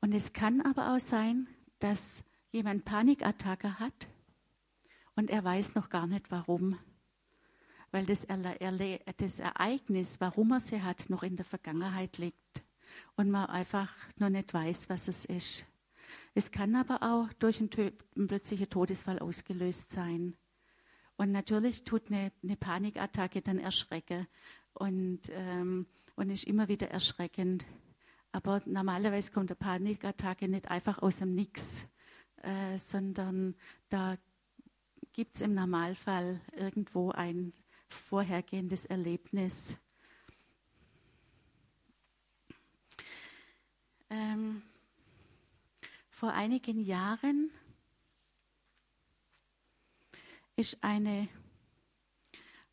[0.00, 1.48] Und es kann aber auch sein,
[1.78, 4.08] dass jemand Panikattacke hat
[5.18, 6.78] und er weiß noch gar nicht warum.
[7.90, 8.24] Weil das,
[9.16, 12.62] das Ereignis, warum er sie hat, noch in der Vergangenheit liegt
[13.16, 15.66] und man einfach noch nicht weiß, was es ist.
[16.36, 17.70] Es kann aber auch durch einen,
[18.14, 20.36] einen plötzlichen Todesfall ausgelöst sein.
[21.16, 24.28] Und natürlich tut eine, eine Panikattacke dann erschrecken
[24.72, 27.66] und, ähm, und ist immer wieder erschreckend.
[28.30, 31.88] Aber normalerweise kommt eine Panikattacke nicht einfach aus dem Nix,
[32.42, 33.56] äh, sondern
[33.88, 34.16] da
[35.18, 37.52] gibt es im Normalfall irgendwo ein
[37.88, 39.76] vorhergehendes Erlebnis.
[44.10, 44.62] Ähm,
[46.08, 47.50] vor einigen Jahren
[50.54, 51.28] ist eine,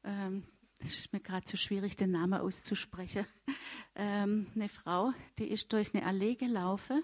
[0.04, 0.44] ähm,
[0.78, 3.26] ist mir gerade zu schwierig, den Namen auszusprechen,
[3.96, 7.04] ähm, eine Frau, die ist durch eine Allee gelaufen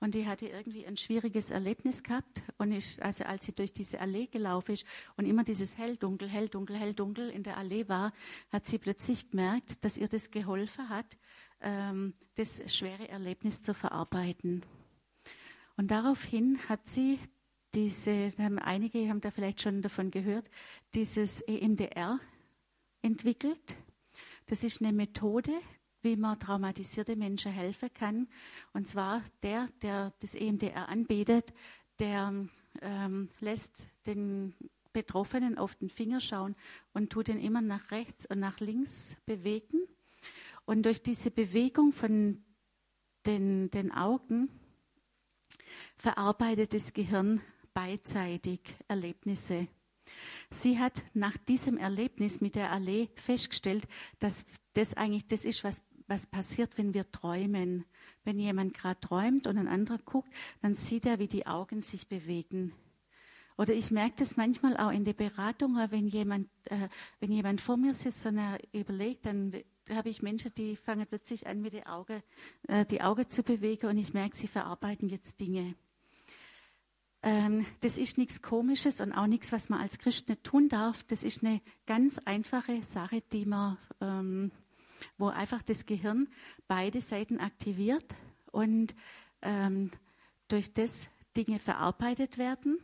[0.00, 2.42] und die hatte irgendwie ein schwieriges Erlebnis gehabt.
[2.56, 4.86] Und ich, also als sie durch diese Allee gelaufen ist
[5.16, 8.12] und immer dieses Helldunkel, Helldunkel, Helldunkel in der Allee war,
[8.50, 11.18] hat sie plötzlich gemerkt, dass ihr das geholfen hat,
[11.60, 14.64] ähm, das schwere Erlebnis zu verarbeiten.
[15.76, 17.18] Und daraufhin hat sie
[17.74, 20.50] diese, haben einige haben da vielleicht schon davon gehört,
[20.94, 22.18] dieses EMDR
[23.02, 23.76] entwickelt.
[24.46, 25.52] Das ist eine Methode,
[26.02, 28.28] wie man traumatisierte Menschen helfen kann.
[28.72, 31.52] Und zwar der, der das EMDR anbietet,
[31.98, 32.46] der
[32.80, 34.54] ähm, lässt den
[34.92, 36.56] Betroffenen auf den Finger schauen
[36.92, 39.82] und tut ihn immer nach rechts und nach links bewegen.
[40.64, 42.42] Und durch diese Bewegung von
[43.26, 44.48] den, den Augen
[45.96, 47.40] verarbeitet das Gehirn
[47.74, 49.68] beidseitig Erlebnisse.
[50.50, 53.86] Sie hat nach diesem Erlebnis mit der Allee festgestellt,
[54.18, 57.84] dass das eigentlich das ist, was, was passiert, wenn wir träumen.
[58.24, 60.28] Wenn jemand gerade träumt und ein anderer guckt,
[60.60, 62.74] dann sieht er, wie die Augen sich bewegen.
[63.56, 66.88] Oder ich merke das manchmal auch in der Beratung, wenn jemand, äh,
[67.20, 69.54] wenn jemand vor mir sitzt und er überlegt, dann
[69.90, 72.22] habe ich Menschen, die fangen plötzlich an, mit den Augen,
[72.68, 75.74] äh, die Augen zu bewegen und ich merke, sie verarbeiten jetzt Dinge.
[77.22, 81.02] Ähm, das ist nichts Komisches und auch nichts, was man als Christ nicht tun darf.
[81.04, 84.52] Das ist eine ganz einfache Sache, die man, ähm,
[85.18, 86.28] wo einfach das Gehirn
[86.68, 88.16] beide Seiten aktiviert
[88.52, 88.94] und
[89.42, 89.90] ähm,
[90.48, 92.78] durch das Dinge verarbeitet werden.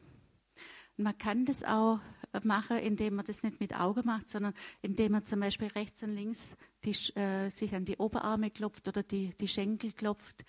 [0.96, 2.00] Man kann das auch
[2.42, 6.14] machen, indem man das nicht mit Augen macht, sondern indem man zum Beispiel rechts und
[6.14, 10.44] links die, äh, sich an die Oberarme klopft oder die, die Schenkel klopft.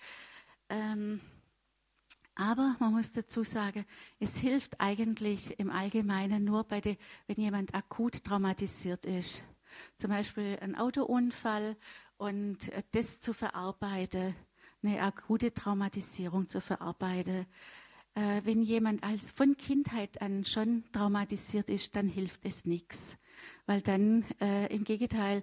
[0.68, 1.20] Ähm,
[2.34, 3.84] aber man muss dazu sagen,
[4.20, 6.96] es hilft eigentlich im Allgemeinen nur, de,
[7.26, 9.42] wenn jemand akut traumatisiert ist.
[9.96, 11.76] Zum Beispiel ein Autounfall
[12.16, 12.58] und
[12.92, 14.34] das zu verarbeiten,
[14.82, 17.46] eine akute Traumatisierung zu verarbeiten.
[18.14, 23.16] Äh, wenn jemand als von Kindheit an schon traumatisiert ist, dann hilft es nichts.
[23.66, 25.42] Weil dann äh, im Gegenteil,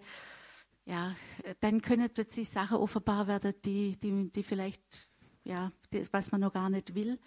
[0.86, 1.16] ja,
[1.62, 5.10] dann können plötzlich Sachen offenbar werden, die, die, die vielleicht
[5.46, 7.20] ja, das, was man noch gar nicht will.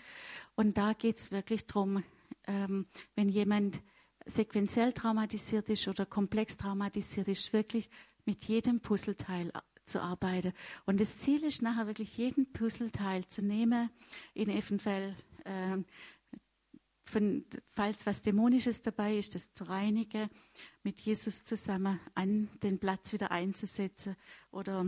[0.55, 2.03] Und da geht es wirklich darum,
[2.47, 3.81] ähm, wenn jemand
[4.29, 7.89] sequenziell traumatisiert ist oder komplex traumatisiert ist, wirklich
[8.25, 9.53] mit jedem Puzzleteil
[9.85, 10.53] zu arbeiten.
[10.87, 13.91] Und das Ziel ist nachher wirklich jeden Puzzleteil zu nehmen,
[14.35, 15.79] ihn eventuell, äh,
[17.05, 20.29] von, falls was Dämonisches dabei ist, das zu reinigen,
[20.83, 24.15] mit Jesus zusammen an den Platz wieder einzusetzen
[24.51, 24.87] oder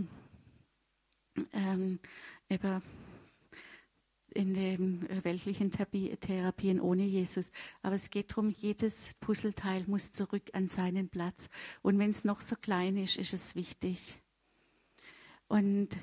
[1.55, 1.99] ähm,
[2.51, 2.83] eben
[4.35, 7.53] in den äh, weltlichen Therapien ohne Jesus.
[7.83, 11.49] Aber es geht darum, jedes Puzzleteil muss zurück an seinen Platz.
[11.83, 14.21] Und wenn es noch so klein ist, ist es wichtig.
[15.49, 15.99] Und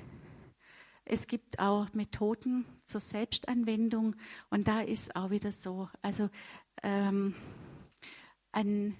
[1.04, 4.14] es gibt auch Methoden zur Selbstanwendung.
[4.50, 6.28] Und da ist auch wieder so, also
[6.82, 7.34] ähm,
[8.52, 8.94] ein,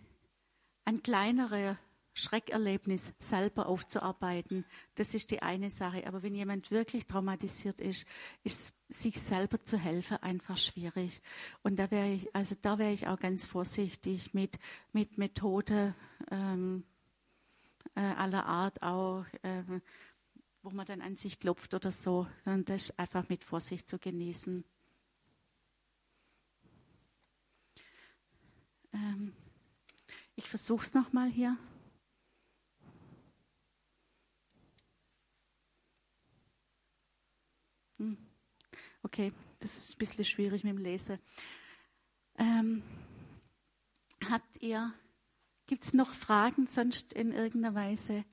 [0.84, 1.78] ein kleinerer
[2.18, 4.64] Schreckerlebnis selber aufzuarbeiten,
[4.96, 6.06] das ist die eine Sache.
[6.06, 8.06] Aber wenn jemand wirklich traumatisiert ist,
[8.44, 11.22] ist sich selber zu helfen einfach schwierig.
[11.62, 14.58] Und da wäre ich, also da wäre ich auch ganz vorsichtig mit,
[14.92, 15.94] mit Methode
[16.30, 16.84] ähm,
[17.94, 19.62] äh, aller Art auch, äh,
[20.62, 22.26] wo man dann an sich klopft oder so.
[22.44, 24.64] Und das einfach mit Vorsicht zu genießen.
[28.92, 29.32] Ähm,
[30.34, 31.56] ich versuche es nochmal hier.
[39.02, 41.18] Okay, das ist ein bisschen schwierig mit dem Lesen.
[42.36, 42.82] Ähm,
[44.28, 44.92] habt ihr,
[45.66, 48.24] gibt es noch Fragen sonst in irgendeiner Weise?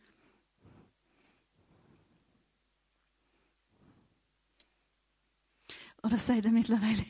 [6.04, 7.04] Oder seid ihr mittlerweile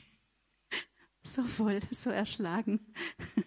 [1.24, 2.94] so voll, so erschlagen?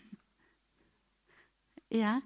[1.88, 2.20] ja?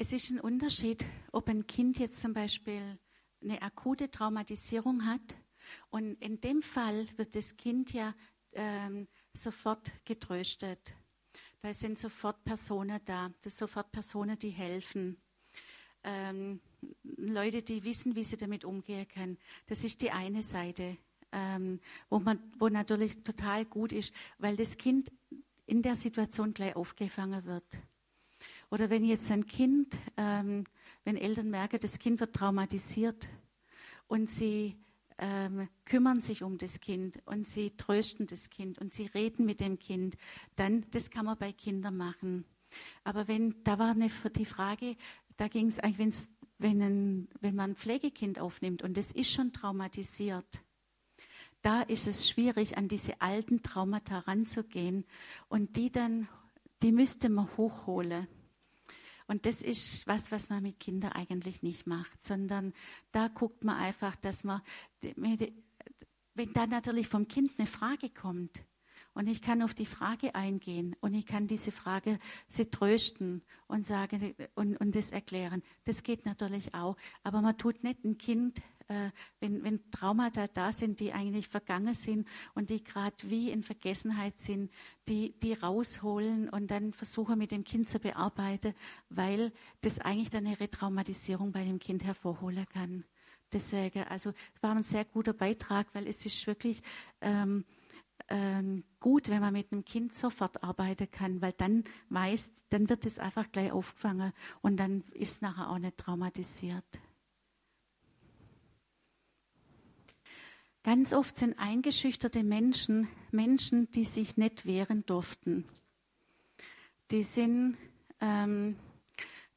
[0.00, 3.00] Es ist ein Unterschied, ob ein Kind jetzt zum Beispiel
[3.42, 5.34] eine akute Traumatisierung hat
[5.90, 8.14] und in dem Fall wird das Kind ja
[8.52, 10.94] ähm, sofort getröstet.
[11.62, 15.20] Da sind sofort Personen da, das sind sofort Personen, die helfen
[16.04, 16.60] ähm,
[17.02, 19.36] Leute, die wissen, wie sie damit umgehen können.
[19.66, 20.96] Das ist die eine Seite,
[21.32, 25.10] ähm, wo, man, wo natürlich total gut ist, weil das Kind
[25.66, 27.66] in der Situation gleich aufgefangen wird.
[28.70, 30.64] Oder wenn jetzt ein Kind, ähm,
[31.04, 33.28] wenn Eltern merken, das Kind wird traumatisiert
[34.08, 34.76] und sie
[35.18, 39.60] ähm, kümmern sich um das Kind und sie trösten das Kind und sie reden mit
[39.60, 40.16] dem Kind,
[40.56, 42.44] dann, das kann man bei Kindern machen.
[43.04, 44.96] Aber wenn, da war eine, die Frage,
[45.36, 46.28] da ging es eigentlich,
[46.58, 50.62] wenn, ein, wenn man ein Pflegekind aufnimmt und es ist schon traumatisiert,
[51.62, 55.04] da ist es schwierig, an diese alten Traumata ranzugehen
[55.48, 56.28] und die dann,
[56.82, 58.28] die müsste man hochholen.
[59.28, 62.72] Und das ist was, was man mit Kindern eigentlich nicht macht, sondern
[63.12, 64.62] da guckt man einfach, dass man,
[65.00, 68.64] wenn da natürlich vom Kind eine Frage kommt,
[69.14, 73.84] und ich kann auf die Frage eingehen und ich kann diese Frage sie trösten und
[73.84, 75.64] sagen und, und das erklären.
[75.84, 76.96] Das geht natürlich auch.
[77.24, 79.10] Aber man tut nicht ein Kind, äh,
[79.40, 84.40] wenn, wenn Traumata da sind, die eigentlich vergangen sind und die gerade wie in Vergessenheit
[84.40, 84.70] sind,
[85.08, 88.74] die, die rausholen und dann versuchen mit dem Kind zu bearbeiten,
[89.08, 89.52] weil
[89.82, 93.04] das eigentlich dann eine Retraumatisierung bei dem Kind hervorholen kann.
[93.52, 96.82] Deswegen, also es war ein sehr guter Beitrag, weil es ist wirklich
[97.20, 97.64] ähm,
[98.28, 103.06] ähm, gut, wenn man mit einem Kind sofort arbeiten kann, weil dann weiß, dann wird
[103.06, 106.84] es einfach gleich aufgefangen und dann ist nachher auch nicht traumatisiert.
[110.82, 115.64] Ganz oft sind eingeschüchterte Menschen Menschen, die sich nicht wehren durften.
[117.10, 117.76] Die sind,
[118.20, 118.76] ähm,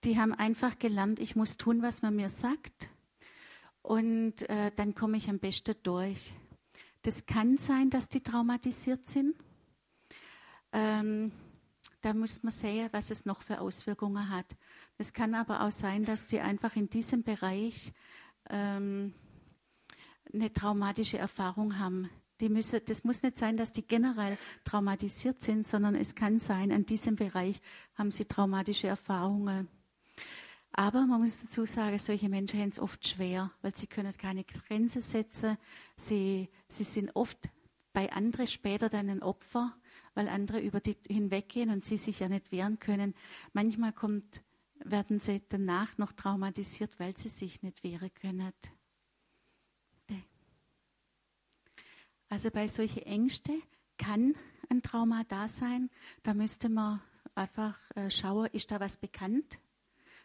[0.04, 2.90] die haben einfach gelernt, ich muss tun, was man mir sagt,
[3.82, 6.34] und äh, dann komme ich am besten durch.
[7.02, 9.36] Das kann sein, dass die traumatisiert sind.
[10.72, 11.32] Ähm,
[12.02, 14.56] da muss man sehen, was es noch für Auswirkungen hat.
[14.98, 17.92] Es kann aber auch sein, dass die einfach in diesem Bereich
[18.50, 19.14] ähm,
[20.34, 22.10] eine traumatische Erfahrung haben.
[22.42, 26.88] Müssen, das muss nicht sein, dass die generell traumatisiert sind, sondern es kann sein, in
[26.88, 27.62] diesem Bereich
[27.94, 29.68] haben sie traumatische Erfahrungen.
[30.74, 34.44] Aber man muss dazu sagen, solche Menschen haben es oft schwer, weil sie können keine
[34.44, 35.58] Grenze setzen.
[35.98, 37.50] Sie, sie sind oft
[37.94, 39.76] bei anderen später dann ein Opfer,
[40.14, 43.14] weil andere über die hinweggehen und sie sich ja nicht wehren können.
[43.54, 44.44] Manchmal kommt,
[44.84, 48.54] werden sie danach noch traumatisiert, weil sie sich nicht wehren können.
[52.32, 53.62] Also bei solchen Ängsten
[53.98, 54.36] kann
[54.70, 55.90] ein Trauma da sein.
[56.24, 57.02] Da müsste man
[57.36, 59.60] einfach äh, schauen, ist da was bekannt?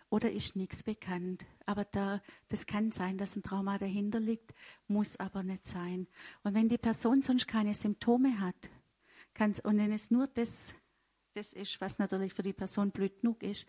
[0.09, 1.47] oder ist nichts bekannt.
[1.67, 4.55] Aber da, das kann sein, dass ein Trauma dahinter liegt,
[4.87, 6.07] muss aber nicht sein.
[6.45, 8.71] Und wenn die Person sonst keine Symptome hat,
[9.35, 10.73] kann's, und wenn es nur das,
[11.35, 13.69] das ist, was natürlich für die Person blöd genug ist,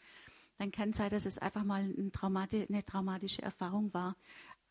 [0.59, 4.15] dann kann es sein, dass es einfach mal ein Traumati eine traumatische Erfahrung war,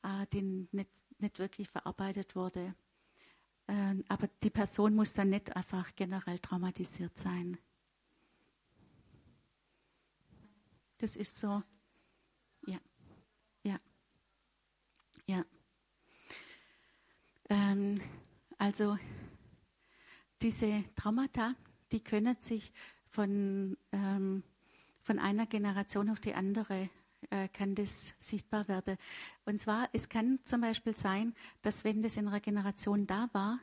[0.04, 2.76] äh, die nicht, nicht wirklich verarbeitet wurde.
[3.66, 7.58] Äh, aber die Person muss dann nicht einfach generell traumatisiert sein.
[10.98, 11.62] Das ist so.
[12.66, 12.78] Ja.
[13.62, 13.78] Ja.
[15.26, 15.44] Ja.
[17.50, 18.00] Ähm,
[18.58, 18.98] also
[20.42, 21.54] diese Traumata,
[21.92, 22.72] die können sich
[23.08, 24.42] von, ähm,
[25.02, 26.88] von einer Generation auf die andere
[27.30, 28.96] äh, kann das sichtbar werden.
[29.44, 33.58] Und zwar, es kann zum Beispiel sein, dass wenn das in einer Generation da war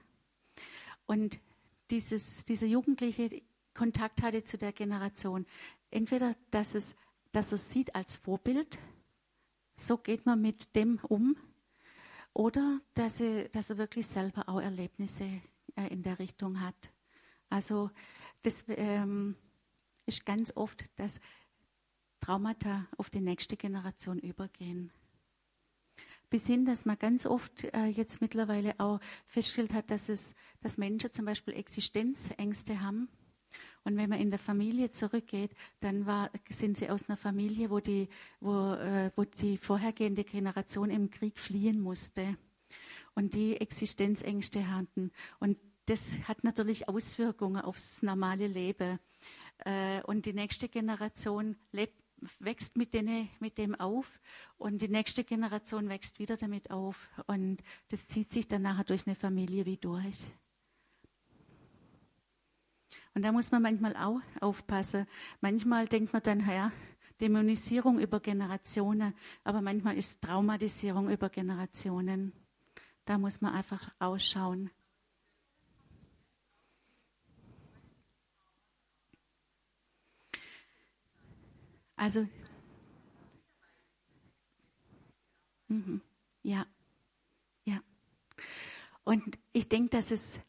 [1.06, 1.40] und
[1.90, 3.42] dieses, dieser Jugendliche
[3.74, 5.46] Kontakt hatte zu der Generation,
[5.90, 6.96] entweder, dass es
[7.34, 8.80] dass er sieht als Vorbild,
[9.76, 11.36] so geht man mit dem um,
[12.32, 15.42] oder dass er, dass er wirklich selber auch Erlebnisse
[15.76, 16.92] äh, in der Richtung hat.
[17.50, 17.90] Also
[18.44, 19.36] das ähm,
[20.06, 21.20] ist ganz oft, dass
[22.24, 24.92] Traumata auf die nächste Generation übergehen.
[26.30, 30.78] Bis hin, dass man ganz oft äh, jetzt mittlerweile auch festgestellt hat, dass, es, dass
[30.78, 33.08] Menschen zum Beispiel Existenzängste haben
[33.84, 35.52] und wenn man in der Familie zurückgeht,
[35.82, 38.08] dann war, sind sie aus einer Familie, wo die,
[38.40, 42.38] wo, äh, wo die vorhergehende Generation im Krieg fliehen musste.
[43.16, 45.12] und die Existenzängste hatten.
[45.40, 49.00] Und das hat natürlich Auswirkungen aufs normale Leben.
[49.60, 52.03] Äh, und die nächste Generation lebt,
[52.40, 54.20] wächst mit, denen, mit dem auf
[54.58, 57.10] und die nächste Generation wächst wieder damit auf.
[57.28, 60.20] Und das zieht sich dann nachher durch eine Familie wie durch.
[63.16, 65.06] Und da muss man manchmal auch aufpassen.
[65.42, 66.72] Manchmal denkt man dann, ja,
[67.22, 69.14] Dämonisierung über Generationen,
[69.44, 72.34] aber manchmal ist Traumatisierung über Generationen.
[73.06, 74.72] Da muss man einfach ausschauen.
[81.96, 82.28] Also,
[85.68, 86.02] mhm,
[86.42, 86.66] ja,
[87.66, 87.82] ja.
[89.04, 90.40] Und ich denke, dass es,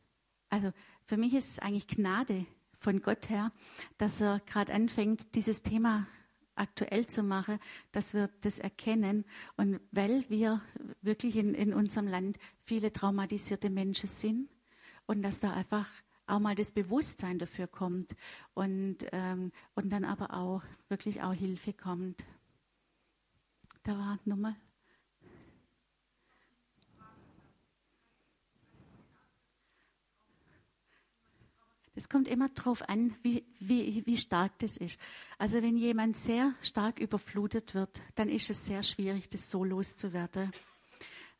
[0.48, 0.72] also
[1.06, 2.46] für mich ist es eigentlich Gnade
[2.78, 3.52] von Gott her,
[3.98, 6.06] dass er gerade anfängt, dieses Thema
[6.56, 7.58] aktuell zu machen,
[7.92, 9.24] dass wir das erkennen.
[9.56, 10.62] Und weil wir
[11.02, 14.48] wirklich in, in unserem Land viele traumatisierte Menschen sind
[15.06, 15.88] und dass da einfach
[16.26, 18.16] auch mal das Bewusstsein dafür kommt
[18.55, 22.24] und, ähm, und dann aber auch wirklich auch Hilfe kommt.
[23.82, 24.56] Da war nochmal.
[31.96, 34.98] Es kommt immer darauf an, wie, wie, wie stark das ist.
[35.38, 40.51] Also wenn jemand sehr stark überflutet wird, dann ist es sehr schwierig, das so loszuwerden.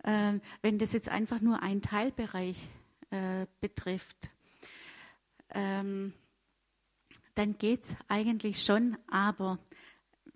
[0.05, 2.69] Äh, wenn das jetzt einfach nur ein Teilbereich
[3.11, 4.31] äh, betrifft,
[5.51, 6.13] ähm,
[7.35, 9.59] dann geht es eigentlich schon, aber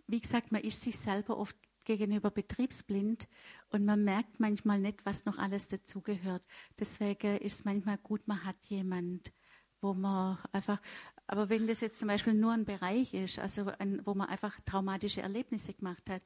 [0.07, 3.29] wie gesagt, man ist sich selber oft gegenüber betriebsblind
[3.71, 6.43] und man merkt manchmal nicht, was noch alles dazugehört.
[6.79, 9.33] Deswegen ist manchmal gut, man hat jemand,
[9.81, 10.81] wo man einfach,
[11.27, 14.59] aber wenn das jetzt zum Beispiel nur ein Bereich ist, also ein, wo man einfach
[14.67, 16.23] traumatische Erlebnisse gemacht hat,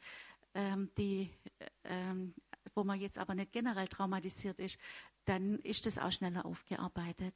[0.54, 1.30] ähm, die,
[1.84, 2.34] ähm,
[2.74, 4.80] wo man jetzt aber nicht generell traumatisiert ist,
[5.24, 7.34] dann ist das auch schneller aufgearbeitet.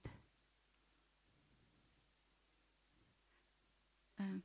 [4.18, 4.42] Ähm.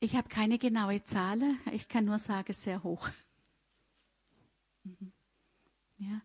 [0.00, 1.40] Ich habe keine genaue Zahl,
[1.70, 3.08] ich kann nur sagen, sehr hoch.
[4.82, 5.12] Mhm.
[5.98, 6.20] Ja.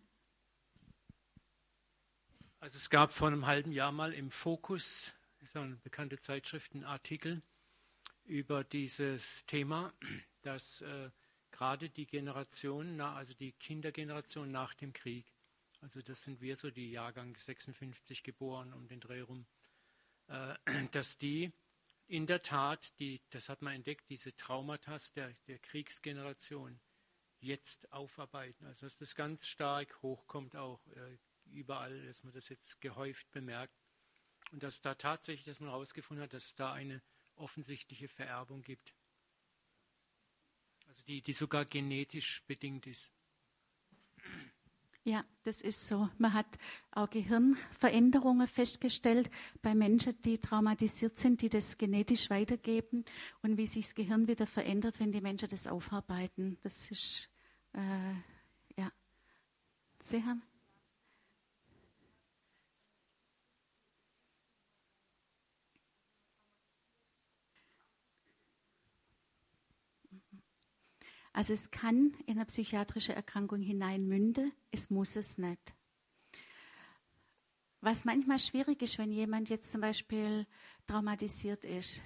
[2.58, 6.82] Also es gab vor einem halben Jahr mal im Fokus, ist eine bekannte Zeitschrift, einen
[6.82, 7.40] Artikel
[8.24, 9.92] über dieses Thema,
[10.42, 11.10] dass äh,
[11.52, 15.32] gerade die Generation, also die Kindergeneration nach dem Krieg,
[15.80, 19.46] also das sind wir so, die Jahrgang 56 geboren um den Dreh rum,
[20.28, 20.54] äh,
[20.92, 21.52] dass die
[22.06, 26.80] in der Tat, die, das hat man entdeckt, diese Traumata der, der Kriegsgeneration,
[27.40, 28.64] jetzt aufarbeiten.
[28.66, 33.78] Also dass das ganz stark hochkommt auch äh, überall, dass man das jetzt gehäuft bemerkt.
[34.50, 37.02] Und dass da tatsächlich, dass man herausgefunden hat, dass es da eine
[37.36, 38.94] offensichtliche Vererbung gibt.
[40.86, 43.12] Also die, die sogar genetisch bedingt ist.
[45.08, 46.10] Ja, das ist so.
[46.18, 46.58] Man hat
[46.90, 49.30] auch Gehirnveränderungen festgestellt
[49.62, 53.06] bei Menschen, die traumatisiert sind, die das genetisch weitergeben
[53.40, 56.58] und wie sich das Gehirn wieder verändert, wenn die Menschen das aufarbeiten.
[56.62, 57.30] Das ist,
[57.72, 58.12] äh,
[58.78, 58.92] ja.
[60.00, 60.42] Sie haben.
[71.38, 75.72] Also es kann in eine psychiatrische Erkrankung hineinmünden, es muss es nicht.
[77.80, 80.48] Was manchmal schwierig ist, wenn jemand jetzt zum Beispiel
[80.88, 82.02] traumatisiert ist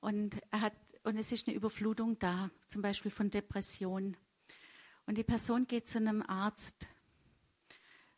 [0.00, 0.72] und, er hat,
[1.04, 4.16] und es ist eine Überflutung da, zum Beispiel von Depression,
[5.06, 6.88] und die Person geht zu einem Arzt,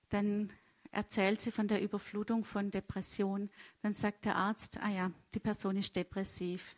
[0.09, 0.51] dann
[0.91, 3.51] erzählt sie von der Überflutung von Depression,
[3.83, 6.77] dann sagt der Arzt, ah ja, die Person ist depressiv.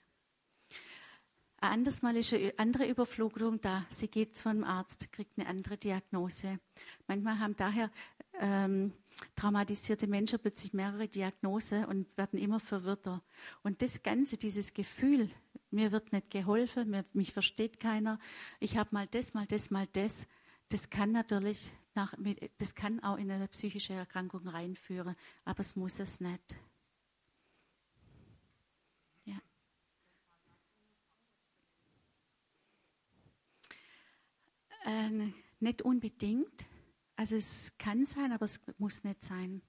[1.63, 3.87] Ein anderes Mal ist eine andere Überflutung da.
[3.89, 6.59] Sie geht zu einem Arzt, kriegt eine andere Diagnose.
[7.07, 7.89] Manchmal haben daher
[8.41, 8.93] ähm,
[9.37, 13.23] traumatisierte Menschen plötzlich mehrere Diagnosen und werden immer verwirrter.
[13.63, 15.31] Und das Ganze, dieses Gefühl,
[15.71, 18.19] mir wird nicht geholfen, mir, mich versteht keiner,
[18.59, 20.27] ich habe mal das, mal das, mal das,
[20.69, 22.13] das kann natürlich, nach,
[22.59, 25.15] das kann auch in eine psychische Erkrankung reinführen,
[25.45, 26.57] aber es muss es nicht.
[34.85, 36.67] Äh, nicht unbedingt.
[37.17, 39.63] Also es kann sein, aber es muss nicht sein.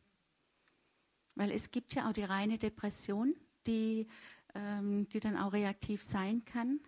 [1.36, 3.36] Weil es gibt ja auch die reine Depression,
[3.68, 4.08] die,
[4.56, 6.80] ähm, die dann auch reaktiv sein kann.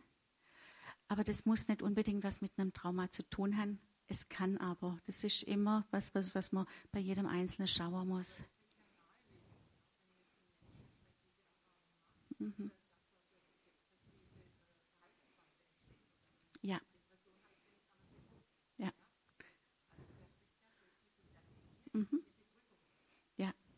[1.08, 3.80] Aber das muss nicht unbedingt was mit einem Trauma zu tun haben.
[4.08, 5.00] Es kann aber.
[5.06, 8.44] Das ist immer was, was, was man bei jedem Einzelnen schauen muss.
[12.40, 12.72] Mhm.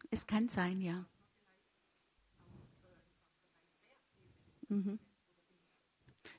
[0.10, 1.06] Das kann sein, ja.
[4.70, 5.00] Mhm.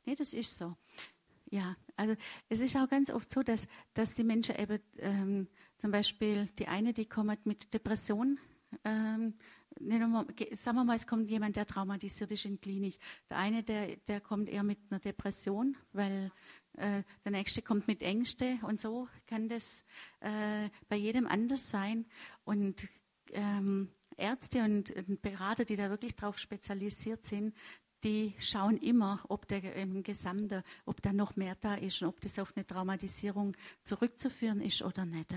[0.04, 0.76] Nee, das ist so.
[1.50, 2.14] Ja, also
[2.48, 5.48] es ist auch ganz oft so, dass, dass die Menschen eben ähm,
[5.78, 8.38] zum Beispiel die eine, die kommt mit Depression,
[8.84, 9.34] ähm,
[9.78, 12.98] sagen wir mal, es kommt jemand, der traumatisiert ist in Klinik.
[13.30, 16.32] Der eine, der, der kommt eher mit einer Depression, weil
[16.78, 19.84] äh, der nächste kommt mit Ängste und so kann das
[20.20, 22.06] äh, bei jedem anders sein.
[22.44, 22.88] Und
[23.32, 27.54] ähm, Ärzte und, und Berater, die da wirklich drauf spezialisiert sind,
[28.04, 32.20] die schauen immer, ob der im Gesamte, ob da noch mehr da ist und ob
[32.20, 35.34] das auf eine Traumatisierung zurückzuführen ist oder nicht.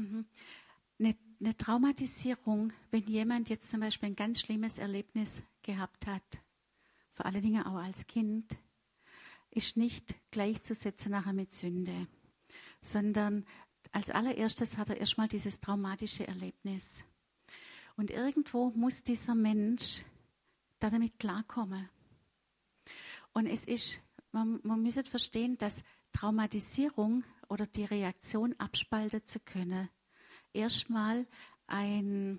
[0.00, 0.24] Mhm.
[0.98, 6.22] Eine, eine Traumatisierung, wenn jemand jetzt zum Beispiel ein ganz schlimmes Erlebnis gehabt hat,
[7.12, 8.56] vor allen Dingen auch als Kind,
[9.50, 12.06] ist nicht gleichzusetzen nachher mit Sünde,
[12.80, 13.44] sondern
[13.92, 17.02] als allererstes hat er erstmal dieses traumatische Erlebnis.
[17.96, 20.04] Und irgendwo muss dieser Mensch
[20.78, 21.88] damit klarkommen.
[23.32, 24.00] Und es ist,
[24.32, 25.82] man, man müsste verstehen, dass
[26.12, 29.90] Traumatisierung oder die Reaktion abspalten zu können,
[30.52, 31.26] erstmal
[31.66, 32.38] ein,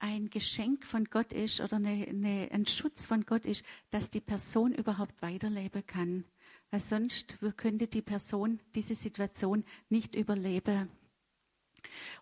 [0.00, 4.20] ein Geschenk von Gott ist oder eine, eine, ein Schutz von Gott ist, dass die
[4.20, 6.24] Person überhaupt weiterleben kann.
[6.70, 10.90] Weil sonst könnte die Person diese Situation nicht überleben.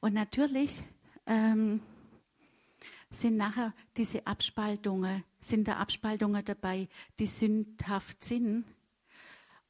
[0.01, 0.83] Und natürlich
[1.27, 1.81] ähm,
[3.11, 6.89] sind nachher diese Abspaltungen, sind da Abspaltungen dabei,
[7.19, 8.67] die sündhaft sind.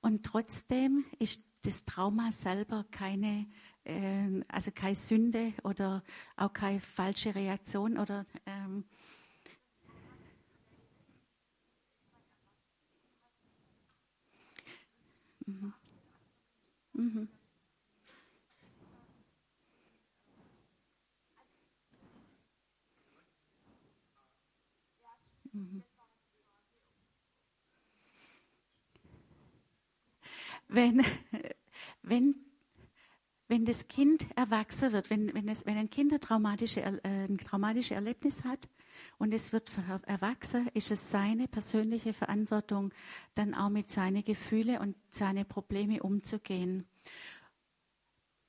[0.00, 3.46] Und trotzdem ist das Trauma selber keine,
[3.84, 6.02] äh, also keine Sünde oder
[6.36, 8.84] auch keine falsche Reaktion oder ähm,
[15.46, 15.72] mhm.
[16.94, 17.28] Mhm.
[25.54, 25.82] Mhm.
[30.68, 31.02] wenn,
[32.02, 32.34] wenn,
[33.48, 37.92] wenn das Kind erwachsen wird, wenn, wenn, es, wenn ein Kind traumatische, äh, ein traumatisches
[37.92, 38.68] Erlebnis hat
[39.18, 39.70] und es wird
[40.06, 42.92] erwachsen, ist es seine persönliche Verantwortung,
[43.34, 46.86] dann auch mit seinen Gefühlen und seinen Problemen umzugehen.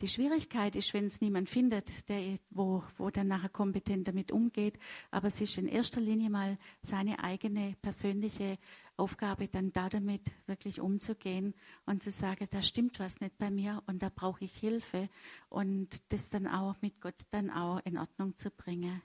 [0.04, 4.78] Die Schwierigkeit ist, wenn es niemand findet, der, wo, wo dann nachher kompetent damit umgeht.
[5.12, 8.58] Aber es ist in erster Linie mal seine eigene persönliche
[8.98, 11.54] Aufgabe, dann da damit wirklich umzugehen
[11.86, 15.08] und zu sagen, da stimmt was nicht bei mir und da brauche ich Hilfe
[15.48, 19.02] und das dann auch mit Gott dann auch in Ordnung zu bringen.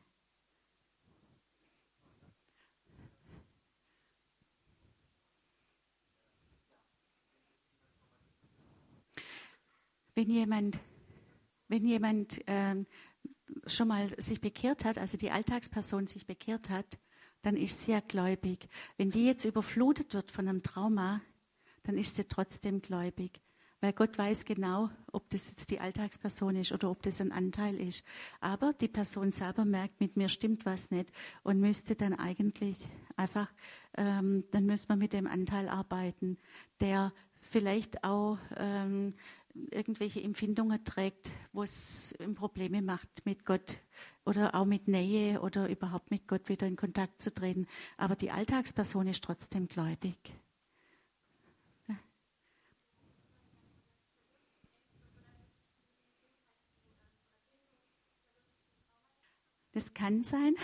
[10.17, 10.81] Wenn jemand,
[11.69, 12.75] wenn jemand äh,
[13.67, 16.99] schon mal sich bekehrt hat, also die Alltagsperson sich bekehrt hat,
[17.43, 18.69] dann ist sie ja gläubig.
[18.97, 21.21] Wenn die jetzt überflutet wird von einem Trauma,
[21.85, 23.41] dann ist sie trotzdem gläubig.
[23.81, 27.79] Weil Gott weiß genau, ob das jetzt die Alltagsperson ist oder ob das ein Anteil
[27.79, 28.05] ist.
[28.41, 31.13] Aber die Person selber merkt, mit mir stimmt was nicht
[31.45, 32.77] und müsste dann eigentlich
[33.17, 33.49] einfach,
[33.97, 36.39] ähm, dann müsste man mit dem Anteil arbeiten,
[36.81, 37.13] der
[37.51, 39.15] vielleicht auch ähm,
[39.71, 43.79] irgendwelche Empfindungen trägt, wo es Probleme macht mit Gott
[44.25, 47.67] oder auch mit Nähe oder überhaupt mit Gott wieder in Kontakt zu treten.
[47.97, 50.19] Aber die Alltagsperson ist trotzdem gläubig.
[59.79, 60.57] Das kann sein.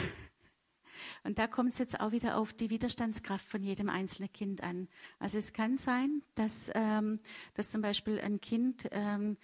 [1.24, 4.88] Und da kommt es jetzt auch wieder auf die Widerstandskraft von jedem einzelnen Kind an.
[5.18, 7.18] Also es kann sein, dass, ähm,
[7.54, 9.38] dass zum Beispiel ein Kind ähm,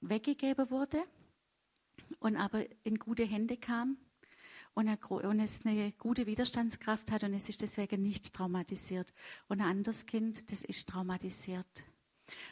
[0.00, 1.02] weggegeben wurde
[2.20, 3.96] und aber in gute Hände kam
[4.74, 9.12] und, er, und, es eine gute Widerstandskraft hat und es ist deswegen nicht traumatisiert.
[9.48, 11.84] Und ein anderes Kind, das ist traumatisiert.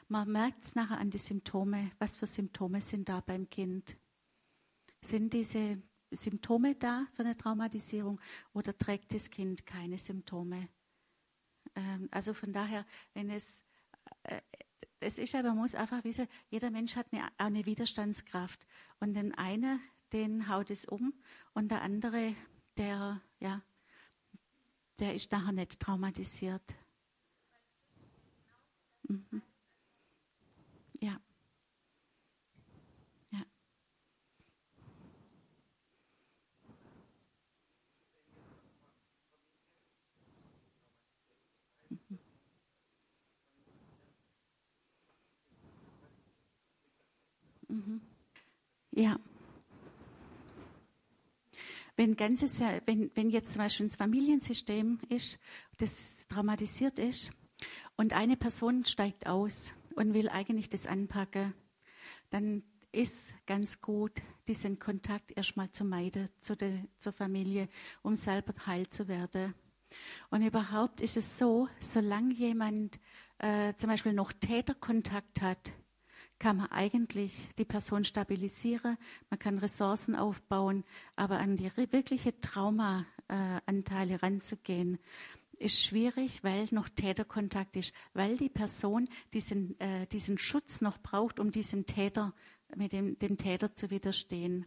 [0.08, 1.90] Man merkt es nachher an die Symptome.
[1.98, 3.96] Was für Symptome sind da beim Kind?
[5.02, 5.80] Sind diese
[6.10, 8.20] Symptome da für eine Traumatisierung
[8.52, 10.68] oder trägt das Kind keine Symptome?
[11.74, 13.62] Ähm, also von daher, wenn es,
[14.24, 14.40] äh,
[15.00, 18.66] es ist aber, man muss einfach wissen, jeder Mensch hat eine, eine Widerstandskraft.
[19.00, 19.80] Und den einen,
[20.12, 21.12] den haut es um
[21.54, 22.34] und der andere,
[22.76, 23.62] der, ja,
[24.98, 26.74] der ist nachher nicht traumatisiert.
[29.08, 29.42] Mhm.
[31.00, 31.20] Ja.
[47.76, 48.00] Mhm.
[48.92, 49.18] Ja.
[51.96, 55.40] Wenn, ganzes, wenn, wenn jetzt zum Beispiel ein Familiensystem ist,
[55.78, 57.32] das traumatisiert ist,
[57.96, 61.54] und eine Person steigt aus und will eigentlich das anpacken,
[62.30, 62.62] dann
[62.92, 64.12] ist ganz gut,
[64.46, 67.68] diesen Kontakt erstmal zu meiden zu der, zur Familie,
[68.02, 69.54] um selber heil zu werden.
[70.30, 72.98] Und überhaupt ist es so, solange jemand
[73.38, 75.72] äh, zum Beispiel noch Täterkontakt hat,
[76.38, 78.98] kann man eigentlich die Person stabilisieren,
[79.30, 80.84] man kann Ressourcen aufbauen,
[81.14, 84.98] aber an die wirkliche Traumaanteile äh, ranzugehen,
[85.58, 91.40] ist schwierig, weil noch Täterkontakt ist, weil die Person diesen, äh, diesen Schutz noch braucht,
[91.40, 92.34] um diesem Täter
[92.74, 94.66] mit dem, dem Täter zu widerstehen.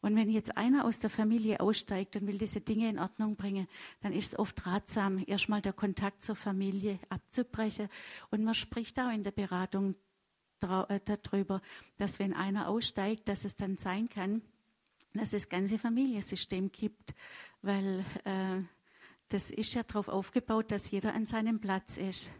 [0.00, 3.66] Und wenn jetzt einer aus der Familie aussteigt und will diese Dinge in Ordnung bringen,
[4.00, 7.88] dann ist es oft ratsam, erstmal der Kontakt zur Familie abzubrechen.
[8.30, 9.94] Und man spricht auch in der Beratung
[10.60, 11.60] darüber,
[11.98, 14.42] dass wenn einer aussteigt, dass es dann sein kann,
[15.14, 17.14] dass das ganze Familiensystem kippt,
[17.62, 18.62] weil äh,
[19.28, 22.30] das ist ja darauf aufgebaut, dass jeder an seinem Platz ist.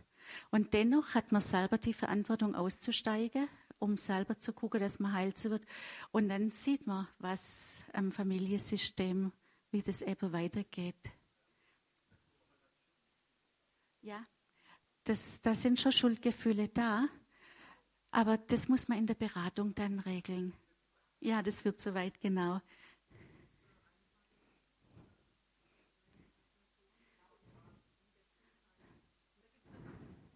[0.51, 3.49] Und dennoch hat man selber die Verantwortung auszusteigen
[3.81, 5.67] um selber zu gucken, dass man heilt wird.
[6.13, 9.33] Und dann sieht man, was am Familiensystem,
[9.71, 11.11] wie das eben weitergeht.
[14.03, 14.25] Ja,
[15.05, 17.09] das, da sind schon Schuldgefühle da,
[18.11, 20.53] aber das muss man in der Beratung dann regeln.
[21.21, 22.61] Ja, das wird zu weit, genau.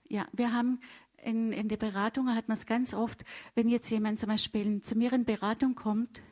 [0.08, 0.80] Ja, wir haben
[1.16, 3.24] in, in der Beratung hat man es ganz oft,
[3.54, 6.22] wenn jetzt jemand zum Beispiel zu mir in Beratung kommt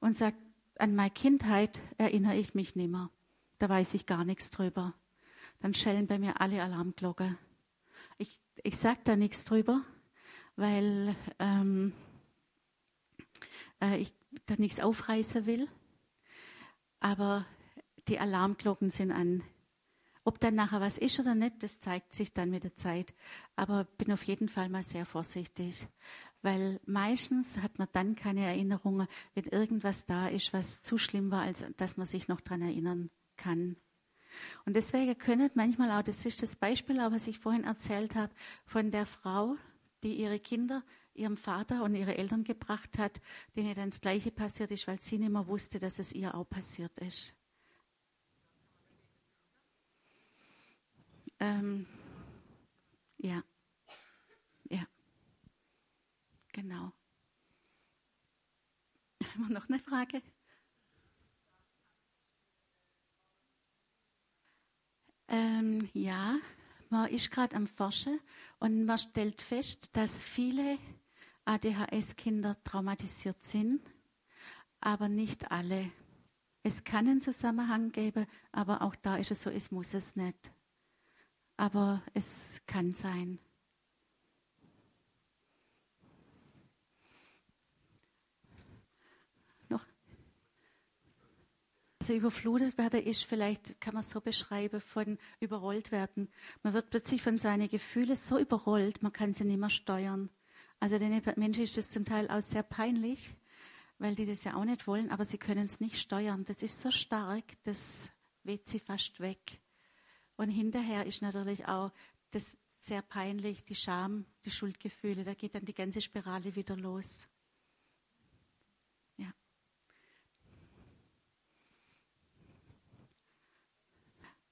[0.00, 0.38] und sagt,
[0.78, 3.10] an meine Kindheit erinnere ich mich nicht mehr.
[3.58, 4.94] Da weiß ich gar nichts drüber.
[5.60, 7.36] Dann schellen bei mir alle Alarmglocken.
[8.16, 9.84] Ich, ich sage da nichts drüber,
[10.60, 11.94] weil ähm,
[13.80, 14.12] äh, ich
[14.44, 15.68] da nichts aufreißen will.
[17.00, 17.46] Aber
[18.08, 19.42] die Alarmglocken sind an.
[20.22, 23.14] Ob dann nachher was ist oder nicht, das zeigt sich dann mit der Zeit.
[23.56, 25.88] Aber bin auf jeden Fall mal sehr vorsichtig,
[26.42, 31.42] weil meistens hat man dann keine Erinnerungen, wenn irgendwas da ist, was zu schlimm war,
[31.42, 33.76] als dass man sich noch daran erinnern kann.
[34.66, 38.32] Und deswegen können manchmal auch, das ist das Beispiel, auch, was ich vorhin erzählt habe,
[38.66, 39.56] von der Frau,
[40.02, 40.82] die ihre Kinder
[41.14, 43.20] ihrem Vater und ihre Eltern gebracht hat,
[43.56, 46.48] denen dann das Gleiche passiert ist, weil sie nicht mehr wusste, dass es ihr auch
[46.48, 47.34] passiert ist.
[51.40, 51.86] Ähm,
[53.18, 53.42] ja,
[54.68, 54.86] ja,
[56.52, 56.92] genau.
[59.24, 60.22] Haben wir noch eine Frage?
[65.28, 66.38] Ähm, ja,
[66.90, 68.20] man ist gerade am Forschen
[68.58, 70.78] und man stellt fest, dass viele
[71.44, 73.80] ADHS-Kinder traumatisiert sind,
[74.80, 75.90] aber nicht alle.
[76.62, 80.52] Es kann einen Zusammenhang geben, aber auch da ist es so, es muss es nicht
[81.60, 83.38] aber es kann sein.
[92.00, 96.32] Also überflutet werden ist vielleicht, kann man so beschreiben, von überrollt werden.
[96.62, 100.30] Man wird plötzlich von seinen Gefühlen so überrollt, man kann sie nicht mehr steuern.
[100.80, 103.34] Also den Menschen ist das zum Teil auch sehr peinlich,
[103.98, 106.46] weil die das ja auch nicht wollen, aber sie können es nicht steuern.
[106.46, 108.10] Das ist so stark, das
[108.44, 109.60] weht sie fast weg.
[110.36, 111.92] Und hinterher ist natürlich auch
[112.30, 115.22] das sehr peinlich, die Scham, die Schuldgefühle.
[115.22, 117.28] Da geht dann die ganze Spirale wieder los.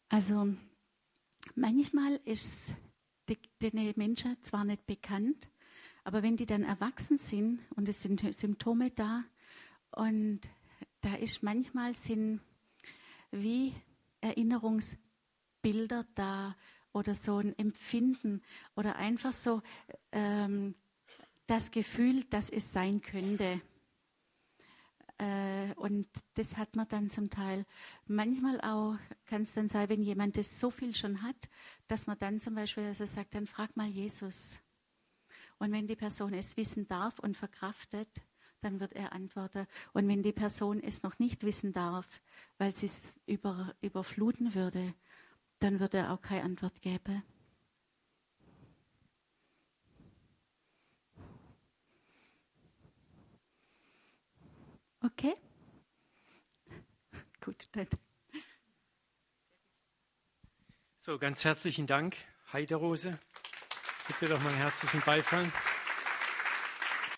[0.08, 0.54] Also
[1.54, 2.74] manchmal ist
[3.60, 5.48] den Menschen zwar nicht bekannt,
[6.04, 9.24] aber wenn die dann erwachsen sind und es sind Symptome da
[9.90, 10.40] und
[11.02, 12.40] da ist manchmal sind
[13.30, 13.74] wie
[14.20, 14.96] Erinnerungs
[15.60, 16.56] Bilder da
[16.92, 18.42] oder so ein Empfinden
[18.74, 19.62] oder einfach so
[20.12, 20.74] ähm,
[21.46, 23.60] das Gefühl, dass es sein könnte.
[25.18, 27.66] Äh, und das hat man dann zum Teil.
[28.06, 28.96] Manchmal auch
[29.26, 31.48] kann es dann sein, wenn jemand das so viel schon hat,
[31.88, 34.60] dass man dann zum Beispiel also sagt, dann frag mal Jesus.
[35.58, 38.08] Und wenn die Person es wissen darf und verkraftet,
[38.60, 39.66] dann wird er antworten.
[39.92, 42.06] Und wenn die Person es noch nicht wissen darf,
[42.58, 44.94] weil sie es über, überfluten würde,
[45.58, 47.22] dann wird er auch keine Antwort geben.
[55.04, 55.34] Okay?
[57.40, 57.88] Gut, dann.
[60.98, 62.16] So, ganz herzlichen Dank,
[62.52, 63.18] Heiderose.
[64.08, 65.50] Bitte doch mal einen herzlichen Beifall.